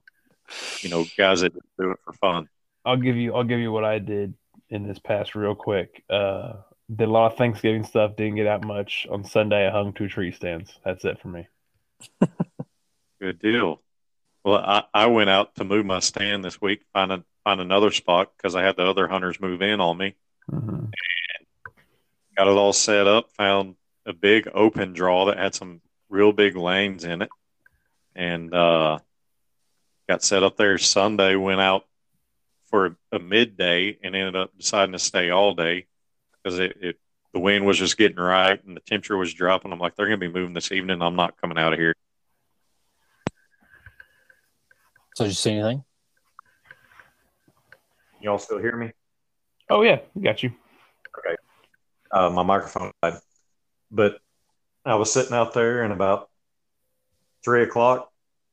you 0.82 0.90
know, 0.90 1.06
guys 1.18 1.42
that 1.42 1.54
do 1.78 1.92
it 1.92 2.00
for 2.04 2.14
fun. 2.14 2.50
I'll 2.86 2.98
give 2.98 3.16
you 3.16 3.34
I'll 3.34 3.44
give 3.44 3.60
you 3.60 3.72
what 3.72 3.86
I 3.86 4.00
did 4.00 4.34
in 4.70 4.88
this 4.88 5.00
past 5.00 5.36
real 5.36 5.56
quick. 5.56 6.04
Uh 6.10 6.54
did 6.94 7.08
a 7.08 7.12
lot 7.12 7.32
of 7.32 7.38
Thanksgiving 7.38 7.84
stuff, 7.84 8.16
didn't 8.16 8.36
get 8.36 8.48
out 8.48 8.66
much. 8.66 9.06
On 9.12 9.24
Sunday 9.24 9.68
I 9.68 9.72
hung 9.72 9.94
two 9.94 10.08
tree 10.08 10.32
stands. 10.32 10.72
That's 10.84 11.06
it 11.06 11.20
for 11.20 11.28
me. 11.28 11.48
Good 13.22 13.40
deal. 13.40 13.82
Well, 14.44 14.58
I, 14.58 14.84
I 14.94 15.06
went 15.08 15.30
out 15.30 15.56
to 15.56 15.66
move 15.66 15.86
my 15.86 16.00
stand 16.00 16.44
this 16.44 16.62
week, 16.62 16.82
find 16.94 17.12
a, 17.12 17.24
find 17.44 17.60
another 17.60 17.92
spot 17.92 18.32
because 18.38 18.56
I 18.56 18.64
had 18.64 18.78
the 18.78 18.86
other 18.86 19.08
hunters 19.08 19.40
move 19.40 19.62
in 19.62 19.82
on 19.82 19.98
me. 19.98 20.16
Mm-hmm. 20.50 20.70
And 20.70 20.94
got 22.38 22.48
it 22.48 22.58
all 22.58 22.74
set 22.74 23.06
up. 23.06 23.32
Found 23.34 23.76
a 24.06 24.14
big 24.14 24.48
open 24.54 24.94
draw 24.94 25.26
that 25.26 25.38
had 25.38 25.54
some 25.54 25.82
real 26.10 26.32
big 26.32 26.56
lanes 26.56 27.04
in 27.04 27.22
it, 27.22 27.30
and 28.16 28.54
uh, 28.54 29.00
got 30.10 30.24
set 30.24 30.42
up 30.42 30.58
there 30.58 30.80
Sunday, 30.80 31.36
went 31.36 31.62
out 31.62 31.86
for 32.66 32.88
a, 32.88 32.96
a 33.14 33.20
midday 33.20 33.96
and 34.04 34.16
ended 34.16 34.36
up 34.36 34.50
deciding 34.58 34.94
to 34.94 35.00
stay 35.00 35.30
all 35.30 35.54
day 35.54 35.86
because 36.44 36.58
it, 36.58 36.76
it, 36.82 37.00
the 37.32 37.40
wind 37.40 37.64
was 37.64 37.78
just 37.78 37.96
getting 37.96 38.18
right 38.18 38.62
and 38.66 38.76
the 38.76 38.82
temperature 38.82 39.18
was 39.18 39.32
dropping. 39.32 39.72
I'm 39.72 39.78
like, 39.78 39.96
they're 39.96 40.08
going 40.08 40.20
to 40.20 40.28
be 40.28 40.34
moving 40.34 40.56
this 40.56 40.72
evening. 40.72 41.04
I'm 41.04 41.16
not 41.16 41.40
coming 41.40 41.60
out 41.60 41.74
of 41.74 41.80
here. 41.80 41.96
So, 45.16 45.26
did 45.26 45.30
you 45.30 45.36
see 45.36 45.52
anything? 45.52 45.84
Y'all 48.20 48.40
still 48.40 48.58
hear 48.58 48.76
me? 48.76 48.92
Oh 49.70 49.84
yeah, 49.84 50.00
we 50.16 50.24
got 50.24 50.42
you. 50.42 50.52
Okay. 51.18 51.36
Uh, 52.12 52.32
my 52.32 52.44
microphone 52.44 52.92
died, 53.04 53.20
but 53.92 54.20
I 54.84 54.96
was 54.96 55.14
sitting 55.14 55.34
out 55.34 55.54
there 55.54 55.84
and 55.84 55.94
about 55.94 56.30
three 57.44 57.64
o'clock 57.64 58.09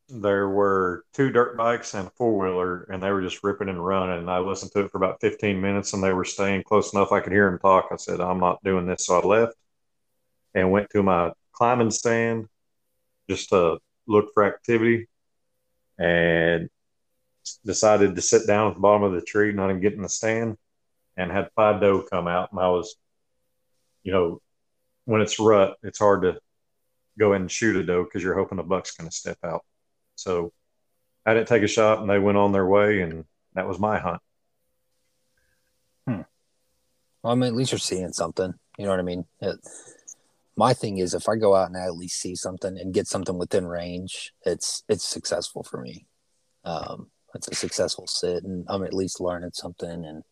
there 0.09 0.49
were 0.49 1.05
two 1.15 1.31
dirt 1.31 1.57
bikes 1.57 1.95
and 1.95 2.07
a 2.07 2.11
four 2.11 2.39
wheeler, 2.39 2.85
and 2.85 3.03
they 3.03 3.11
were 3.11 3.23
just 3.23 3.43
ripping 3.43 3.69
and 3.69 3.85
running. 3.85 4.19
And 4.19 4.31
I 4.31 4.39
listened 4.39 4.73
to 4.73 4.81
it 4.81 4.91
for 4.91 4.99
about 4.99 5.21
15 5.21 5.61
minutes, 5.61 5.93
and 5.93 6.03
they 6.03 6.13
were 6.13 6.25
staying 6.25 6.63
close 6.63 6.93
enough 6.93 7.13
I 7.13 7.21
could 7.21 7.33
hear 7.33 7.51
them 7.51 7.59
talk. 7.59 7.89
I 7.91 7.97
said, 7.97 8.21
I'm 8.21 8.39
not 8.39 8.63
doing 8.63 8.87
this. 8.87 9.07
So 9.07 9.21
I 9.21 9.27
left 9.27 9.55
and 10.55 10.71
went 10.71 10.91
to 10.91 11.03
my 11.03 11.33
climbing 11.53 11.91
stand 11.91 12.49
just 13.29 13.49
to 13.51 13.79
look 14.07 14.33
for 14.33 14.45
activity 14.45 15.09
and 15.99 16.69
decided 17.65 18.15
to 18.15 18.23
sit 18.23 18.47
down 18.47 18.69
at 18.69 18.75
the 18.75 18.81
bottom 18.81 19.03
of 19.03 19.13
the 19.13 19.23
tree, 19.23 19.53
not 19.53 19.71
even 19.71 19.83
get 19.83 19.95
in 19.95 20.03
the 20.03 20.09
stand, 20.09 20.57
and 21.17 21.33
had 21.33 21.51
five 21.57 21.81
doe 21.81 22.03
come 22.03 22.29
out. 22.29 22.53
And 22.53 22.61
I 22.61 22.69
was, 22.69 22.95
you 24.05 24.13
know, 24.13 24.41
when 25.05 25.21
it's 25.21 25.41
rut, 25.41 25.77
it's 25.83 25.99
hard 25.99 26.23
to 26.23 26.39
go 27.19 27.33
in 27.33 27.43
and 27.43 27.51
shoot 27.51 27.77
a 27.77 27.83
doe 27.83 28.05
because 28.05 28.23
you're 28.23 28.39
hoping 28.39 28.59
a 28.59 28.63
buck's 28.63 28.93
going 28.93 29.09
to 29.09 29.17
step 29.17 29.39
out. 29.45 29.65
So 30.17 30.53
I 31.25 31.35
didn't 31.35 31.49
take 31.49 31.63
a 31.63 31.69
shot, 31.69 32.01
and 32.01 32.11
they 32.11 32.19
went 32.19 32.39
on 32.39 32.53
their 32.53 32.67
way, 32.67 33.01
and 33.01 33.25
that 33.55 33.69
was 33.69 33.79
my 33.79 33.99
hunt. 33.99 34.21
Hmm. 36.07 36.23
Well, 37.23 37.33
I 37.33 37.35
mean, 37.35 37.49
at 37.49 37.55
least 37.55 37.73
you're 37.73 37.79
seeing 37.79 38.13
something. 38.13 38.55
You 38.79 38.85
know 38.85 38.91
what 38.91 39.01
I 39.01 39.05
mean? 39.05 39.25
It, 39.41 39.59
my 40.57 40.73
thing 40.73 40.99
is, 40.99 41.15
if 41.15 41.29
I 41.29 41.37
go 41.37 41.55
out 41.55 41.69
and 41.69 41.77
I 41.77 41.85
at 41.85 41.97
least 41.97 42.21
see 42.21 42.35
something 42.35 42.79
and 42.79 42.95
get 42.95 43.07
something 43.07 43.39
within 43.39 43.67
range, 43.67 44.33
it's 44.45 44.83
it's 44.89 45.07
successful 45.07 45.63
for 45.63 45.81
me. 45.81 46.07
Um, 46.65 47.11
it's 47.35 47.49
a 47.49 47.55
successful 47.55 48.07
sit, 48.07 48.45
and 48.45 48.65
I'm 48.69 48.85
at 48.85 48.95
least 48.95 49.21
learning 49.21 49.51
something. 49.53 50.05
And 50.05 50.23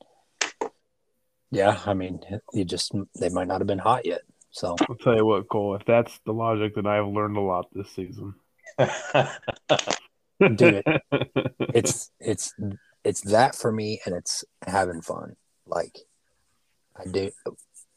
yeah, 1.51 1.81
I 1.87 1.95
mean, 1.95 2.21
you 2.53 2.65
just 2.65 2.93
they 3.21 3.29
might 3.29 3.49
not 3.49 3.61
have 3.61 3.67
been 3.67 3.79
hot 3.79 4.07
yet. 4.07 4.23
So 4.51 4.77
I'll 4.89 4.97
tell 4.97 5.17
you 5.17 5.27
what, 5.27 5.49
Cole. 5.49 5.75
If 5.75 5.85
that's 5.85 6.19
the 6.25 6.33
logic, 6.33 6.77
then 6.77 6.87
I've 6.87 7.07
learned 7.07 7.37
a 7.37 7.41
lot 7.41 7.67
this 7.73 7.91
season. 7.91 8.35
Dude, 10.57 10.83
it's 11.61 12.11
it's 12.21 12.55
it's 13.05 13.21
that 13.23 13.55
for 13.55 13.71
me, 13.71 14.01
and 14.05 14.15
it's 14.15 14.45
having 14.67 15.01
fun. 15.01 15.37
Like 15.67 15.99
I 16.97 17.05
do, 17.11 17.31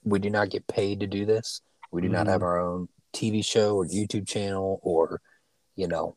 we 0.03 0.19
do 0.19 0.29
not 0.29 0.49
get 0.49 0.67
paid 0.67 0.99
to 1.01 1.07
do 1.07 1.25
this. 1.25 1.61
We 1.91 2.01
do 2.01 2.09
mm. 2.09 2.13
not 2.13 2.27
have 2.27 2.37
mm-hmm. 2.37 2.45
our 2.45 2.59
own 2.59 2.89
TV 3.13 3.43
show 3.43 3.75
or 3.75 3.85
YouTube 3.87 4.27
channel 4.27 4.79
or 4.83 5.21
you 5.75 5.87
know, 5.87 6.15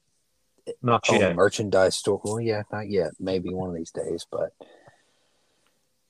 not 0.82 1.04
yet. 1.11 1.36
merchandise 1.36 1.96
store. 1.96 2.20
Well, 2.24 2.40
yeah, 2.40 2.62
not 2.72 2.88
yet. 2.88 3.12
Maybe 3.20 3.54
one 3.54 3.68
of 3.68 3.76
these 3.76 3.90
days, 3.92 4.26
but 4.30 4.52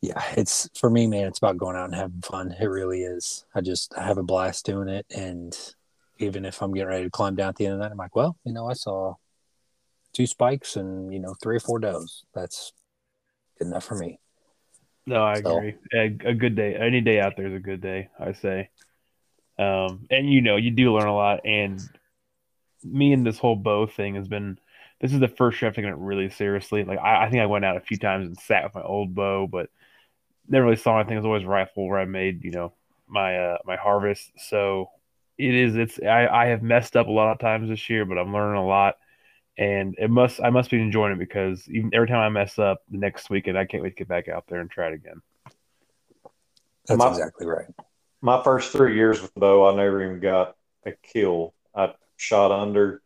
yeah, 0.01 0.23
it's 0.37 0.71
for 0.79 0.89
me, 0.89 1.07
man. 1.07 1.27
It's 1.27 1.39
about 1.39 1.59
going 1.59 1.77
out 1.77 1.87
and 1.87 1.95
having 1.95 2.23
fun. 2.23 2.55
It 2.59 2.65
really 2.65 3.03
is. 3.03 3.45
I 3.55 3.61
just 3.61 3.93
I 3.97 4.05
have 4.05 4.19
a 4.19 4.23
blast 4.23 4.65
doing 4.65 4.89
it, 4.89 5.07
and 5.15 5.57
even 6.21 6.45
if 6.45 6.63
I'm 6.63 6.73
getting 6.73 6.89
ready 6.89 7.05
to 7.05 7.11
climb 7.11 7.35
down 7.35 7.49
at 7.49 7.57
the 7.57 7.67
end 7.67 7.75
of 7.75 7.81
that, 7.81 7.91
I'm 7.91 7.97
like, 7.97 8.15
well, 8.15 8.37
you 8.45 8.53
know, 8.53 8.69
I 8.69 8.75
saw 8.75 9.15
two 10.13 10.27
spikes 10.27 10.77
and 10.77 11.13
you 11.13 11.21
know 11.21 11.35
three 11.43 11.57
or 11.57 11.61
four 11.61 11.79
does. 11.79 12.25
That's 12.35 12.73
good 13.59 13.69
enough 13.69 13.85
for 13.85 13.97
me. 13.97 14.19
No, 15.07 15.25
I 15.25 15.41
so, 15.41 15.57
agree. 15.57 15.75
A, 15.95 16.29
a, 16.29 16.35
good 16.35 16.55
day, 16.55 16.75
any 16.75 17.01
day 17.01 17.21
out 17.21 17.37
there 17.37 17.47
is 17.47 17.55
a 17.55 17.59
good 17.59 17.81
day. 17.81 18.11
I 18.19 18.33
say, 18.33 18.69
um, 19.59 20.07
and 20.11 20.31
you 20.31 20.43
know, 20.43 20.57
you 20.57 20.71
do 20.71 20.95
learn 20.95 21.09
a 21.09 21.15
lot. 21.15 21.41
And 21.45 21.81
me 22.85 23.13
and 23.13 23.27
this 23.27 23.39
whole 23.39 23.57
bow 23.57 23.87
thing 23.87 24.15
has 24.15 24.29
been. 24.29 24.59
This 25.01 25.15
is 25.15 25.21
the 25.21 25.29
first 25.29 25.61
year 25.61 25.71
I've 25.71 25.75
taken 25.75 25.91
it 25.91 25.97
really 25.97 26.29
seriously. 26.29 26.85
Like 26.85 26.99
I, 26.99 27.25
I 27.25 27.31
think 27.31 27.41
I 27.41 27.47
went 27.47 27.65
out 27.65 27.79
a 27.79 27.81
few 27.81 27.97
times 27.97 28.27
and 28.27 28.39
sat 28.39 28.65
with 28.65 28.75
my 28.75 28.83
old 28.83 29.15
bow, 29.15 29.47
but 29.47 29.71
never 30.47 30.67
really 30.67 30.77
saw 30.77 31.01
anything. 31.01 31.15
It 31.15 31.21
was 31.21 31.25
always 31.25 31.45
rifle 31.47 31.89
where 31.89 31.99
I 31.99 32.05
made, 32.05 32.45
you 32.45 32.51
know, 32.51 32.75
my 33.09 33.39
uh, 33.39 33.59
my 33.65 33.77
harvest. 33.77 34.31
So 34.37 34.91
it 35.41 35.55
is 35.55 35.77
it's 35.77 35.99
I, 36.03 36.27
I 36.27 36.47
have 36.47 36.63
messed 36.63 36.97
up 36.97 37.07
a 37.07 37.11
lot 37.11 37.33
of 37.33 37.39
times 37.39 37.69
this 37.69 37.89
year, 37.89 38.05
but 38.05 38.19
I'm 38.19 38.33
learning 38.33 38.63
a 38.63 38.67
lot. 38.67 38.97
And 39.59 39.95
it 39.99 40.11
must 40.11 40.41
I 40.41 40.51
must 40.51 40.71
be 40.71 40.81
enjoying 40.81 41.13
it 41.13 41.19
because 41.19 41.69
even 41.69 41.91
every 41.93 42.09
time 42.09 42.19
I 42.19 42.29
mess 42.29 42.59
up 42.59 42.83
the 42.91 42.99
next 42.99 43.31
weekend, 43.31 43.59
I 43.59 43.65
can't 43.65 43.83
wait 43.83 43.91
to 43.91 43.97
get 43.97 44.09
back 44.09 44.29
out 44.29 44.45
there 44.49 44.61
and 44.61 44.71
try 44.71 44.89
it 44.89 44.95
again. 44.95 45.21
That's 46.87 46.99
my, 46.99 47.09
exactly 47.09 47.47
right. 47.47 47.67
My 48.23 48.43
first 48.43 48.73
three 48.73 48.95
years 48.97 49.21
with 49.21 49.35
the 49.35 49.41
bow, 49.41 49.71
I 49.71 49.77
never 49.77 50.03
even 50.05 50.21
got 50.21 50.57
a 50.87 50.93
kill. 50.93 51.55
I 51.75 51.95
shot 52.17 52.53
under, 52.53 53.03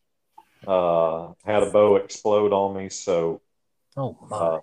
uh, 0.67 1.33
had 1.45 1.63
a 1.63 1.71
bow 1.71 1.97
explode 1.97 2.53
on 2.53 2.77
me. 2.77 2.89
So, 2.89 3.41
oh 3.97 4.17
my. 4.31 4.37
Uh, 4.37 4.61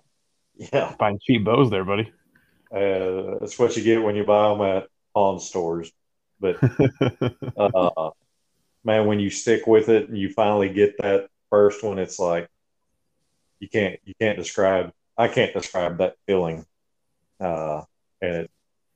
yeah, 0.56 0.94
find 0.96 1.20
cheap 1.20 1.44
bows 1.44 1.70
there, 1.70 1.84
buddy. 1.84 2.12
Uh, 2.74 3.38
that's 3.40 3.58
what 3.58 3.76
you 3.76 3.82
get 3.82 4.02
when 4.02 4.16
you 4.16 4.24
buy 4.24 4.48
them 4.48 4.62
at 4.62 4.88
pawn 5.14 5.40
stores. 5.40 5.92
But 6.42 6.56
uh, 7.56 8.10
man, 8.84 9.06
when 9.06 9.20
you 9.20 9.30
stick 9.30 9.66
with 9.66 9.88
it 9.88 10.08
and 10.08 10.18
you 10.18 10.28
finally 10.30 10.68
get 10.68 10.98
that 10.98 11.28
first 11.48 11.84
one, 11.84 12.00
it's 12.00 12.18
like 12.18 12.48
you 13.60 13.68
can't 13.68 14.00
you 14.04 14.12
can't 14.20 14.36
describe. 14.36 14.92
I 15.16 15.28
can't 15.28 15.54
describe 15.54 15.98
that 15.98 16.16
feeling. 16.26 16.66
Uh, 17.40 17.82
and 18.20 18.34
it 18.34 18.50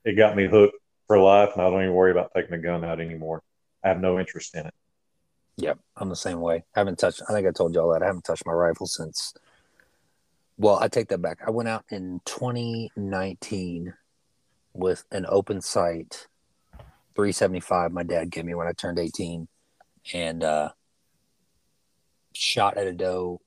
it 0.05 0.13
got 0.15 0.37
me 0.37 0.49
hooked 0.49 0.77
for 1.07 1.19
life, 1.19 1.51
and 1.55 1.63
I 1.63 1.71
don't 1.71 1.83
even 1.83 1.95
worry 1.95 2.11
about 2.11 2.33
taking 2.35 2.51
the 2.51 2.59
gun 2.59 2.85
out 2.85 3.01
anymore. 3.01 3.43
I 3.85 3.89
have 3.89 4.01
no 4.01 4.19
interest 4.19 4.55
in 4.57 4.67
it. 4.67 4.75
Yep, 5.59 5.79
I'm 5.97 6.09
the 6.09 6.17
same 6.17 6.41
way. 6.41 6.65
I 6.75 6.81
haven't 6.81 6.99
touched. 6.99 7.23
I 7.29 7.33
think 7.33 7.47
I 7.47 7.53
told 7.53 7.75
y'all 7.75 7.93
that 7.93 8.03
I 8.03 8.07
haven't 8.07 8.25
touched 8.25 8.45
my 8.45 8.53
rifle 8.53 8.87
since. 8.87 9.35
Well, 10.59 10.79
I 10.81 10.89
take 10.89 11.09
that 11.09 11.23
back. 11.23 11.39
I 11.47 11.51
went 11.51 11.69
out 11.69 11.85
in 11.91 12.21
2019 12.25 13.95
with 14.73 15.05
an 15.13 15.27
open 15.29 15.61
sight 15.61 16.27
375 17.17 17.93
my 17.93 18.03
dad 18.03 18.31
gave 18.31 18.45
me 18.45 18.55
when 18.55 18.69
I 18.69 18.73
turned 18.73 18.99
18 18.99 19.49
and 20.12 20.45
uh, 20.45 20.71
shot 22.33 22.77
at 22.77 22.87
a 22.87 22.93
doe 22.93 23.41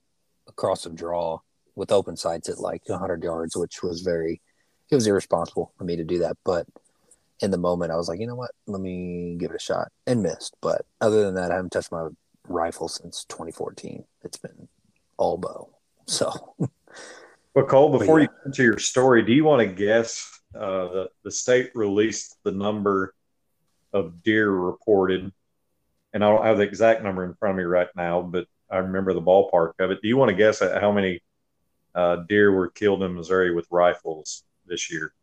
across 0.47 0.85
a 0.85 0.89
draw 0.89 1.39
with 1.75 1.91
open 1.91 2.17
sights 2.17 2.49
at 2.49 2.59
like 2.59 2.87
100 2.87 3.23
yards, 3.23 3.55
which 3.55 3.81
was 3.81 4.01
very, 4.01 4.41
it 4.89 4.95
was 4.95 5.07
irresponsible 5.07 5.71
for 5.77 5.83
me 5.83 5.95
to 5.95 6.03
do 6.03 6.19
that. 6.19 6.35
But 6.43 6.67
in 7.39 7.51
the 7.51 7.57
moment, 7.57 7.91
I 7.91 7.95
was 7.95 8.09
like, 8.09 8.19
you 8.19 8.27
know 8.27 8.35
what? 8.35 8.51
Let 8.67 8.81
me 8.81 9.37
give 9.39 9.51
it 9.51 9.55
a 9.55 9.59
shot 9.59 9.89
and 10.05 10.23
missed. 10.23 10.55
But 10.61 10.85
other 10.99 11.23
than 11.23 11.35
that, 11.35 11.51
I 11.51 11.55
haven't 11.55 11.71
touched 11.71 11.91
my 11.91 12.09
rifle 12.47 12.89
since 12.89 13.25
2014. 13.29 14.03
It's 14.23 14.37
been 14.37 14.67
all 15.17 15.37
bow. 15.37 15.69
So, 16.05 16.55
well, 17.53 17.65
Cole, 17.65 17.97
before 17.97 18.19
yeah. 18.19 18.23
you 18.23 18.29
get 18.45 18.55
to 18.55 18.63
your 18.63 18.79
story, 18.79 19.21
do 19.21 19.31
you 19.31 19.45
want 19.45 19.61
to 19.61 19.73
guess? 19.73 20.41
Uh, 20.55 20.87
the, 20.87 21.09
the 21.23 21.31
state 21.31 21.69
released 21.75 22.37
the 22.43 22.51
number 22.51 23.13
of 23.93 24.23
deer 24.23 24.49
reported, 24.49 25.31
and 26.13 26.23
I 26.23 26.29
don't 26.29 26.45
have 26.45 26.57
the 26.57 26.63
exact 26.63 27.03
number 27.03 27.25
in 27.25 27.33
front 27.35 27.51
of 27.51 27.57
me 27.57 27.63
right 27.63 27.89
now, 27.95 28.21
but 28.21 28.47
I 28.69 28.77
remember 28.77 29.13
the 29.13 29.21
ballpark 29.21 29.73
of 29.79 29.91
it. 29.91 30.01
Do 30.01 30.07
you 30.07 30.17
want 30.17 30.29
to 30.29 30.35
guess 30.35 30.61
at 30.61 30.81
how 30.81 30.91
many 30.91 31.21
uh, 31.95 32.17
deer 32.27 32.51
were 32.51 32.69
killed 32.69 33.03
in 33.03 33.15
Missouri 33.15 33.53
with 33.53 33.67
rifles 33.71 34.43
this 34.65 34.91
year? 34.91 35.13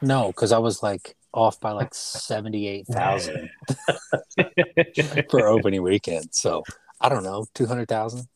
No, 0.00 0.28
because 0.28 0.52
I 0.52 0.58
was 0.58 0.82
like 0.82 1.16
off 1.32 1.60
by 1.60 1.72
like 1.72 1.94
seventy-eight 1.94 2.86
thousand 2.86 3.50
for 5.30 5.46
opening 5.46 5.82
weekend. 5.82 6.28
So 6.32 6.62
I 7.00 7.08
don't 7.08 7.24
know, 7.24 7.46
two 7.54 7.66
hundred 7.66 7.88
thousand. 7.88 8.28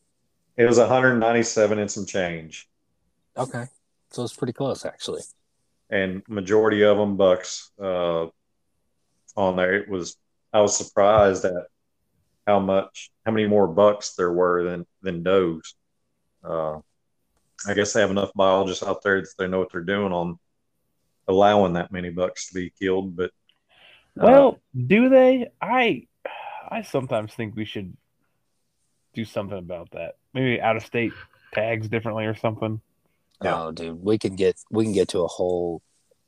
It 0.57 0.65
was 0.65 0.77
one 0.77 0.89
hundred 0.89 1.17
ninety-seven 1.19 1.79
and 1.79 1.89
some 1.89 2.05
change. 2.05 2.67
Okay, 3.37 3.65
so 4.11 4.23
it's 4.23 4.33
pretty 4.33 4.53
close 4.53 4.85
actually. 4.85 5.21
And 5.89 6.23
majority 6.27 6.83
of 6.83 6.97
them 6.97 7.17
bucks. 7.17 7.71
Uh, 7.81 8.27
on 9.35 9.55
there. 9.55 9.75
It 9.75 9.89
was 9.89 10.17
I 10.51 10.61
was 10.61 10.77
surprised 10.77 11.45
at 11.45 11.67
how 12.45 12.59
much 12.59 13.11
how 13.25 13.31
many 13.31 13.47
more 13.47 13.67
bucks 13.67 14.15
there 14.15 14.31
were 14.31 14.63
than 14.63 14.85
than 15.01 15.23
does. 15.23 15.75
Uh, 16.43 16.79
I 17.65 17.73
guess 17.73 17.93
they 17.93 18.01
have 18.01 18.11
enough 18.11 18.33
biologists 18.35 18.83
out 18.83 19.01
there 19.03 19.21
that 19.21 19.33
they 19.37 19.47
know 19.47 19.59
what 19.59 19.71
they're 19.71 19.81
doing 19.81 20.11
on 20.11 20.37
allowing 21.27 21.73
that 21.73 21.91
many 21.91 22.09
bucks 22.09 22.49
to 22.49 22.53
be 22.53 22.73
killed. 22.79 23.15
But 23.15 23.31
uh, 24.19 24.25
well, 24.25 24.59
do 24.75 25.09
they? 25.09 25.49
I 25.61 26.07
I 26.69 26.81
sometimes 26.83 27.33
think 27.33 27.55
we 27.55 27.65
should 27.65 27.95
do 29.13 29.25
something 29.25 29.57
about 29.57 29.91
that. 29.91 30.15
Maybe 30.33 30.59
out 30.59 30.75
of 30.75 30.85
state 30.85 31.13
tags 31.53 31.87
differently 31.87 32.25
or 32.25 32.35
something. 32.35 32.81
Yeah. 33.41 33.63
Oh, 33.63 33.71
dude, 33.71 34.03
we 34.03 34.17
can 34.17 34.35
get 34.35 34.59
we 34.69 34.83
can 34.83 34.93
get 34.93 35.09
to 35.09 35.19
a 35.19 35.27
whole 35.27 35.81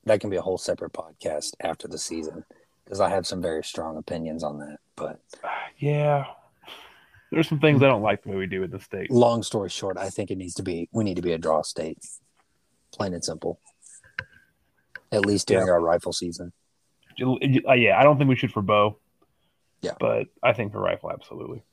that 0.06 0.20
can 0.20 0.30
be 0.30 0.38
a 0.38 0.42
whole 0.42 0.58
separate 0.58 0.94
podcast 0.94 1.54
after 1.60 1.88
the 1.88 1.98
season 1.98 2.46
because 2.86 3.02
I 3.02 3.10
have 3.10 3.28
some 3.28 3.42
very 3.42 3.64
strong 3.64 3.98
opinions 3.98 4.44
on 4.44 4.60
that. 4.60 4.78
But 4.96 5.20
yeah, 5.78 6.26
there's 7.32 7.50
some 7.50 7.60
things 7.60 7.82
I 7.84 7.88
don't 7.88 8.02
like 8.02 8.24
the 8.24 8.30
way 8.30 8.38
we 8.38 8.48
do 8.48 8.64
in 8.64 8.72
the 8.72 8.80
state. 8.80 9.12
Long 9.12 9.44
story 9.44 9.70
short, 9.70 9.98
I 9.98 10.10
think 10.10 10.32
it 10.32 10.38
needs 10.38 10.54
to 10.56 10.64
be 10.64 10.88
we 10.92 11.04
need 11.04 11.16
to 11.16 11.22
be 11.22 11.34
a 11.34 11.38
draw 11.38 11.62
state, 11.64 11.98
plain 12.94 13.14
and 13.14 13.24
simple. 13.24 13.60
At 15.12 15.26
least 15.26 15.48
during 15.48 15.68
yeah. 15.68 15.74
our 15.74 15.82
rifle 15.82 16.14
season. 16.14 16.52
Uh, 17.22 17.74
yeah, 17.74 17.98
I 17.98 18.04
don't 18.04 18.18
think 18.18 18.30
we 18.30 18.36
should 18.36 18.52
for 18.52 18.62
bow. 18.62 18.98
Yeah, 19.82 19.94
but 20.00 20.28
I 20.44 20.54
think 20.54 20.72
for 20.72 20.82
rifle, 20.82 21.12
absolutely. 21.12 21.64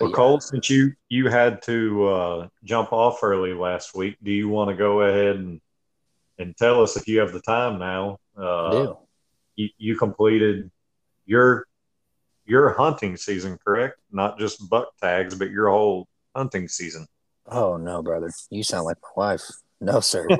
Well, 0.00 0.10
yeah. 0.10 0.16
Cole, 0.16 0.40
since 0.40 0.68
you 0.68 0.92
you 1.08 1.28
had 1.28 1.62
to 1.62 2.08
uh, 2.08 2.48
jump 2.64 2.92
off 2.92 3.22
early 3.22 3.54
last 3.54 3.94
week, 3.94 4.16
do 4.22 4.30
you 4.30 4.48
want 4.48 4.70
to 4.70 4.76
go 4.76 5.02
ahead 5.02 5.36
and 5.36 5.60
and 6.38 6.56
tell 6.56 6.82
us 6.82 6.96
if 6.96 7.06
you 7.06 7.20
have 7.20 7.32
the 7.32 7.40
time 7.40 7.78
now? 7.78 8.18
Uh, 8.36 8.66
I 8.66 8.70
do 8.72 8.98
you, 9.62 9.68
you 9.78 9.96
completed 9.96 10.70
your 11.26 11.66
your 12.44 12.70
hunting 12.70 13.16
season, 13.16 13.58
correct? 13.64 13.98
Not 14.10 14.38
just 14.38 14.68
buck 14.68 14.88
tags, 15.00 15.34
but 15.34 15.50
your 15.50 15.70
whole 15.70 16.08
hunting 16.34 16.68
season. 16.68 17.06
Oh 17.46 17.76
no, 17.76 18.02
brother. 18.02 18.30
You 18.50 18.62
sound 18.62 18.84
like 18.84 18.98
my 19.02 19.10
wife. 19.16 19.42
No, 19.80 20.00
sir. 20.00 20.26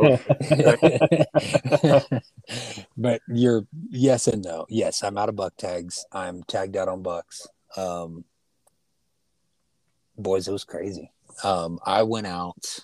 but 2.96 3.20
you're 3.28 3.66
yes 3.90 4.28
and 4.28 4.42
no. 4.44 4.66
Yes, 4.68 5.02
I'm 5.02 5.18
out 5.18 5.28
of 5.28 5.36
buck 5.36 5.56
tags. 5.56 6.04
I'm 6.12 6.42
tagged 6.44 6.76
out 6.76 6.88
on 6.88 7.02
bucks. 7.02 7.46
Um, 7.76 8.24
boys, 10.16 10.48
it 10.48 10.52
was 10.52 10.64
crazy. 10.64 11.10
Um, 11.42 11.78
I 11.84 12.02
went 12.02 12.26
out. 12.26 12.78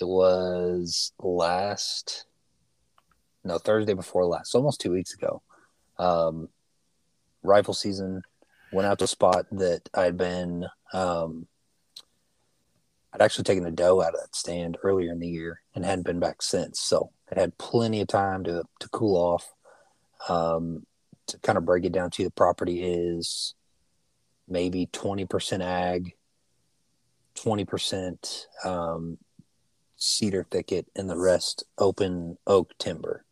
It 0.00 0.06
was 0.06 1.12
last, 1.18 2.26
no 3.44 3.58
Thursday 3.58 3.94
before 3.94 4.26
last, 4.26 4.54
almost 4.54 4.80
two 4.80 4.92
weeks 4.92 5.14
ago. 5.14 5.42
Um, 5.98 6.48
rifle 7.42 7.74
season. 7.74 8.22
Went 8.72 8.86
out 8.86 8.98
to 8.98 9.04
a 9.04 9.08
spot 9.08 9.46
that 9.52 9.88
I'd 9.94 10.18
been 10.18 10.66
um, 10.92 11.46
I'd 13.12 13.22
actually 13.22 13.44
taken 13.44 13.66
a 13.66 13.70
doe 13.70 14.02
out 14.02 14.14
of 14.14 14.20
that 14.20 14.36
stand 14.36 14.76
earlier 14.82 15.10
in 15.10 15.18
the 15.18 15.28
year 15.28 15.62
and 15.74 15.84
hadn't 15.84 16.06
been 16.06 16.20
back 16.20 16.42
since. 16.42 16.80
So 16.80 17.10
I 17.34 17.40
had 17.40 17.58
plenty 17.58 18.00
of 18.00 18.08
time 18.08 18.44
to, 18.44 18.64
to 18.80 18.88
cool 18.90 19.16
off. 19.16 19.52
Um, 20.28 20.84
to 21.28 21.38
kind 21.40 21.58
of 21.58 21.64
break 21.64 21.84
it 21.84 21.92
down 21.92 22.10
to 22.10 22.24
the 22.24 22.30
property 22.30 22.82
is 22.82 23.54
maybe 24.48 24.86
20% 24.86 25.62
ag, 25.62 26.14
20% 27.36 28.46
um, 28.64 29.18
cedar 29.96 30.46
thicket, 30.50 30.86
and 30.96 31.08
the 31.08 31.18
rest 31.18 31.64
open 31.76 32.38
oak 32.46 32.72
timber, 32.78 33.24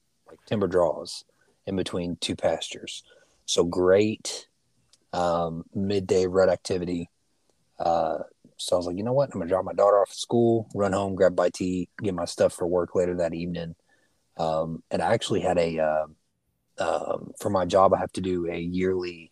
timber 0.46 0.66
draws 0.66 1.24
in 1.66 1.76
between 1.76 2.16
two 2.20 2.36
pastures. 2.36 3.02
So 3.44 3.64
great 3.64 4.48
um, 5.12 5.64
midday 5.74 6.26
rut 6.26 6.48
activity. 6.48 7.10
Uh, 7.78 8.18
so 8.56 8.76
I 8.76 8.78
was 8.78 8.86
like, 8.86 8.96
you 8.96 9.04
know 9.04 9.12
what? 9.12 9.30
I'm 9.32 9.40
gonna 9.40 9.48
drop 9.48 9.64
my 9.64 9.72
daughter 9.72 10.00
off 10.00 10.10
at 10.10 10.16
school, 10.16 10.68
run 10.74 10.92
home, 10.92 11.14
grab 11.14 11.36
to 11.36 11.64
eat, 11.64 11.90
get 12.02 12.14
my 12.14 12.24
stuff 12.24 12.54
for 12.54 12.66
work 12.66 12.94
later 12.94 13.16
that 13.16 13.34
evening. 13.34 13.74
Um, 14.38 14.82
and 14.90 15.02
I 15.02 15.12
actually 15.12 15.40
had 15.40 15.58
a 15.58 15.78
uh, 15.78 16.06
um, 16.78 17.32
for 17.38 17.50
my 17.50 17.64
job, 17.64 17.94
I 17.94 17.98
have 17.98 18.12
to 18.12 18.20
do 18.20 18.50
a 18.50 18.58
yearly 18.58 19.30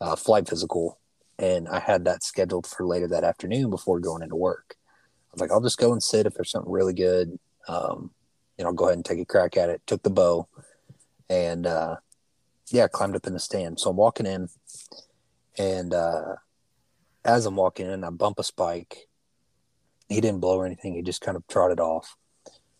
uh, 0.00 0.16
flight 0.16 0.48
physical, 0.48 0.98
and 1.38 1.68
I 1.68 1.80
had 1.80 2.04
that 2.04 2.22
scheduled 2.22 2.66
for 2.66 2.86
later 2.86 3.08
that 3.08 3.24
afternoon 3.24 3.70
before 3.70 4.00
going 4.00 4.22
into 4.22 4.36
work. 4.36 4.76
I 4.76 5.34
was 5.34 5.40
like, 5.40 5.50
I'll 5.50 5.62
just 5.62 5.78
go 5.78 5.92
and 5.92 6.02
sit 6.02 6.26
if 6.26 6.34
there's 6.34 6.50
something 6.50 6.70
really 6.70 6.92
good. 6.92 7.38
Um, 7.66 8.10
know, 8.62 8.70
I'll 8.70 8.74
go 8.74 8.86
ahead 8.86 8.96
and 8.96 9.04
take 9.04 9.18
a 9.18 9.24
crack 9.24 9.56
at 9.56 9.68
it. 9.68 9.82
Took 9.86 10.02
the 10.02 10.10
bow, 10.10 10.48
and 11.32 11.66
uh, 11.66 11.96
yeah, 12.70 12.88
climbed 12.88 13.16
up 13.16 13.26
in 13.26 13.32
the 13.32 13.40
stand. 13.40 13.80
So 13.80 13.90
I'm 13.90 13.96
walking 13.96 14.26
in, 14.26 14.48
and 15.58 15.94
uh, 15.94 16.36
as 17.24 17.46
I'm 17.46 17.56
walking 17.56 17.90
in, 17.90 18.04
I 18.04 18.10
bump 18.10 18.38
a 18.38 18.44
spike. 18.44 19.08
He 20.08 20.20
didn't 20.20 20.40
blow 20.40 20.58
or 20.58 20.66
anything. 20.66 20.94
He 20.94 21.02
just 21.02 21.22
kind 21.22 21.36
of 21.36 21.46
trotted 21.48 21.80
off. 21.80 22.16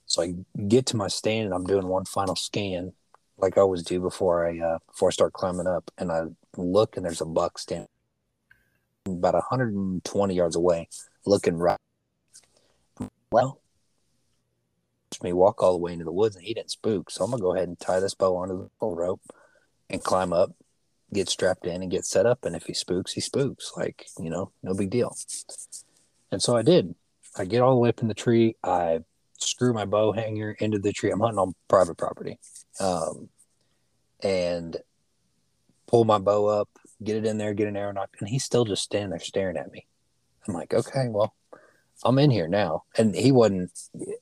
So 0.04 0.22
I 0.22 0.34
get 0.68 0.84
to 0.86 0.98
my 0.98 1.08
stand 1.08 1.46
and 1.46 1.54
I'm 1.54 1.64
doing 1.64 1.86
one 1.86 2.04
final 2.04 2.36
scan, 2.36 2.92
like 3.38 3.56
I 3.56 3.62
always 3.62 3.82
do 3.82 3.98
before 3.98 4.46
I 4.46 4.58
uh, 4.58 4.78
before 4.86 5.08
I 5.08 5.12
start 5.12 5.32
climbing 5.32 5.66
up. 5.66 5.90
And 5.96 6.12
I 6.12 6.24
look 6.58 6.96
and 6.96 7.06
there's 7.06 7.22
a 7.22 7.24
buck 7.24 7.58
standing 7.58 7.88
about 9.06 9.34
120 9.34 10.34
yards 10.34 10.56
away, 10.56 10.90
looking 11.24 11.56
right. 11.56 11.78
Well, 13.30 13.61
me 15.22 15.32
walk 15.32 15.62
all 15.62 15.72
the 15.72 15.78
way 15.78 15.92
into 15.92 16.04
the 16.04 16.12
woods 16.12 16.36
and 16.36 16.44
he 16.44 16.54
didn't 16.54 16.70
spook. 16.70 17.10
So 17.10 17.24
I'm 17.24 17.30
gonna 17.30 17.42
go 17.42 17.54
ahead 17.54 17.68
and 17.68 17.78
tie 17.78 18.00
this 18.00 18.14
bow 18.14 18.36
onto 18.36 18.68
the 18.80 18.86
rope 18.86 19.20
and 19.90 20.02
climb 20.02 20.32
up 20.32 20.52
get 21.12 21.28
strapped 21.28 21.66
in 21.66 21.82
and 21.82 21.90
get 21.90 22.04
set 22.04 22.26
up. 22.26 22.44
And 22.44 22.56
if 22.56 22.64
he 22.64 22.74
spooks, 22.74 23.12
he 23.12 23.20
spooks. 23.20 23.72
Like, 23.76 24.06
you 24.18 24.30
know, 24.30 24.52
no 24.62 24.74
big 24.74 24.90
deal. 24.90 25.16
And 26.30 26.42
so 26.42 26.56
I 26.56 26.62
did. 26.62 26.94
I 27.36 27.44
get 27.44 27.62
all 27.62 27.74
the 27.74 27.80
way 27.80 27.90
up 27.90 28.00
in 28.00 28.08
the 28.08 28.14
tree. 28.14 28.56
I 28.62 29.00
screw 29.38 29.72
my 29.72 29.84
bow 29.84 30.12
hanger 30.12 30.56
into 30.58 30.78
the 30.78 30.92
tree. 30.92 31.10
I'm 31.10 31.20
hunting 31.20 31.38
on 31.38 31.54
private 31.68 31.96
property. 31.96 32.38
Um, 32.80 33.28
and 34.22 34.76
pull 35.86 36.04
my 36.04 36.18
bow 36.18 36.46
up, 36.46 36.68
get 37.02 37.16
it 37.16 37.26
in 37.26 37.38
there, 37.38 37.54
get 37.54 37.68
an 37.68 37.76
arrow 37.76 37.92
nock, 37.92 38.10
and 38.20 38.28
he's 38.28 38.44
still 38.44 38.64
just 38.64 38.82
standing 38.82 39.10
there 39.10 39.18
staring 39.18 39.56
at 39.56 39.70
me. 39.70 39.86
I'm 40.46 40.54
like, 40.54 40.72
okay, 40.72 41.08
well, 41.08 41.34
I'm 42.04 42.18
in 42.18 42.30
here 42.30 42.48
now. 42.48 42.84
And 42.96 43.14
he 43.14 43.32
wasn't 43.32 43.70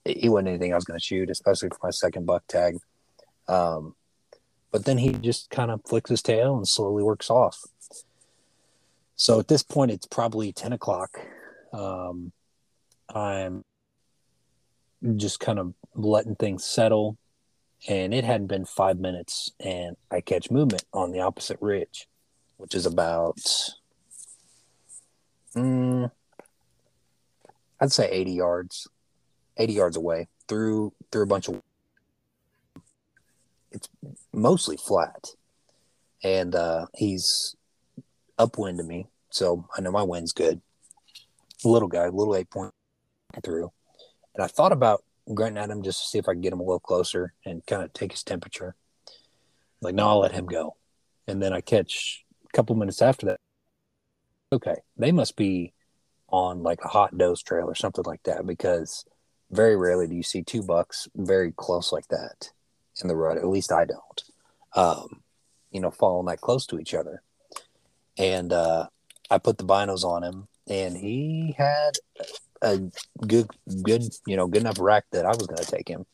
he 0.05 0.28
wasn't 0.28 0.49
anything 0.49 0.72
I 0.72 0.76
was 0.76 0.85
gonna 0.85 1.01
shoot, 1.01 1.31
especially 1.31 1.70
for 1.70 1.78
my 1.83 1.91
second 1.91 2.26
buck 2.26 2.47
tag. 2.47 2.78
Um, 3.49 3.95
but 4.70 4.85
then 4.85 4.99
he 4.99 5.12
just 5.12 5.51
kind 5.51 5.70
of 5.70 5.81
flicks 5.85 6.11
his 6.11 6.22
tail 6.22 6.57
and 6.57 6.66
slowly 6.66 7.03
works 7.03 7.31
off. 7.31 7.59
So 9.16 9.39
at 9.39 9.49
this 9.49 9.62
point, 9.62 9.91
it's 9.91 10.07
probably 10.07 10.53
10 10.53 10.72
o'clock. 10.72 11.20
Um, 11.72 12.33
I'm 13.14 13.64
just 15.16 15.41
kind 15.41 15.59
of 15.59 15.74
letting 15.95 16.37
things 16.37 16.64
settle. 16.64 17.18
And 17.89 18.14
it 18.14 18.24
hadn't 18.24 18.49
been 18.49 18.66
five 18.66 18.99
minutes, 18.99 19.53
and 19.59 19.97
I 20.11 20.20
catch 20.20 20.51
movement 20.51 20.85
on 20.93 21.12
the 21.12 21.20
opposite 21.20 21.57
ridge, 21.62 22.09
which 22.59 22.74
is 22.74 22.85
about, 22.85 23.41
mm, 25.57 26.11
I'd 27.81 27.93
say 27.93 28.09
80 28.11 28.33
yards, 28.33 28.89
80 29.57 29.72
yards 29.72 29.97
away 29.97 30.28
through 30.49 30.93
through 31.11 31.22
a 31.22 31.26
bunch 31.26 31.49
of 31.49 31.62
it's 33.70 33.89
mostly 34.33 34.76
flat, 34.76 35.28
and 36.24 36.55
uh, 36.55 36.87
he's 36.95 37.55
upwind 38.39 38.78
to 38.78 38.85
me, 38.85 39.07
so 39.31 39.66
I 39.76 39.81
know 39.81 39.93
my 39.93 40.03
wind's 40.03 40.33
good. 40.33 40.61
Little 41.64 41.89
guy, 41.89 42.09
little 42.09 42.35
eight 42.35 42.51
point 42.51 42.72
through, 43.45 43.70
and 44.35 44.45
I 44.45 44.49
thought 44.49 44.72
about 44.72 45.05
grunting 45.33 45.62
at 45.62 45.70
him 45.70 45.83
just 45.83 46.03
to 46.03 46.09
see 46.09 46.18
if 46.18 46.28
I 46.28 46.33
could 46.33 46.43
get 46.43 46.53
him 46.53 46.61
a 46.61 46.64
little 46.64 46.81
closer 46.81 47.33
and 47.45 47.64
kind 47.66 47.83
of 47.83 47.93
take 47.93 48.11
his 48.11 48.24
temperature. 48.24 48.74
Like, 49.81 49.95
no, 49.95 50.09
I'll 50.09 50.20
let 50.20 50.33
him 50.33 50.47
go, 50.47 50.76
and 51.28 51.41
then 51.41 51.53
I 51.53 51.61
catch 51.61 52.24
a 52.45 52.53
couple 52.57 52.74
minutes 52.76 53.01
after 53.01 53.26
that. 53.26 53.41
Okay, 54.53 54.76
they 54.97 55.12
must 55.12 55.37
be 55.37 55.72
on 56.31 56.62
like 56.62 56.81
a 56.85 56.89
hot 56.89 57.16
dose 57.16 57.43
trail 57.43 57.66
or 57.66 57.74
something 57.74 58.05
like 58.07 58.22
that 58.24 58.47
because 58.47 59.05
very 59.51 59.76
rarely 59.76 60.07
do 60.07 60.14
you 60.14 60.22
see 60.22 60.43
two 60.43 60.62
bucks 60.62 61.09
very 61.16 61.53
close 61.53 61.93
like 61.93 62.09
that 62.09 62.53
in 63.03 63.09
the 63.09 63.16
rut. 63.16 63.39
At 63.39 63.49
least 63.49 63.72
I 63.72 63.85
don't. 63.85 64.22
Um, 64.74 65.22
you 65.70 65.81
know, 65.81 65.91
following 65.91 66.26
that 66.26 66.41
close 66.41 66.66
to 66.66 66.78
each 66.78 66.95
other. 66.95 67.22
And 68.18 68.53
uh, 68.53 68.87
I 69.31 69.39
put 69.39 69.59
the 69.59 69.64
binos 69.64 70.05
on 70.05 70.22
him, 70.22 70.49
and 70.68 70.97
he 70.97 71.55
had 71.57 71.93
a 72.61 72.81
good, 73.26 73.49
good, 73.83 74.03
you 74.26 74.37
know, 74.37 74.47
good 74.47 74.61
enough 74.61 74.78
rack 74.78 75.05
that 75.12 75.24
I 75.24 75.31
was 75.31 75.47
going 75.47 75.62
to 75.62 75.70
take 75.70 75.89
him. 75.89 76.05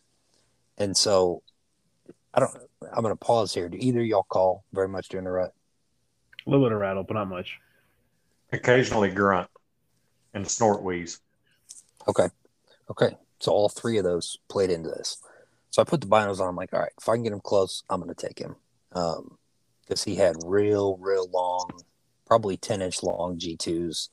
And 0.79 0.97
so, 0.97 1.43
I 2.33 2.41
don't. 2.41 2.53
I'm 2.93 3.03
going 3.03 3.17
to 3.17 3.17
pause 3.17 3.55
here. 3.55 3.69
Do 3.69 3.79
either 3.81 4.03
y'all 4.03 4.27
call 4.29 4.63
very 4.73 4.89
much 4.89 5.09
during 5.09 5.25
the 5.25 5.31
rut? 5.31 5.55
A 6.47 6.51
little 6.51 6.65
bit 6.67 6.73
of 6.73 6.79
rattle, 6.79 7.03
but 7.03 7.15
not 7.15 7.29
much. 7.29 7.59
Occasionally 8.53 9.11
grunt 9.11 9.49
and 10.37 10.49
snort 10.49 10.83
wheeze. 10.83 11.21
Okay. 12.07 12.29
Okay. 12.91 13.17
So 13.41 13.53
all 13.53 13.69
three 13.69 13.99
of 13.99 14.05
those 14.05 14.39
played 14.49 14.71
into 14.71 14.91
this. 14.91 15.19
So 15.71 15.83
I 15.83 15.85
put 15.85 16.01
the 16.01 16.07
binos 16.07 16.41
on. 16.41 16.49
I'm 16.49 16.57
like, 16.57 16.73
all 16.73 16.81
right, 16.81 16.93
if 17.01 17.09
I 17.09 17.15
can 17.15 17.25
get 17.25 17.33
him 17.33 17.41
close, 17.41 17.83
I'm 17.91 18.01
going 18.01 18.15
to 18.15 18.27
take 18.27 18.39
him. 18.39 18.57
Um, 18.93 19.39
because 19.83 20.05
he 20.05 20.17
had 20.17 20.37
real, 20.45 20.97
real 20.99 21.29
long, 21.31 21.71
probably 22.27 22.57
10 22.57 22.83
inch 22.83 23.03
long 23.03 23.39
G2s 23.39 24.09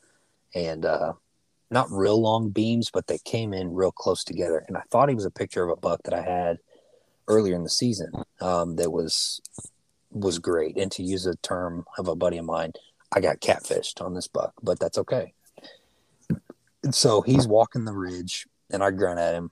and, 0.55 0.85
uh, 0.85 1.13
not 1.71 1.89
real 1.89 2.21
long 2.21 2.49
beams, 2.49 2.91
but 2.93 3.07
they 3.07 3.17
came 3.17 3.53
in 3.53 3.73
real 3.73 3.91
close 3.91 4.23
together. 4.23 4.63
And 4.67 4.77
I 4.77 4.83
thought 4.91 5.09
he 5.09 5.15
was 5.15 5.25
a 5.25 5.31
picture 5.31 5.63
of 5.63 5.71
a 5.71 5.75
buck 5.75 6.01
that 6.03 6.13
I 6.13 6.21
had 6.21 6.59
earlier 7.27 7.55
in 7.55 7.63
the 7.63 7.69
season. 7.69 8.11
Um, 8.39 8.75
that 8.75 8.91
was, 8.91 9.41
was 10.11 10.37
great. 10.37 10.77
And 10.77 10.91
to 10.91 11.03
use 11.03 11.25
a 11.25 11.35
term 11.37 11.85
of 11.97 12.07
a 12.07 12.15
buddy 12.15 12.37
of 12.37 12.45
mine, 12.45 12.73
I 13.11 13.19
got 13.19 13.39
catfished 13.39 13.99
on 13.99 14.13
this 14.13 14.27
buck, 14.27 14.53
but 14.61 14.79
that's 14.79 14.99
okay. 14.99 15.33
And 16.83 16.93
so 16.93 17.21
he's 17.21 17.47
walking 17.47 17.85
the 17.85 17.93
ridge 17.93 18.47
and 18.69 18.83
I 18.83 18.91
grunt 18.91 19.19
at 19.19 19.35
him 19.35 19.51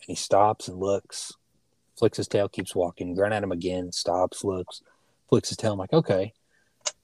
and 0.00 0.06
he 0.06 0.14
stops 0.14 0.68
and 0.68 0.78
looks 0.78 1.32
flicks 2.00 2.16
his 2.16 2.28
tail, 2.28 2.48
keeps 2.48 2.74
walking, 2.74 3.14
grunt 3.14 3.34
at 3.34 3.42
him 3.42 3.52
again, 3.52 3.92
stops, 3.92 4.42
looks, 4.42 4.82
flicks 5.28 5.50
his 5.50 5.58
tail. 5.58 5.74
I'm 5.74 5.78
like, 5.78 5.92
okay, 5.92 6.32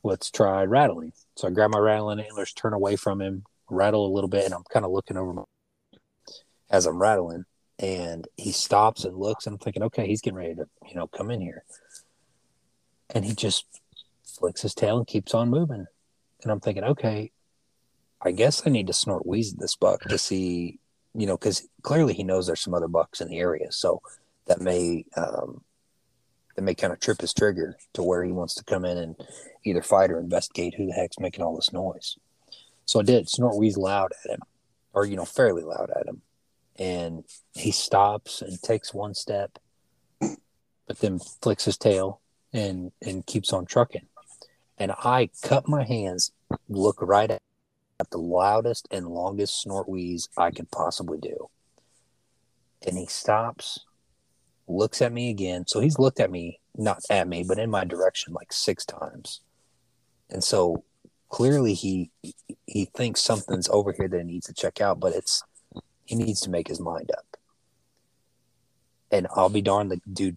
let's 0.02 0.30
try 0.30 0.64
rattling. 0.64 1.12
So 1.36 1.46
I 1.46 1.50
grab 1.50 1.70
my 1.70 1.78
rattling 1.78 2.18
antlers, 2.18 2.54
turn 2.54 2.72
away 2.72 2.96
from 2.96 3.20
him, 3.20 3.44
rattle 3.68 4.06
a 4.06 4.14
little 4.14 4.28
bit, 4.28 4.46
and 4.46 4.54
I'm 4.54 4.64
kind 4.72 4.86
of 4.86 4.90
looking 4.90 5.18
over 5.18 5.34
my, 5.34 5.42
as 6.70 6.86
I'm 6.86 7.00
rattling. 7.00 7.44
And 7.78 8.26
he 8.38 8.52
stops 8.52 9.04
and 9.04 9.18
looks, 9.18 9.46
and 9.46 9.52
I'm 9.52 9.58
thinking, 9.58 9.82
okay, 9.82 10.06
he's 10.06 10.22
getting 10.22 10.38
ready 10.38 10.54
to, 10.54 10.66
you 10.88 10.94
know, 10.94 11.08
come 11.08 11.30
in 11.30 11.42
here. 11.42 11.62
And 13.10 13.22
he 13.22 13.34
just 13.34 13.66
flicks 14.24 14.62
his 14.62 14.74
tail 14.74 14.96
and 14.96 15.06
keeps 15.06 15.34
on 15.34 15.50
moving. 15.50 15.84
And 16.42 16.52
I'm 16.52 16.60
thinking, 16.60 16.84
okay, 16.84 17.32
I 18.22 18.32
guess 18.32 18.66
I 18.66 18.70
need 18.70 18.86
to 18.86 18.92
snort 18.92 19.26
wheeze 19.26 19.54
this 19.54 19.76
buck 19.76 20.02
to 20.02 20.18
see, 20.18 20.78
you 21.14 21.26
know, 21.26 21.36
because 21.36 21.68
clearly 21.82 22.14
he 22.14 22.24
knows 22.24 22.46
there's 22.46 22.60
some 22.60 22.74
other 22.74 22.88
bucks 22.88 23.20
in 23.20 23.28
the 23.28 23.38
area. 23.38 23.70
So 23.70 24.00
that 24.46 24.60
may 24.60 25.04
um, 25.16 25.62
that 26.54 26.62
may 26.62 26.74
kind 26.74 26.92
of 26.92 27.00
trip 27.00 27.20
his 27.20 27.34
trigger 27.34 27.76
to 27.94 28.02
where 28.02 28.24
he 28.24 28.32
wants 28.32 28.54
to 28.54 28.64
come 28.64 28.84
in 28.84 28.96
and 28.96 29.16
either 29.64 29.82
fight 29.82 30.10
or 30.10 30.18
investigate 30.18 30.74
who 30.74 30.86
the 30.86 30.92
heck's 30.92 31.18
making 31.18 31.44
all 31.44 31.54
this 31.54 31.72
noise. 31.72 32.16
So 32.86 33.00
I 33.00 33.02
did 33.02 33.28
snort 33.28 33.56
wheeze 33.56 33.76
loud 33.76 34.12
at 34.24 34.30
him, 34.30 34.40
or 34.92 35.04
you 35.04 35.16
know, 35.16 35.24
fairly 35.24 35.62
loud 35.62 35.90
at 35.94 36.06
him, 36.06 36.22
and 36.76 37.24
he 37.54 37.70
stops 37.70 38.40
and 38.40 38.60
takes 38.62 38.94
one 38.94 39.14
step, 39.14 39.58
but 40.20 40.98
then 41.00 41.18
flicks 41.18 41.66
his 41.66 41.76
tail 41.76 42.20
and 42.52 42.92
and 43.04 43.26
keeps 43.26 43.52
on 43.52 43.66
trucking. 43.66 44.06
And 44.78 44.92
I 44.92 45.30
cut 45.42 45.68
my 45.68 45.84
hands, 45.84 46.32
look 46.68 46.98
right 47.00 47.30
at, 47.30 47.42
the 48.10 48.18
loudest 48.18 48.88
and 48.90 49.08
longest 49.08 49.60
snort 49.60 49.88
wheeze 49.88 50.28
I 50.36 50.50
could 50.50 50.70
possibly 50.70 51.18
do. 51.18 51.48
And 52.86 52.98
he 52.98 53.06
stops, 53.06 53.80
looks 54.68 55.00
at 55.00 55.12
me 55.12 55.30
again. 55.30 55.66
So 55.66 55.80
he's 55.80 55.98
looked 55.98 56.20
at 56.20 56.30
me, 56.30 56.60
not 56.76 57.00
at 57.10 57.28
me, 57.28 57.44
but 57.46 57.58
in 57.58 57.70
my 57.70 57.84
direction 57.84 58.32
like 58.32 58.52
six 58.52 58.84
times. 58.84 59.40
And 60.30 60.42
so 60.44 60.84
clearly 61.28 61.74
he 61.74 62.10
he 62.66 62.84
thinks 62.84 63.20
something's 63.20 63.68
over 63.68 63.92
here 63.92 64.08
that 64.08 64.18
he 64.18 64.24
needs 64.24 64.46
to 64.46 64.54
check 64.54 64.80
out, 64.80 65.00
but 65.00 65.14
it's 65.14 65.42
he 66.04 66.14
needs 66.14 66.40
to 66.42 66.50
make 66.50 66.68
his 66.68 66.80
mind 66.80 67.10
up. 67.16 67.36
And 69.10 69.26
I'll 69.34 69.48
be 69.48 69.62
darned, 69.62 69.90
the 69.90 70.00
dude 70.12 70.36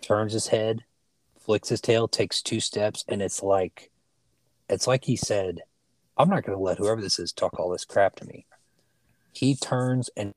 turns 0.00 0.32
his 0.32 0.48
head, 0.48 0.84
flicks 1.40 1.68
his 1.68 1.80
tail, 1.80 2.08
takes 2.08 2.42
two 2.42 2.60
steps, 2.60 3.04
and 3.08 3.22
it's 3.22 3.42
like 3.42 3.90
it's 4.68 4.86
like 4.86 5.04
he 5.04 5.16
said, 5.16 5.60
I'm 6.18 6.28
not 6.28 6.44
gonna 6.44 6.58
let 6.58 6.78
whoever 6.78 7.00
this 7.00 7.18
is 7.18 7.32
talk 7.32 7.58
all 7.58 7.70
this 7.70 7.84
crap 7.84 8.16
to 8.16 8.26
me. 8.26 8.46
He 9.32 9.54
turns 9.54 10.10
and 10.16 10.32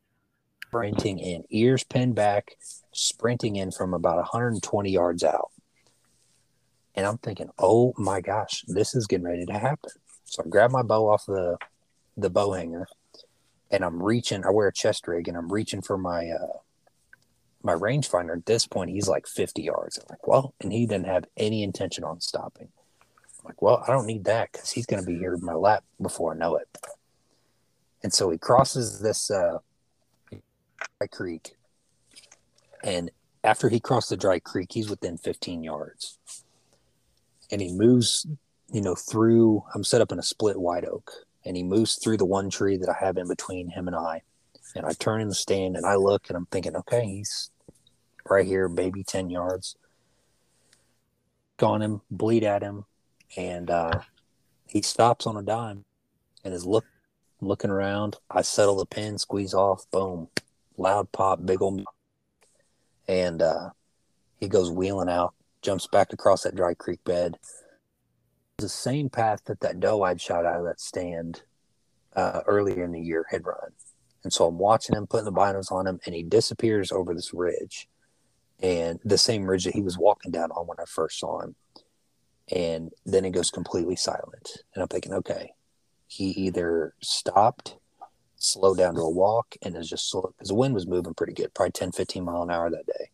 sprinting 0.68 1.20
in, 1.20 1.44
ears 1.50 1.84
pinned 1.84 2.16
back, 2.16 2.56
sprinting 2.94 3.56
in 3.56 3.72
from 3.72 3.94
about 3.94 4.18
120 4.18 4.92
yards 4.92 5.24
out. 5.24 5.50
And 6.94 7.06
I'm 7.06 7.18
thinking, 7.18 7.50
oh 7.58 7.94
my 7.98 8.22
gosh, 8.22 8.64
this 8.68 8.96
is 8.96 9.08
getting 9.08 9.26
ready 9.26 9.46
to 9.46 9.54
happen. 9.54 9.92
So 10.26 10.44
I 10.46 10.50
grab 10.50 10.72
my 10.72 10.84
bow 10.84 11.08
off 11.08 11.26
the 11.26 11.58
the 12.16 12.30
bow 12.30 12.54
hanger 12.54 12.88
and 13.72 13.84
I'm 13.84 14.04
reaching. 14.04 14.46
I 14.46 14.52
wear 14.52 14.68
a 14.68 14.74
chest 14.74 15.08
rig 15.08 15.28
and 15.28 15.38
I'm 15.38 15.52
reaching 15.52 15.82
for 15.82 15.98
my 15.98 16.30
uh, 16.30 16.58
my 17.64 17.74
rangefinder. 17.74 18.38
At 18.38 18.46
this 18.46 18.68
point, 18.68 18.92
he's 18.92 19.08
like 19.08 19.28
50 19.28 19.64
yards. 19.64 19.98
I'm 19.98 20.06
like, 20.10 20.28
well, 20.28 20.54
and 20.60 20.72
he 20.72 20.86
didn't 20.86 21.08
have 21.08 21.26
any 21.38 21.64
intention 21.64 22.04
on 22.04 22.22
stopping. 22.22 22.70
I'm 23.42 23.50
like, 23.50 23.62
well, 23.62 23.84
I 23.88 23.92
don't 23.92 24.06
need 24.06 24.26
that 24.26 24.52
because 24.52 24.72
he's 24.72 24.86
going 24.86 25.04
to 25.04 25.08
be 25.08 25.18
here 25.18 25.34
in 25.34 25.44
my 25.44 25.54
lap 25.54 25.84
before 26.02 26.34
I 26.34 26.38
know 26.38 26.56
it. 26.56 26.68
And 28.04 28.14
so 28.14 28.30
he 28.30 28.38
crosses 28.38 29.00
this 29.00 29.30
uh, 29.30 29.60
dry 30.30 31.08
creek, 31.12 31.56
and 32.84 33.12
after 33.44 33.70
he 33.70 33.80
crossed 33.80 34.10
the 34.10 34.18
dry 34.18 34.40
creek, 34.40 34.70
he's 34.72 34.90
within 34.90 35.18
15 35.18 35.64
yards 35.64 36.18
and 37.52 37.62
he 37.62 37.72
moves, 37.72 38.26
you 38.72 38.82
know, 38.82 38.96
through. 38.96 39.64
I'm 39.76 39.84
set 39.84 40.02
up 40.02 40.12
in 40.12 40.20
a 40.20 40.24
split 40.24 40.60
white 40.60 40.86
oak, 40.86 41.12
and 41.46 41.58
he 41.58 41.64
moves 41.64 41.96
through 41.96 42.18
the 42.18 42.26
one 42.26 42.50
tree 42.50 42.78
that 42.78 42.90
I 42.90 42.96
have 43.04 43.18
in 43.18 43.28
between 43.28 43.70
him 43.70 43.88
and 43.88 43.96
I. 43.96 44.22
And 44.76 44.86
I 44.86 44.94
turn 44.94 45.20
in 45.20 45.28
the 45.28 45.36
stand 45.36 45.76
and 45.76 45.86
I 45.86 45.96
look 45.96 46.30
and 46.30 46.38
I'm 46.38 46.46
thinking, 46.46 46.78
okay, 46.78 47.06
he's 47.06 47.52
right 48.30 48.46
here, 48.46 48.70
maybe 48.70 49.04
10 49.04 49.30
yards. 49.30 49.76
Gone 51.58 51.82
him, 51.82 52.02
bleed 52.10 52.46
at 52.46 52.64
him, 52.64 52.86
and 53.38 53.70
uh, 53.70 54.00
he 54.68 54.82
stops 54.82 55.28
on 55.28 55.38
a 55.38 55.44
dime 55.44 55.86
and 56.44 56.54
is 56.54 56.66
look 56.66 56.86
looking 57.40 57.72
around. 57.72 58.18
I 58.30 58.42
settle 58.42 58.78
the 58.78 58.86
pin, 58.86 59.18
squeeze 59.18 59.54
off, 59.54 59.86
boom, 59.92 60.28
loud 60.78 61.12
pop, 61.12 61.46
big 61.46 61.62
old, 61.62 61.84
and 63.08 63.42
uh, 63.42 63.70
he 64.40 64.48
goes 64.48 64.72
wheeling 64.72 65.10
out 65.10 65.34
jumps 65.62 65.88
back 65.88 66.14
across 66.14 66.44
that 66.44 66.56
dry 66.56 66.74
creek 66.74 67.04
bed. 67.04 67.38
The 68.58 68.70
same 68.70 69.10
path 69.10 69.42
that 69.46 69.60
that 69.62 69.80
doe 69.80 70.04
I'd 70.04 70.22
shot 70.22 70.46
out 70.46 70.60
of 70.60 70.66
that 70.66 70.80
stand 70.80 71.44
uh, 72.16 72.42
earlier 72.48 72.84
in 72.84 72.92
the 72.92 73.02
year 73.02 73.26
had 73.30 73.46
run. 73.46 73.72
And 74.24 74.32
so 74.32 74.46
I'm 74.46 74.60
watching 74.60 74.96
him, 74.96 75.08
putting 75.08 75.26
the 75.26 75.32
binos 75.32 75.72
on 75.72 75.88
him, 75.88 76.00
and 76.06 76.14
he 76.14 76.22
disappears 76.24 76.92
over 76.92 77.14
this 77.14 77.34
ridge. 77.34 77.88
And 78.62 79.00
the 79.04 79.18
same 79.18 79.50
ridge 79.50 79.64
that 79.66 79.74
he 79.74 79.82
was 79.82 79.98
walking 79.98 80.32
down 80.32 80.52
on 80.52 80.68
when 80.68 80.78
I 80.80 80.86
first 80.86 81.20
saw 81.20 81.42
him. 81.42 81.56
And 82.54 82.92
then 83.06 83.26
it 83.26 83.32
goes 83.32 83.50
completely 83.50 83.96
silent. 83.96 84.64
And 84.74 84.82
I'm 84.82 84.88
thinking, 84.88 85.14
okay, 85.14 85.54
he 86.08 86.26
either 86.32 86.94
stopped, 87.02 87.78
slowed 88.36 88.78
down 88.78 88.96
to 88.96 89.02
a 89.02 89.10
walk, 89.10 89.56
and 89.62 89.76
is 89.78 89.90
just 89.90 90.10
slow 90.10 90.34
because 90.36 90.50
the 90.50 90.56
wind 90.56 90.74
was 90.74 90.88
moving 90.88 91.14
pretty 91.14 91.34
good, 91.34 91.54
probably 91.54 91.72
10, 91.72 91.94
15 91.94 92.26
mile 92.26 92.44
an 92.44 92.52
hour 92.52 92.70
that 92.70 92.86
day 92.86 93.10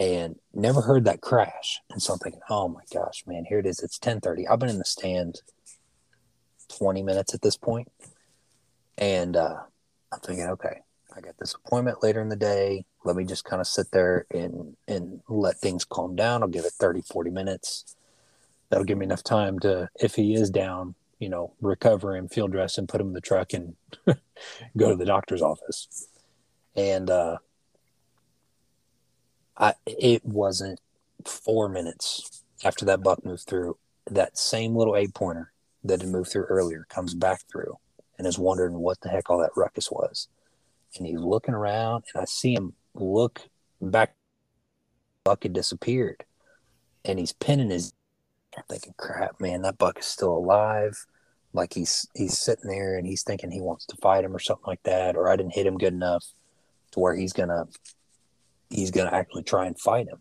and 0.00 0.36
never 0.54 0.80
heard 0.80 1.04
that 1.04 1.20
crash. 1.20 1.80
And 1.90 2.02
so 2.02 2.14
I'm 2.14 2.18
thinking, 2.18 2.40
oh 2.48 2.68
my 2.68 2.80
gosh, 2.92 3.22
man, 3.26 3.44
here 3.44 3.58
it 3.58 3.66
is. 3.66 3.80
It's 3.80 3.98
1030. 3.98 4.48
I've 4.48 4.58
been 4.58 4.70
in 4.70 4.78
the 4.78 4.84
stand 4.84 5.42
20 6.78 7.02
minutes 7.02 7.34
at 7.34 7.42
this. 7.42 7.58
And 8.96 9.36
uh, 9.36 9.56
I'm 10.10 10.20
thinking, 10.20 10.46
okay, 10.46 10.80
I 11.14 11.20
got 11.20 11.36
this 11.38 11.54
appointment 11.54 12.02
later 12.02 12.22
in 12.22 12.30
the 12.30 12.36
day. 12.36 12.86
Let 13.04 13.16
me 13.16 13.24
just 13.24 13.44
kind 13.44 13.60
of 13.60 13.66
sit 13.66 13.90
there 13.92 14.26
and, 14.30 14.74
and 14.88 15.20
let 15.28 15.58
things 15.58 15.84
calm 15.84 16.16
down. 16.16 16.42
I'll 16.42 16.48
give 16.48 16.64
it 16.64 16.72
30, 16.72 17.02
40 17.02 17.30
minutes. 17.30 17.96
That'll 18.70 18.84
give 18.84 18.98
me 18.98 19.04
enough 19.04 19.24
time 19.24 19.58
to, 19.60 19.88
if 20.00 20.14
he 20.14 20.34
is 20.34 20.48
down, 20.48 20.94
you 21.18 21.28
know, 21.28 21.52
recover 21.60 22.16
him, 22.16 22.28
field 22.28 22.52
dress, 22.52 22.78
and 22.78 22.88
put 22.88 23.00
him 23.00 23.08
in 23.08 23.12
the 23.12 23.20
truck 23.20 23.52
and 23.52 23.76
go 24.76 24.90
to 24.90 24.96
the 24.96 25.04
doctor's 25.04 25.42
office. 25.42 26.08
And 26.74 27.10
uh, 27.10 27.38
I 29.56 29.74
it 29.86 30.24
wasn't 30.24 30.80
four 31.26 31.68
minutes 31.68 32.42
after 32.64 32.84
that 32.86 33.02
buck 33.02 33.24
moved 33.24 33.46
through. 33.46 33.76
That 34.10 34.38
same 34.38 34.74
little 34.74 34.96
eight 34.96 35.14
pointer 35.14 35.52
that 35.84 36.00
had 36.00 36.10
moved 36.10 36.30
through 36.30 36.44
earlier 36.44 36.86
comes 36.88 37.14
back 37.14 37.42
through 37.50 37.78
and 38.18 38.26
is 38.26 38.38
wondering 38.38 38.74
what 38.74 39.00
the 39.00 39.08
heck 39.08 39.30
all 39.30 39.38
that 39.38 39.56
ruckus 39.56 39.90
was. 39.90 40.28
And 40.96 41.06
he's 41.06 41.20
looking 41.20 41.54
around 41.54 42.04
and 42.12 42.22
I 42.22 42.24
see 42.24 42.54
him 42.54 42.74
look 42.94 43.42
back. 43.80 44.14
Buck 45.24 45.42
had 45.42 45.52
disappeared. 45.52 46.24
And 47.04 47.18
he's 47.18 47.32
pinning 47.32 47.70
his 47.70 47.92
I'm 48.56 48.64
thinking, 48.68 48.94
crap, 48.96 49.40
man, 49.40 49.62
that 49.62 49.78
buck 49.78 49.98
is 49.98 50.06
still 50.06 50.36
alive. 50.36 51.06
Like 51.52 51.72
he's 51.72 52.06
he's 52.14 52.38
sitting 52.38 52.68
there 52.70 52.96
and 52.96 53.06
he's 53.06 53.22
thinking 53.22 53.50
he 53.50 53.60
wants 53.60 53.86
to 53.86 53.96
fight 53.96 54.24
him 54.24 54.34
or 54.34 54.38
something 54.38 54.64
like 54.66 54.82
that, 54.84 55.16
or 55.16 55.28
I 55.28 55.36
didn't 55.36 55.54
hit 55.54 55.66
him 55.66 55.78
good 55.78 55.92
enough 55.92 56.24
to 56.92 57.00
where 57.00 57.14
he's 57.14 57.32
gonna 57.32 57.66
he's 58.68 58.90
to 58.92 59.12
actually 59.12 59.42
try 59.42 59.66
and 59.66 59.78
fight 59.78 60.08
him, 60.08 60.20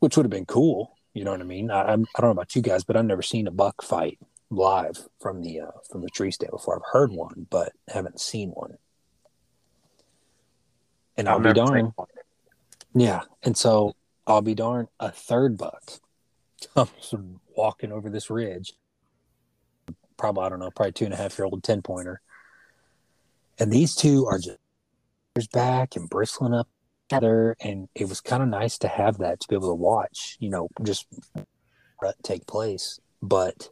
which 0.00 0.16
would 0.16 0.24
have 0.24 0.30
been 0.30 0.46
cool. 0.46 0.96
You 1.14 1.24
know 1.24 1.30
what 1.30 1.40
I 1.40 1.44
mean? 1.44 1.70
I, 1.70 1.92
I'm, 1.92 2.06
I 2.16 2.20
don't 2.20 2.28
know 2.28 2.32
about 2.32 2.54
you 2.54 2.62
guys, 2.62 2.84
but 2.84 2.96
I've 2.96 3.04
never 3.04 3.22
seen 3.22 3.46
a 3.46 3.52
buck 3.52 3.82
fight 3.82 4.18
live 4.50 5.08
from 5.20 5.42
the 5.42 5.60
uh, 5.60 5.70
from 5.90 6.02
the 6.02 6.08
tree 6.08 6.30
stand 6.30 6.50
before. 6.50 6.76
I've 6.76 6.92
heard 6.92 7.12
one, 7.12 7.46
but 7.48 7.72
haven't 7.88 8.20
seen 8.20 8.50
one. 8.50 8.78
And 11.16 11.28
I'll 11.28 11.36
I've 11.36 11.42
be 11.42 11.52
darned. 11.52 11.92
Yeah, 12.94 13.22
and 13.42 13.56
so 13.56 13.94
I'll 14.26 14.42
be 14.42 14.54
darned. 14.54 14.88
A 14.98 15.10
third 15.10 15.56
buck 15.56 16.00
comes 16.74 17.14
walking 17.56 17.92
over 17.92 18.10
this 18.10 18.30
ridge. 18.30 18.74
Probably 20.16 20.44
I 20.44 20.48
don't 20.48 20.58
know, 20.58 20.70
probably 20.70 20.92
two 20.92 21.04
and 21.04 21.14
a 21.14 21.16
half 21.16 21.38
year 21.38 21.46
old 21.46 21.62
ten 21.62 21.82
pointer. 21.82 22.20
And 23.58 23.72
these 23.72 23.94
two 23.94 24.26
are 24.26 24.38
just 24.38 25.52
back 25.52 25.96
and 25.96 26.08
bristling 26.08 26.54
up 26.54 26.68
together. 27.08 27.56
And 27.60 27.88
it 27.94 28.08
was 28.08 28.20
kind 28.20 28.42
of 28.42 28.48
nice 28.48 28.78
to 28.78 28.88
have 28.88 29.18
that 29.18 29.40
to 29.40 29.48
be 29.48 29.54
able 29.54 29.70
to 29.70 29.74
watch 29.74 30.36
you 30.40 30.50
know 30.50 30.68
just 30.82 31.06
take 32.22 32.46
place. 32.46 33.00
But 33.22 33.70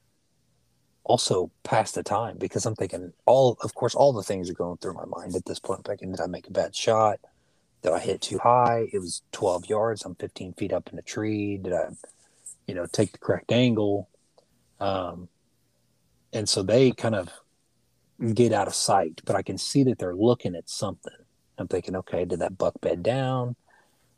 also 1.07 1.51
pass 1.62 1.93
the 1.93 2.03
time 2.03 2.37
because 2.37 2.66
i'm 2.66 2.74
thinking 2.74 3.12
all 3.26 3.57
of 3.62 3.72
course 3.76 3.95
all 3.95 4.12
the 4.12 4.24
things 4.24 4.51
are 4.51 4.55
going 4.55 4.76
through 4.78 4.93
my 4.93 5.05
mind 5.05 5.34
at 5.37 5.45
this 5.45 5.61
point. 5.61 5.78
I'm 5.78 5.84
thinking 5.84 6.11
did 6.11 6.20
i 6.20 6.26
make 6.26 6.49
a 6.49 6.53
bad 6.53 6.74
shot? 6.74 7.20
Did 7.82 7.93
i 7.93 7.99
hit 8.01 8.20
too 8.20 8.39
high? 8.39 8.89
It 8.93 8.99
was 8.99 9.22
12 9.32 9.68
yards. 9.68 10.05
I'm 10.05 10.16
15 10.16 10.55
feet 10.55 10.72
up 10.72 10.91
in 10.93 10.99
a 10.99 11.03
tree. 11.03 11.59
Did 11.59 11.72
i 11.72 11.89
you 12.66 12.74
know 12.74 12.86
take 12.86 13.12
the 13.12 13.18
correct 13.18 13.52
angle 13.52 14.08
um 14.80 15.28
and 16.32 16.48
so 16.48 16.62
they 16.62 16.90
kind 16.90 17.14
of 17.14 17.30
get 18.34 18.52
out 18.52 18.66
of 18.66 18.74
sight 18.74 19.20
but 19.24 19.36
i 19.36 19.42
can 19.42 19.58
see 19.58 19.84
that 19.84 19.98
they're 19.98 20.14
looking 20.14 20.54
at 20.54 20.68
something 20.68 21.12
I'm 21.58 21.68
thinking, 21.68 21.96
okay, 21.96 22.24
did 22.24 22.40
that 22.40 22.58
buck 22.58 22.80
bed 22.80 23.02
down? 23.02 23.56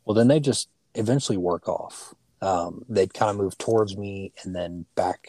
Well, 0.05 0.15
then 0.15 0.27
they 0.27 0.39
just 0.39 0.69
eventually 0.95 1.37
work 1.37 1.67
off. 1.67 2.13
Um, 2.41 2.85
they'd 2.89 3.13
kind 3.13 3.31
of 3.31 3.37
move 3.37 3.57
towards 3.57 3.97
me 3.97 4.33
and 4.43 4.55
then 4.55 4.85
back 4.95 5.27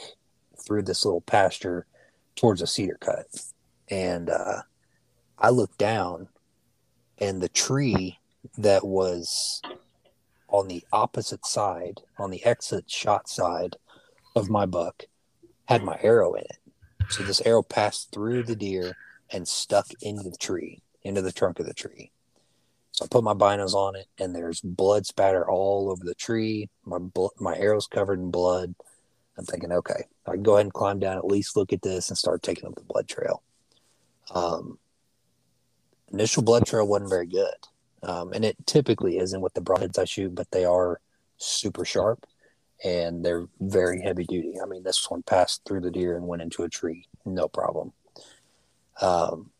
through 0.65 0.83
this 0.83 1.05
little 1.05 1.21
pasture 1.21 1.87
towards 2.37 2.63
a 2.63 2.67
cedar 2.67 2.99
cut. 3.01 3.27
And 3.89 4.31
uh, 4.31 4.63
I 5.39 5.51
looked 5.51 5.79
down, 5.79 6.29
and 7.19 7.41
the 7.41 7.49
tree 7.49 8.19
that 8.59 8.87
was 8.87 9.61
on 10.51 10.69
the 10.69 10.85
opposite 10.93 11.47
side, 11.47 12.01
on 12.19 12.31
the 12.31 12.45
exit 12.45 12.91
shot 12.91 13.29
side 13.29 13.77
of 14.37 14.51
my 14.51 14.67
buck, 14.67 15.05
had 15.67 15.83
my 15.83 15.99
arrow 16.03 16.35
in 16.35 16.43
it. 16.43 16.59
So 17.09 17.23
this 17.23 17.41
arrow 17.43 17.63
passed 17.63 18.13
through 18.13 18.45
the 18.45 18.57
deer 18.57 18.97
and 19.33 19.49
stuck 19.49 19.87
into 20.03 20.29
the 20.29 20.37
tree 20.37 20.83
into 21.03 21.23
the 21.23 21.33
trunk 21.33 21.61
of 21.61 21.67
the 21.67 21.75
tree. 21.75 22.11
So 22.93 23.05
I 23.05 23.09
put 23.09 23.25
my 23.25 23.35
binos 23.35 23.75
on 23.75 23.97
it, 23.97 24.07
and 24.19 24.35
there's 24.35 24.61
blood 24.61 25.07
spatter 25.07 25.49
all 25.49 25.91
over 25.91 26.05
the 26.05 26.15
tree. 26.15 26.69
My 26.85 26.99
bl- 26.99 27.29
my 27.39 27.57
arrow's 27.57 27.87
covered 27.87 28.19
in 28.19 28.31
blood. 28.31 28.75
I'm 29.39 29.45
thinking, 29.45 29.73
okay, 29.73 30.05
I 30.27 30.33
can 30.33 30.43
go 30.43 30.55
ahead 30.55 30.67
and 30.67 30.73
climb 30.73 30.99
down, 30.99 31.17
at 31.17 31.25
least 31.25 31.57
look 31.57 31.73
at 31.73 31.83
this, 31.83 32.09
and 32.09 32.19
start 32.19 32.43
taking 32.43 32.67
up 32.67 32.75
the 32.75 32.83
blood 32.83 33.09
trail. 33.09 33.43
Um, 34.35 34.79
initial 36.13 36.43
blood 36.43 36.67
trail 36.67 36.87
wasn't 36.87 37.11
very 37.11 37.27
good, 37.27 37.55
um, 38.03 38.33
and 38.33 38.45
it 38.45 38.57
typically 38.67 39.19
isn't 39.19 39.41
with 39.41 39.55
the 39.55 39.61
broadheads 39.61 39.99
I 39.99 40.05
shoot, 40.05 40.35
but 40.35 40.51
they 40.51 40.65
are 40.65 41.01
super 41.37 41.85
sharp 41.85 42.27
and 42.85 43.25
they're 43.25 43.47
very 43.61 44.01
heavy 44.01 44.25
duty. 44.25 44.55
I 44.63 44.67
mean, 44.67 44.83
this 44.83 45.11
one 45.11 45.23
passed 45.23 45.63
through 45.65 45.81
the 45.81 45.91
deer 45.91 46.17
and 46.17 46.27
went 46.27 46.43
into 46.43 46.63
a 46.63 46.69
tree, 46.69 47.07
no 47.25 47.49
problem. 47.49 47.93
Um, 49.01 49.51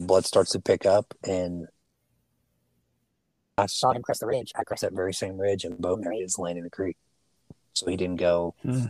blood 0.00 0.24
starts 0.24 0.52
to 0.52 0.60
pick 0.60 0.86
up, 0.86 1.14
and 1.24 1.68
I 3.56 3.66
saw 3.66 3.92
him 3.92 4.02
cross 4.02 4.18
the 4.18 4.26
ridge. 4.26 4.52
I 4.56 4.64
crossed 4.64 4.82
that 4.82 4.92
very 4.92 5.14
same 5.14 5.38
ridge, 5.38 5.64
and 5.64 5.78
Bo 5.78 5.96
Mary 5.96 6.18
is 6.18 6.38
laying 6.38 6.56
in 6.56 6.64
the 6.64 6.70
creek. 6.70 6.96
So 7.74 7.86
he 7.86 7.96
didn't 7.96 8.16
go 8.16 8.54
hmm. 8.62 8.86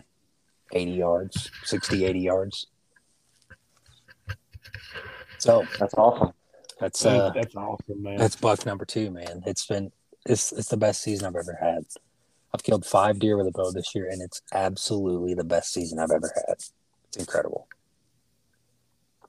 80 0.72 0.90
yards, 0.92 1.50
60, 1.64 2.04
80 2.04 2.20
yards. 2.20 2.66
So 5.38 5.66
that's 5.78 5.94
awesome. 5.94 6.32
That's 6.80 7.04
uh, 7.04 7.30
that's 7.34 7.54
awesome, 7.56 8.02
man. 8.02 8.16
That's 8.16 8.36
buck 8.36 8.64
number 8.64 8.84
two, 8.84 9.10
man. 9.10 9.42
It's 9.46 9.66
been 9.66 9.90
it's 10.26 10.52
it's 10.52 10.68
the 10.68 10.76
best 10.76 11.02
season 11.02 11.26
I've 11.26 11.36
ever 11.36 11.58
had. 11.60 11.84
I've 12.54 12.62
killed 12.62 12.86
five 12.86 13.18
deer 13.18 13.36
with 13.36 13.46
a 13.46 13.50
bow 13.50 13.70
this 13.72 13.94
year, 13.94 14.08
and 14.10 14.22
it's 14.22 14.40
absolutely 14.52 15.34
the 15.34 15.44
best 15.44 15.72
season 15.72 15.98
I've 15.98 16.10
ever 16.10 16.32
had. 16.34 16.56
It's 17.08 17.16
incredible. 17.18 17.68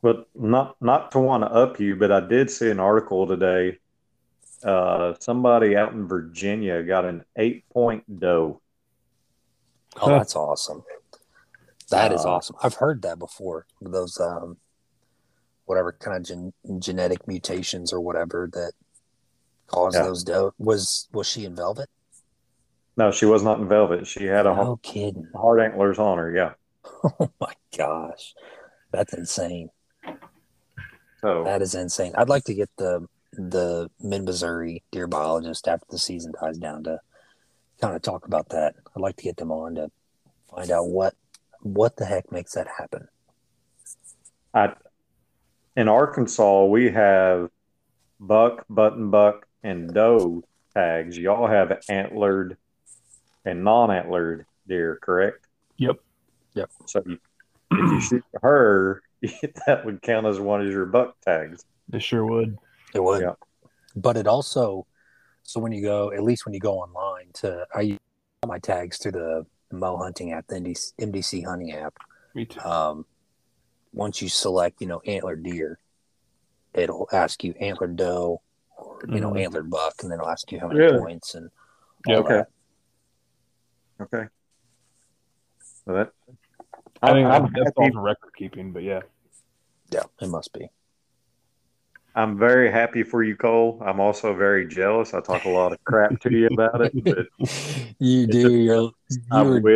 But 0.01 0.27
not 0.35 0.75
not 0.79 1.11
to 1.13 1.19
want 1.19 1.43
to 1.43 1.49
up 1.49 1.79
you, 1.79 1.95
but 1.95 2.11
I 2.11 2.21
did 2.21 2.49
see 2.49 2.69
an 2.69 2.79
article 2.79 3.27
today. 3.27 3.77
Uh, 4.63 5.13
somebody 5.19 5.75
out 5.75 5.93
in 5.93 6.07
Virginia 6.07 6.83
got 6.83 7.05
an 7.05 7.23
eight 7.35 7.67
point 7.69 8.19
doe. 8.19 8.61
Oh, 10.01 10.09
that's 10.09 10.35
awesome. 10.35 10.83
That 11.89 12.13
is 12.13 12.23
uh, 12.23 12.33
awesome. 12.33 12.55
I've 12.61 12.75
heard 12.75 13.01
that 13.01 13.19
before. 13.19 13.65
Those 13.81 14.19
um, 14.19 14.57
whatever 15.69 15.91
kind 15.91 16.17
of 16.17 16.23
gen- 16.23 16.79
genetic 16.79 17.27
mutations 17.27 17.93
or 17.93 18.01
whatever 18.01 18.49
that 18.51 18.73
caused 19.67 19.95
yeah. 19.95 20.03
those 20.03 20.23
doe. 20.23 20.51
Was 20.57 21.07
was 21.13 21.27
she 21.27 21.45
in 21.45 21.55
velvet? 21.55 21.89
No, 22.97 23.11
she 23.11 23.25
was 23.25 23.43
not 23.43 23.59
in 23.59 23.67
velvet. 23.67 24.07
She 24.07 24.25
had 24.25 24.47
a 24.47 24.55
no 24.55 24.79
kidding. 24.81 25.27
hard 25.35 25.61
antlers 25.61 25.99
on 25.99 26.17
her. 26.17 26.35
Yeah. 26.35 26.53
Oh 27.19 27.31
my 27.39 27.53
gosh, 27.77 28.33
that's 28.91 29.13
insane. 29.13 29.69
So 31.21 31.43
that 31.43 31.61
is 31.61 31.75
insane. 31.75 32.13
I'd 32.17 32.29
like 32.29 32.45
to 32.45 32.53
get 32.53 32.69
the 32.77 33.07
the 33.33 33.89
Mid 34.01 34.23
Missouri 34.23 34.83
deer 34.91 35.07
biologist 35.07 35.67
after 35.67 35.85
the 35.89 35.99
season 35.99 36.33
dies 36.41 36.57
down 36.57 36.83
to 36.85 36.99
kind 37.79 37.95
of 37.95 38.01
talk 38.01 38.25
about 38.25 38.49
that. 38.49 38.75
I'd 38.95 39.01
like 39.01 39.17
to 39.17 39.23
get 39.23 39.37
them 39.37 39.51
on 39.51 39.75
to 39.75 39.91
find 40.49 40.71
out 40.71 40.89
what 40.89 41.13
what 41.61 41.95
the 41.95 42.05
heck 42.05 42.31
makes 42.31 42.53
that 42.53 42.67
happen. 42.79 43.07
I, 44.53 44.73
in 45.75 45.87
Arkansas, 45.87 46.65
we 46.65 46.91
have 46.91 47.49
buck, 48.19 48.65
button 48.69 49.09
buck, 49.09 49.47
and 49.63 49.93
doe 49.93 50.43
tags. 50.73 51.17
Y'all 51.17 51.47
have 51.47 51.81
antlered 51.89 52.57
and 53.45 53.63
non-antlered 53.63 54.45
deer, 54.67 54.99
correct? 55.01 55.47
Yep. 55.77 55.99
Yep. 56.55 56.69
So 56.85 57.03
if 57.05 57.19
you 57.71 58.01
shoot 58.01 58.23
her, 58.41 59.01
that 59.67 59.85
would 59.85 60.01
count 60.01 60.25
as 60.25 60.39
one 60.39 60.61
of 60.61 60.67
your 60.67 60.85
buck 60.85 61.15
tags. 61.21 61.65
It 61.91 62.01
sure 62.01 62.25
would. 62.25 62.57
It 62.93 63.03
would. 63.03 63.21
Yeah. 63.21 63.33
But 63.95 64.17
it 64.17 64.27
also, 64.27 64.85
so 65.43 65.59
when 65.59 65.71
you 65.71 65.81
go, 65.81 66.11
at 66.11 66.23
least 66.23 66.45
when 66.45 66.53
you 66.53 66.59
go 66.59 66.75
online 66.75 67.27
to, 67.35 67.65
I 67.73 67.81
use 67.81 67.99
my 68.45 68.59
tags 68.59 68.97
through 68.97 69.13
the 69.13 69.45
Mo 69.71 69.97
hunting 69.97 70.33
app, 70.33 70.47
the 70.47 70.55
MDC, 70.55 70.93
MDC 70.99 71.45
hunting 71.45 71.71
app. 71.73 71.95
Me 72.33 72.45
too. 72.45 72.59
Um, 72.61 73.05
once 73.93 74.21
you 74.21 74.29
select, 74.29 74.81
you 74.81 74.87
know, 74.87 75.01
antler 75.05 75.35
deer, 75.35 75.79
it'll 76.73 77.07
ask 77.11 77.43
you 77.43 77.53
antler 77.59 77.87
doe 77.87 78.41
or, 78.77 78.99
you 79.01 79.07
mm-hmm. 79.07 79.21
know, 79.21 79.35
antlered 79.35 79.69
buck, 79.69 79.95
and 80.01 80.11
then 80.11 80.19
it'll 80.19 80.31
ask 80.31 80.51
you 80.51 80.59
how 80.59 80.67
many 80.67 80.79
really? 80.79 80.99
points 80.99 81.35
and 81.35 81.49
yeah, 82.07 82.17
okay. 82.17 82.29
That. 82.29 82.47
Okay. 84.01 84.27
So 85.85 85.93
that 85.93 86.11
I 87.01 87.13
think 87.13 87.27
I'm 87.27 87.51
that's 87.53 87.71
all 87.75 87.91
for 87.91 88.01
record 88.01 88.31
keeping, 88.35 88.71
but 88.71 88.83
yeah. 88.83 89.01
Yeah, 89.91 90.03
it 90.21 90.27
must 90.29 90.53
be. 90.53 90.69
I'm 92.15 92.37
very 92.37 92.71
happy 92.71 93.03
for 93.03 93.23
you, 93.23 93.35
Cole. 93.35 93.81
I'm 93.85 93.99
also 93.99 94.35
very 94.35 94.67
jealous. 94.67 95.13
I 95.13 95.21
talk 95.21 95.45
a 95.45 95.49
lot 95.49 95.71
of 95.71 95.83
crap 95.83 96.19
to 96.21 96.33
you 96.33 96.47
about 96.47 96.81
it, 96.81 97.03
but 97.03 97.27
you 97.99 98.27
do. 98.27 98.51
You're 98.55 98.91
you 99.31 99.73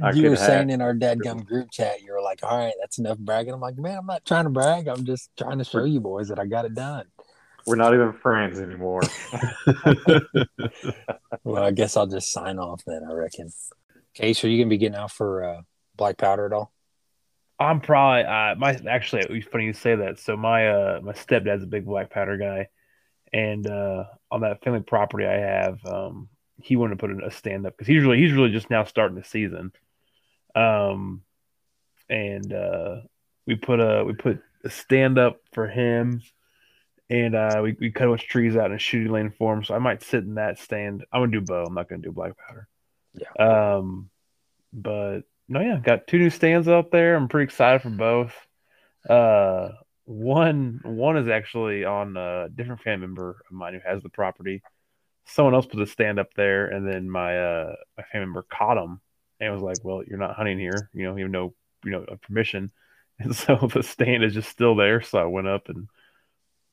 were, 0.00 0.12
you 0.12 0.30
were 0.30 0.36
saying 0.36 0.70
in 0.70 0.80
our 0.80 0.94
dadgum 0.94 1.44
group 1.44 1.70
chat, 1.70 2.02
you 2.02 2.12
were 2.12 2.22
like, 2.22 2.40
"All 2.42 2.56
right, 2.56 2.74
that's 2.80 2.98
enough 2.98 3.18
bragging." 3.18 3.52
I'm 3.52 3.60
like, 3.60 3.76
"Man, 3.76 3.98
I'm 3.98 4.06
not 4.06 4.24
trying 4.24 4.44
to 4.44 4.50
brag. 4.50 4.88
I'm 4.88 5.04
just 5.04 5.30
trying 5.36 5.58
to 5.58 5.64
show 5.64 5.84
you 5.84 6.00
boys 6.00 6.28
that 6.28 6.38
I 6.38 6.46
got 6.46 6.64
it 6.64 6.74
done." 6.74 7.06
We're 7.66 7.76
not 7.76 7.94
even 7.94 8.12
friends 8.12 8.58
anymore. 8.58 9.02
well, 11.44 11.62
I 11.62 11.70
guess 11.70 11.96
I'll 11.96 12.06
just 12.06 12.32
sign 12.32 12.58
off 12.58 12.82
then. 12.86 13.02
I 13.08 13.12
reckon. 13.12 13.50
Case, 14.14 14.42
are 14.44 14.48
you 14.48 14.58
gonna 14.58 14.70
be 14.70 14.78
getting 14.78 14.98
out 14.98 15.12
for 15.12 15.44
uh, 15.44 15.62
black 15.96 16.16
powder 16.16 16.46
at 16.46 16.52
all? 16.52 16.72
I'm 17.60 17.80
probably 17.80 18.24
uh, 18.24 18.54
my 18.56 18.80
actually. 18.88 19.22
It's 19.28 19.46
funny 19.46 19.66
you 19.66 19.72
say 19.74 19.94
that. 19.94 20.18
So 20.18 20.36
my 20.36 20.68
uh 20.68 21.00
my 21.02 21.12
stepdad's 21.12 21.62
a 21.62 21.66
big 21.66 21.84
black 21.84 22.10
powder 22.10 22.38
guy, 22.38 22.68
and 23.32 23.66
uh 23.66 24.04
on 24.30 24.40
that 24.40 24.64
family 24.64 24.80
property 24.80 25.26
I 25.26 25.38
have, 25.38 25.84
um, 25.84 26.28
he 26.62 26.76
wanted 26.76 26.94
to 26.94 27.00
put 27.00 27.10
in 27.10 27.22
a 27.22 27.30
stand 27.30 27.66
up 27.66 27.74
because 27.74 27.86
he's 27.86 28.02
really 28.02 28.18
he's 28.18 28.32
really 28.32 28.50
just 28.50 28.70
now 28.70 28.84
starting 28.84 29.16
the 29.16 29.24
season, 29.24 29.72
um, 30.54 31.22
and 32.08 32.52
uh 32.52 32.96
we 33.46 33.56
put 33.56 33.80
a 33.80 34.04
we 34.04 34.14
put 34.14 34.40
a 34.64 34.70
stand 34.70 35.18
up 35.18 35.38
for 35.52 35.66
him 35.66 36.22
and 37.10 37.34
uh, 37.34 37.60
we, 37.62 37.76
we 37.80 37.90
cut 37.90 38.06
a 38.06 38.10
bunch 38.10 38.22
of 38.22 38.28
trees 38.28 38.56
out 38.56 38.70
in 38.70 38.76
a 38.76 38.78
shooting 38.78 39.12
lane 39.12 39.32
for 39.36 39.52
him. 39.52 39.64
So 39.64 39.74
I 39.74 39.78
might 39.78 40.04
sit 40.04 40.22
in 40.22 40.36
that 40.36 40.60
stand. 40.60 41.04
I'm 41.12 41.22
gonna 41.22 41.32
do 41.32 41.40
bow. 41.40 41.64
I'm 41.66 41.74
not 41.74 41.88
gonna 41.88 42.02
do 42.02 42.12
black 42.12 42.34
powder. 42.38 42.68
Yeah. 43.14 43.76
Um, 43.76 44.10
but 44.72 45.22
no, 45.48 45.60
yeah, 45.60 45.80
got 45.82 46.06
two 46.06 46.18
new 46.18 46.30
stands 46.30 46.68
out 46.68 46.92
there. 46.92 47.16
I'm 47.16 47.28
pretty 47.28 47.44
excited 47.44 47.82
for 47.82 47.90
both. 47.90 48.32
Uh, 49.08 49.70
one 50.04 50.80
one 50.84 51.16
is 51.16 51.28
actually 51.28 51.84
on 51.84 52.16
a 52.16 52.48
different 52.54 52.82
family 52.82 53.08
member 53.08 53.42
of 53.50 53.52
mine 53.52 53.74
who 53.74 53.80
has 53.84 54.02
the 54.04 54.08
property. 54.08 54.62
Someone 55.24 55.54
else 55.54 55.66
put 55.66 55.80
a 55.80 55.86
stand 55.86 56.20
up 56.20 56.32
there, 56.34 56.66
and 56.66 56.86
then 56.86 57.10
my 57.10 57.36
uh 57.36 57.74
my 57.96 58.04
family 58.04 58.26
member 58.26 58.46
caught 58.48 58.78
him 58.78 59.00
and 59.40 59.52
was 59.52 59.62
like, 59.62 59.78
"Well, 59.82 60.02
you're 60.06 60.18
not 60.18 60.36
hunting 60.36 60.58
here. 60.58 60.90
You 60.92 61.04
know, 61.04 61.16
you 61.16 61.24
have 61.24 61.32
no 61.32 61.54
you 61.84 61.90
know 61.92 62.04
permission." 62.22 62.70
And 63.22 63.36
so 63.36 63.68
the 63.70 63.82
stand 63.82 64.24
is 64.24 64.32
just 64.32 64.48
still 64.48 64.74
there. 64.74 65.02
So 65.02 65.18
I 65.18 65.26
went 65.26 65.46
up 65.46 65.68
and 65.68 65.88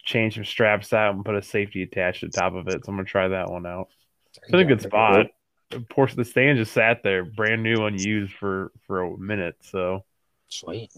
changed 0.02 0.36
some 0.36 0.46
straps 0.46 0.94
out 0.94 1.14
and 1.14 1.26
put 1.26 1.36
a 1.36 1.42
safety 1.42 1.84
attached 1.84 2.22
to 2.22 2.28
the 2.28 2.32
top 2.32 2.54
of 2.54 2.70
it. 2.70 2.86
So 2.86 2.90
I'm 2.90 2.96
gonna 2.96 3.04
try 3.04 3.28
that 3.28 3.50
one 3.50 3.66
out. 3.66 3.90
It's 4.30 4.54
in 4.54 4.60
a 4.60 4.64
good 4.64 4.82
spot. 4.82 5.28
Of 5.72 5.90
course, 5.90 6.16
the 6.16 6.24
stand 6.24 6.58
just 6.58 6.72
sat 6.72 7.04
there, 7.04 7.26
brand 7.26 7.64
new, 7.64 7.86
unused 7.86 8.32
for 8.32 8.72
for 8.86 9.02
a 9.02 9.18
minute. 9.18 9.58
So 9.60 10.06
sweet. 10.48 10.94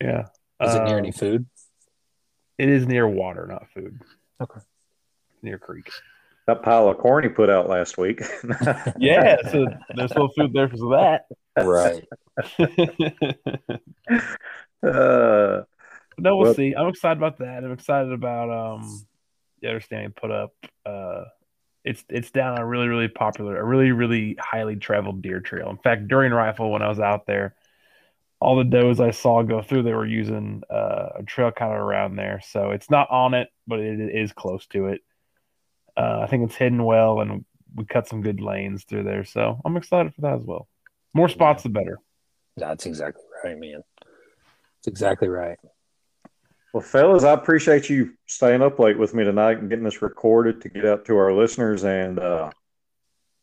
Yeah. 0.00 0.26
Is 0.60 0.74
it 0.74 0.82
near 0.82 0.98
any 0.98 1.10
um, 1.10 1.12
food? 1.12 1.46
It 2.58 2.68
is 2.68 2.86
near 2.86 3.06
water, 3.06 3.46
not 3.46 3.68
food. 3.72 4.00
Okay. 4.40 4.60
Near 5.42 5.58
creek. 5.58 5.90
That 6.48 6.62
pile 6.62 6.88
of 6.88 6.96
corn 6.96 7.24
he 7.24 7.28
put 7.28 7.50
out 7.50 7.68
last 7.68 7.98
week. 7.98 8.22
yeah, 8.98 9.36
so 9.50 9.66
there's 9.94 10.14
no 10.14 10.30
food 10.34 10.54
there 10.54 10.70
for 10.70 10.96
that. 10.96 11.26
Right. 11.62 12.08
uh, 14.82 15.62
no, 16.16 16.36
we'll, 16.38 16.54
see. 16.54 16.74
I'm 16.74 16.88
excited 16.88 17.18
about 17.18 17.36
that. 17.40 17.64
I'm 17.64 17.72
excited 17.72 18.12
about 18.12 18.50
um 18.50 19.02
the 19.60 19.68
other 19.68 19.80
standing 19.80 20.12
put 20.12 20.30
up. 20.30 20.54
Uh, 20.86 21.24
it's 21.84 22.02
it's 22.08 22.30
down 22.30 22.58
a 22.58 22.64
really 22.64 22.88
really 22.88 23.08
popular, 23.08 23.60
a 23.60 23.64
really 23.64 23.92
really 23.92 24.34
highly 24.40 24.76
traveled 24.76 25.20
deer 25.20 25.40
trail. 25.40 25.68
In 25.68 25.76
fact, 25.76 26.08
during 26.08 26.32
rifle 26.32 26.72
when 26.72 26.80
I 26.80 26.88
was 26.88 26.98
out 26.98 27.26
there, 27.26 27.56
all 28.40 28.56
the 28.56 28.64
does 28.64 29.00
I 29.00 29.10
saw 29.10 29.42
go 29.42 29.60
through, 29.60 29.82
they 29.82 29.92
were 29.92 30.06
using 30.06 30.62
uh, 30.70 31.08
a 31.16 31.22
trail 31.24 31.50
kind 31.50 31.74
of 31.74 31.78
around 31.78 32.16
there. 32.16 32.40
So 32.42 32.70
it's 32.70 32.88
not 32.88 33.10
on 33.10 33.34
it, 33.34 33.50
but 33.66 33.80
it 33.80 34.00
is 34.00 34.32
close 34.32 34.64
to 34.68 34.86
it. 34.86 35.02
Uh, 35.98 36.20
I 36.22 36.26
think 36.28 36.44
it's 36.44 36.56
hidden 36.56 36.84
well, 36.84 37.20
and 37.20 37.44
we 37.74 37.84
cut 37.84 38.06
some 38.06 38.22
good 38.22 38.40
lanes 38.40 38.84
through 38.84 39.02
there. 39.02 39.24
So 39.24 39.60
I'm 39.64 39.76
excited 39.76 40.14
for 40.14 40.20
that 40.22 40.38
as 40.38 40.44
well. 40.44 40.68
More 41.12 41.28
spots, 41.28 41.64
yeah. 41.64 41.68
the 41.68 41.72
better. 41.72 41.98
That's 42.56 42.86
exactly 42.86 43.24
right, 43.44 43.58
man. 43.58 43.82
That's 44.76 44.86
exactly 44.86 45.28
right. 45.28 45.58
Well, 46.72 46.82
fellas, 46.82 47.24
I 47.24 47.32
appreciate 47.32 47.88
you 47.88 48.12
staying 48.26 48.62
up 48.62 48.78
late 48.78 48.98
with 48.98 49.14
me 49.14 49.24
tonight 49.24 49.58
and 49.58 49.68
getting 49.68 49.84
this 49.84 50.02
recorded 50.02 50.60
to 50.62 50.68
get 50.68 50.84
out 50.84 51.06
to 51.06 51.16
our 51.16 51.32
listeners. 51.32 51.82
And, 51.82 52.18
uh, 52.18 52.50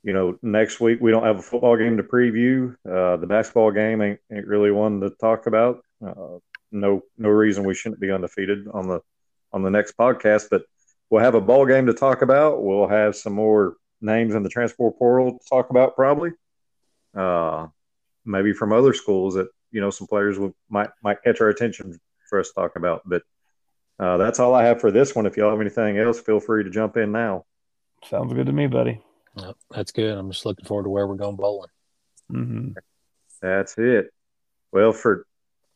you 0.04 0.14
know, 0.14 0.38
next 0.42 0.80
week 0.80 1.00
we 1.02 1.12
don't 1.12 1.24
have 1.24 1.40
a 1.40 1.42
football 1.42 1.76
game 1.76 1.98
to 1.98 2.04
preview. 2.04 2.76
Uh, 2.88 3.18
the 3.18 3.28
basketball 3.28 3.72
game 3.72 4.02
ain't, 4.02 4.20
ain't 4.32 4.48
really 4.48 4.72
one 4.72 5.02
to 5.02 5.10
talk 5.10 5.48
about. 5.48 5.84
Uh, 6.06 6.38
no, 6.72 7.02
no 7.18 7.30
reason 7.30 7.66
we 7.66 7.74
shouldn't 7.74 8.00
be 8.00 8.12
undefeated 8.12 8.68
on 8.72 8.88
the 8.88 9.02
on 9.52 9.64
the 9.64 9.72
next 9.72 9.98
podcast. 9.98 10.48
But 10.52 10.64
we'll 11.10 11.24
have 11.24 11.36
a 11.36 11.42
ball 11.42 11.66
game 11.66 11.86
to 11.88 11.94
talk 11.94 12.22
about. 12.22 12.64
We'll 12.64 12.88
have 12.88 13.16
some 13.16 13.34
more 13.34 13.76
names 14.02 14.36
in 14.36 14.44
the 14.44 14.50
transport 14.50 14.98
portal 14.98 15.40
to 15.40 15.46
talk 15.50 15.70
about, 15.70 15.96
probably. 15.96 16.32
Uh, 17.16 17.68
maybe 18.26 18.54
from 18.54 18.74
other 18.74 18.94
schools 18.94 19.36
that 19.36 19.48
you 19.72 19.82
know 19.82 19.90
some 19.90 20.08
players 20.08 20.38
will, 20.38 20.56
might 20.70 20.90
might 21.04 21.24
catch 21.24 21.42
our 21.42 21.50
attention 21.50 22.00
for 22.30 22.40
us 22.40 22.50
to 22.50 22.54
talk 22.54 22.76
about. 22.76 23.02
But 23.06 23.24
uh, 24.00 24.18
that's 24.18 24.40
all 24.40 24.54
I 24.54 24.66
have 24.66 24.82
for 24.82 24.92
this 24.92 25.16
one. 25.16 25.26
If 25.26 25.38
y'all 25.38 25.52
have 25.52 25.62
anything 25.62 25.98
else, 25.98 26.20
feel 26.20 26.40
free 26.40 26.64
to 26.64 26.70
jump 26.70 26.98
in 26.98 27.12
now. 27.12 27.46
Sounds 28.10 28.34
good 28.34 28.48
to 28.48 28.52
me, 28.52 28.68
buddy. 28.68 29.02
Yep, 29.38 29.56
that's 29.72 29.92
good. 29.92 30.18
I'm 30.18 30.32
just 30.32 30.46
looking 30.46 30.66
forward 30.66 30.84
to 30.84 30.90
where 30.90 31.08
we're 31.08 31.16
going 31.16 31.36
bowling. 31.36 31.70
Mm-hmm. 32.32 32.72
That's 33.42 33.78
it. 33.78 34.12
Well, 34.72 34.94
for 34.94 35.26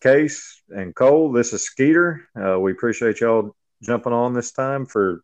Case 0.02 0.62
and 0.70 0.96
Cole, 0.96 1.32
this 1.32 1.54
is 1.54 1.64
Skeeter. 1.64 2.28
Uh, 2.40 2.60
we 2.60 2.72
appreciate 2.72 3.20
y'all 3.20 3.56
jumping 3.82 4.14
on 4.14 4.34
this 4.34 4.52
time 4.52 4.86
for 4.86 5.24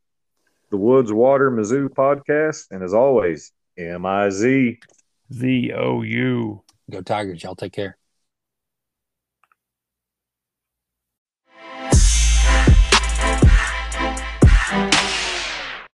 the 0.71 0.77
Woods 0.77 1.11
Water 1.11 1.51
Mizzou 1.51 1.89
podcast. 1.89 2.65
And 2.71 2.83
as 2.83 2.93
always, 2.93 3.51
M 3.77 4.05
I 4.05 4.29
Z 4.29 4.79
Z 5.33 5.71
O 5.73 6.01
U. 6.01 6.63
Go 6.89 7.01
Tigers. 7.01 7.43
Y'all 7.43 7.55
take 7.55 7.73
care. 7.73 7.97